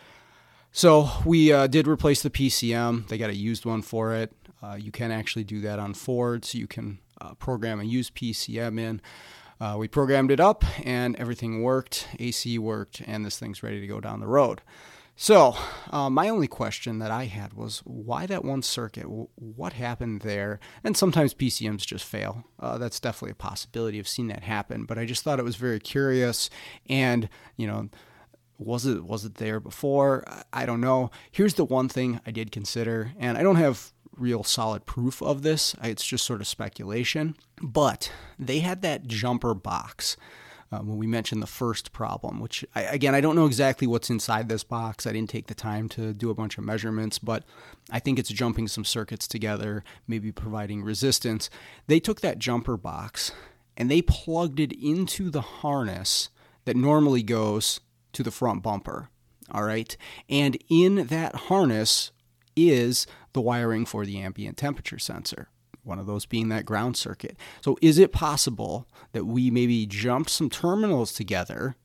So 0.71 1.09
we 1.25 1.51
uh, 1.51 1.65
did 1.65 1.87
replace 1.87 2.21
the 2.21 2.29
PCM. 2.29 3.07
They 3.07 3.17
got 3.17 3.31
a 3.31 3.35
used 3.35 3.65
one 3.65 3.81
for 3.81 4.13
it. 4.13 4.31
Uh, 4.61 4.75
you 4.75 4.91
can 4.91 5.11
actually 5.11 5.43
do 5.43 5.61
that 5.61 5.79
on 5.79 5.93
Ford, 5.93 6.45
so 6.45 6.57
you 6.57 6.67
can 6.67 6.99
uh, 7.21 7.33
program 7.35 7.79
a 7.79 7.83
used 7.83 8.15
PCM 8.15 8.79
in. 8.79 9.01
Uh, 9.59 9.75
we 9.77 9.87
programmed 9.87 10.31
it 10.31 10.39
up, 10.39 10.63
and 10.85 11.15
everything 11.15 11.63
worked. 11.63 12.07
AC 12.19 12.57
worked, 12.59 13.01
and 13.05 13.25
this 13.25 13.39
thing's 13.39 13.63
ready 13.63 13.81
to 13.81 13.87
go 13.87 13.99
down 13.99 14.19
the 14.19 14.27
road. 14.27 14.61
So, 15.19 15.55
uh, 15.89 16.11
my 16.11 16.29
only 16.29 16.47
question 16.47 16.99
that 16.99 17.09
I 17.09 17.25
had 17.25 17.53
was 17.53 17.79
why 17.79 18.27
that 18.27 18.45
one 18.45 18.61
circuit? 18.61 19.05
What 19.05 19.73
happened 19.73 20.21
there? 20.21 20.59
And 20.83 20.95
sometimes 20.95 21.33
PCMs 21.33 21.87
just 21.87 22.05
fail. 22.05 22.43
Uh, 22.59 22.77
that's 22.77 22.99
definitely 22.99 23.31
a 23.31 23.35
possibility. 23.35 23.97
I've 23.97 24.07
seen 24.07 24.27
that 24.27 24.43
happen, 24.43 24.85
but 24.85 24.99
I 24.99 25.05
just 25.05 25.23
thought 25.23 25.39
it 25.39 25.43
was 25.43 25.55
very 25.55 25.79
curious. 25.79 26.51
And, 26.87 27.29
you 27.55 27.65
know, 27.65 27.89
was 28.59 28.85
it 28.85 29.03
was 29.03 29.25
it 29.25 29.35
there 29.35 29.59
before? 29.59 30.23
I 30.53 30.65
don't 30.65 30.81
know. 30.81 31.11
Here's 31.31 31.55
the 31.55 31.65
one 31.65 31.89
thing 31.89 32.19
I 32.25 32.31
did 32.31 32.51
consider, 32.51 33.13
and 33.19 33.37
I 33.37 33.43
don't 33.43 33.55
have 33.55 33.91
real 34.17 34.43
solid 34.43 34.85
proof 34.85 35.21
of 35.21 35.41
this. 35.41 35.75
It's 35.81 36.05
just 36.05 36.25
sort 36.25 36.41
of 36.41 36.47
speculation. 36.47 37.35
But 37.61 38.11
they 38.37 38.59
had 38.59 38.81
that 38.81 39.07
jumper 39.07 39.53
box 39.53 40.17
um, 40.71 40.87
when 40.87 40.97
we 40.97 41.07
mentioned 41.07 41.41
the 41.41 41.47
first 41.47 41.93
problem, 41.93 42.39
which 42.39 42.65
I, 42.75 42.83
again, 42.83 43.15
I 43.15 43.21
don't 43.21 43.35
know 43.35 43.45
exactly 43.45 43.87
what's 43.87 44.09
inside 44.09 44.49
this 44.49 44.63
box. 44.63 45.07
I 45.07 45.13
didn't 45.13 45.29
take 45.29 45.47
the 45.47 45.55
time 45.55 45.87
to 45.89 46.13
do 46.13 46.29
a 46.29 46.35
bunch 46.35 46.57
of 46.57 46.63
measurements, 46.63 47.19
but 47.19 47.43
I 47.89 47.99
think 47.99 48.19
it's 48.19 48.29
jumping 48.29 48.67
some 48.67 48.83
circuits 48.83 49.27
together, 49.27 49.83
maybe 50.07 50.31
providing 50.31 50.83
resistance. 50.83 51.49
They 51.87 51.99
took 51.99 52.21
that 52.21 52.39
jumper 52.39 52.75
box 52.75 53.31
and 53.77 53.89
they 53.89 54.01
plugged 54.01 54.59
it 54.59 54.73
into 54.73 55.29
the 55.29 55.41
harness 55.41 56.29
that 56.65 56.75
normally 56.75 57.23
goes 57.23 57.79
to 58.13 58.23
the 58.23 58.31
front 58.31 58.61
bumper. 58.61 59.09
All 59.51 59.63
right. 59.63 59.95
And 60.27 60.57
in 60.69 61.07
that 61.07 61.35
harness 61.35 62.11
is 62.57 63.07
the 63.33 63.41
wiring 63.41 63.85
for 63.85 64.05
the 64.05 64.19
ambient 64.19 64.57
temperature 64.57 64.99
sensor, 64.99 65.49
one 65.83 65.99
of 65.99 66.07
those 66.07 66.25
being 66.25 66.49
that 66.49 66.65
ground 66.65 66.97
circuit. 66.97 67.37
So, 67.61 67.77
is 67.81 67.97
it 67.97 68.11
possible 68.11 68.87
that 69.13 69.25
we 69.25 69.49
maybe 69.49 69.85
jumped 69.85 70.29
some 70.29 70.49
terminals 70.49 71.13
together 71.13 71.75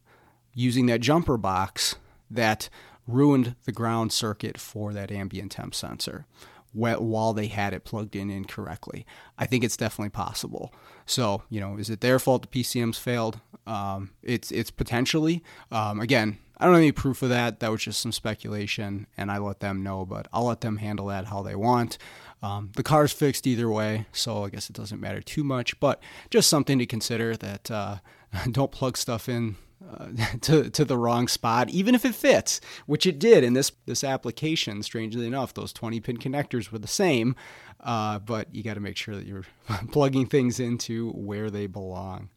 using 0.54 0.86
that 0.86 1.00
jumper 1.00 1.36
box 1.36 1.96
that 2.30 2.68
ruined 3.06 3.54
the 3.64 3.72
ground 3.72 4.12
circuit 4.12 4.58
for 4.58 4.92
that 4.92 5.12
ambient 5.12 5.52
temp 5.52 5.74
sensor? 5.74 6.26
while 6.74 7.34
they 7.34 7.48
had 7.48 7.74
it 7.74 7.84
plugged 7.84 8.16
in 8.16 8.30
incorrectly. 8.30 9.04
I 9.38 9.46
think 9.46 9.62
it's 9.62 9.76
definitely 9.76 10.08
possible. 10.08 10.72
So, 11.04 11.42
you 11.50 11.60
know, 11.60 11.76
is 11.76 11.90
it 11.90 12.00
their 12.00 12.18
fault 12.18 12.42
the 12.42 12.48
PCMs 12.48 12.98
failed? 12.98 13.40
Um, 13.66 14.10
it's 14.22 14.50
it's 14.50 14.70
potentially. 14.70 15.42
Um, 15.70 16.00
again, 16.00 16.38
I 16.62 16.66
don't 16.66 16.74
have 16.74 16.82
any 16.82 16.92
proof 16.92 17.22
of 17.22 17.28
that. 17.30 17.58
That 17.58 17.72
was 17.72 17.82
just 17.82 18.00
some 18.00 18.12
speculation, 18.12 19.08
and 19.16 19.32
I 19.32 19.38
let 19.38 19.58
them 19.58 19.82
know. 19.82 20.04
But 20.04 20.28
I'll 20.32 20.44
let 20.44 20.60
them 20.60 20.76
handle 20.76 21.06
that 21.06 21.26
how 21.26 21.42
they 21.42 21.56
want. 21.56 21.98
Um, 22.40 22.70
the 22.76 22.84
car's 22.84 23.12
fixed 23.12 23.48
either 23.48 23.68
way, 23.68 24.06
so 24.12 24.44
I 24.44 24.48
guess 24.48 24.70
it 24.70 24.76
doesn't 24.76 25.00
matter 25.00 25.20
too 25.20 25.42
much. 25.42 25.78
But 25.80 26.00
just 26.30 26.48
something 26.48 26.78
to 26.78 26.86
consider 26.86 27.36
that 27.36 27.68
uh, 27.68 27.96
don't 28.52 28.70
plug 28.70 28.96
stuff 28.96 29.28
in 29.28 29.56
uh, 29.90 30.06
to 30.42 30.70
to 30.70 30.84
the 30.84 30.96
wrong 30.96 31.26
spot, 31.26 31.68
even 31.70 31.96
if 31.96 32.04
it 32.04 32.14
fits, 32.14 32.60
which 32.86 33.06
it 33.06 33.18
did 33.18 33.42
in 33.42 33.54
this 33.54 33.72
this 33.86 34.04
application. 34.04 34.84
Strangely 34.84 35.26
enough, 35.26 35.54
those 35.54 35.72
20 35.72 35.98
pin 35.98 36.16
connectors 36.16 36.70
were 36.70 36.78
the 36.78 36.86
same, 36.86 37.34
uh, 37.80 38.20
but 38.20 38.54
you 38.54 38.62
got 38.62 38.74
to 38.74 38.80
make 38.80 38.96
sure 38.96 39.16
that 39.16 39.26
you're 39.26 39.46
plugging 39.90 40.26
things 40.26 40.60
into 40.60 41.10
where 41.10 41.50
they 41.50 41.66
belong. 41.66 42.28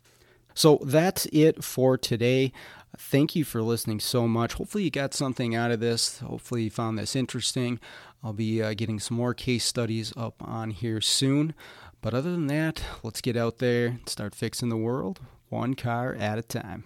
So 0.55 0.79
that's 0.83 1.27
it 1.33 1.63
for 1.63 1.97
today. 1.97 2.53
Thank 2.97 3.35
you 3.35 3.43
for 3.43 3.61
listening 3.61 3.99
so 3.99 4.27
much. 4.27 4.53
Hopefully, 4.53 4.83
you 4.83 4.91
got 4.91 5.13
something 5.13 5.55
out 5.55 5.71
of 5.71 5.79
this. 5.79 6.19
Hopefully, 6.19 6.63
you 6.63 6.69
found 6.69 6.97
this 6.97 7.15
interesting. 7.15 7.79
I'll 8.23 8.33
be 8.33 8.61
uh, 8.61 8.73
getting 8.73 8.99
some 8.99 9.17
more 9.17 9.33
case 9.33 9.65
studies 9.65 10.13
up 10.17 10.35
on 10.41 10.71
here 10.71 11.01
soon. 11.01 11.53
But 12.01 12.13
other 12.13 12.31
than 12.31 12.47
that, 12.47 12.81
let's 13.03 13.21
get 13.21 13.35
out 13.35 13.59
there 13.59 13.87
and 13.87 14.09
start 14.09 14.35
fixing 14.35 14.69
the 14.69 14.77
world 14.77 15.19
one 15.49 15.73
car 15.75 16.13
at 16.13 16.37
a 16.37 16.41
time. 16.41 16.83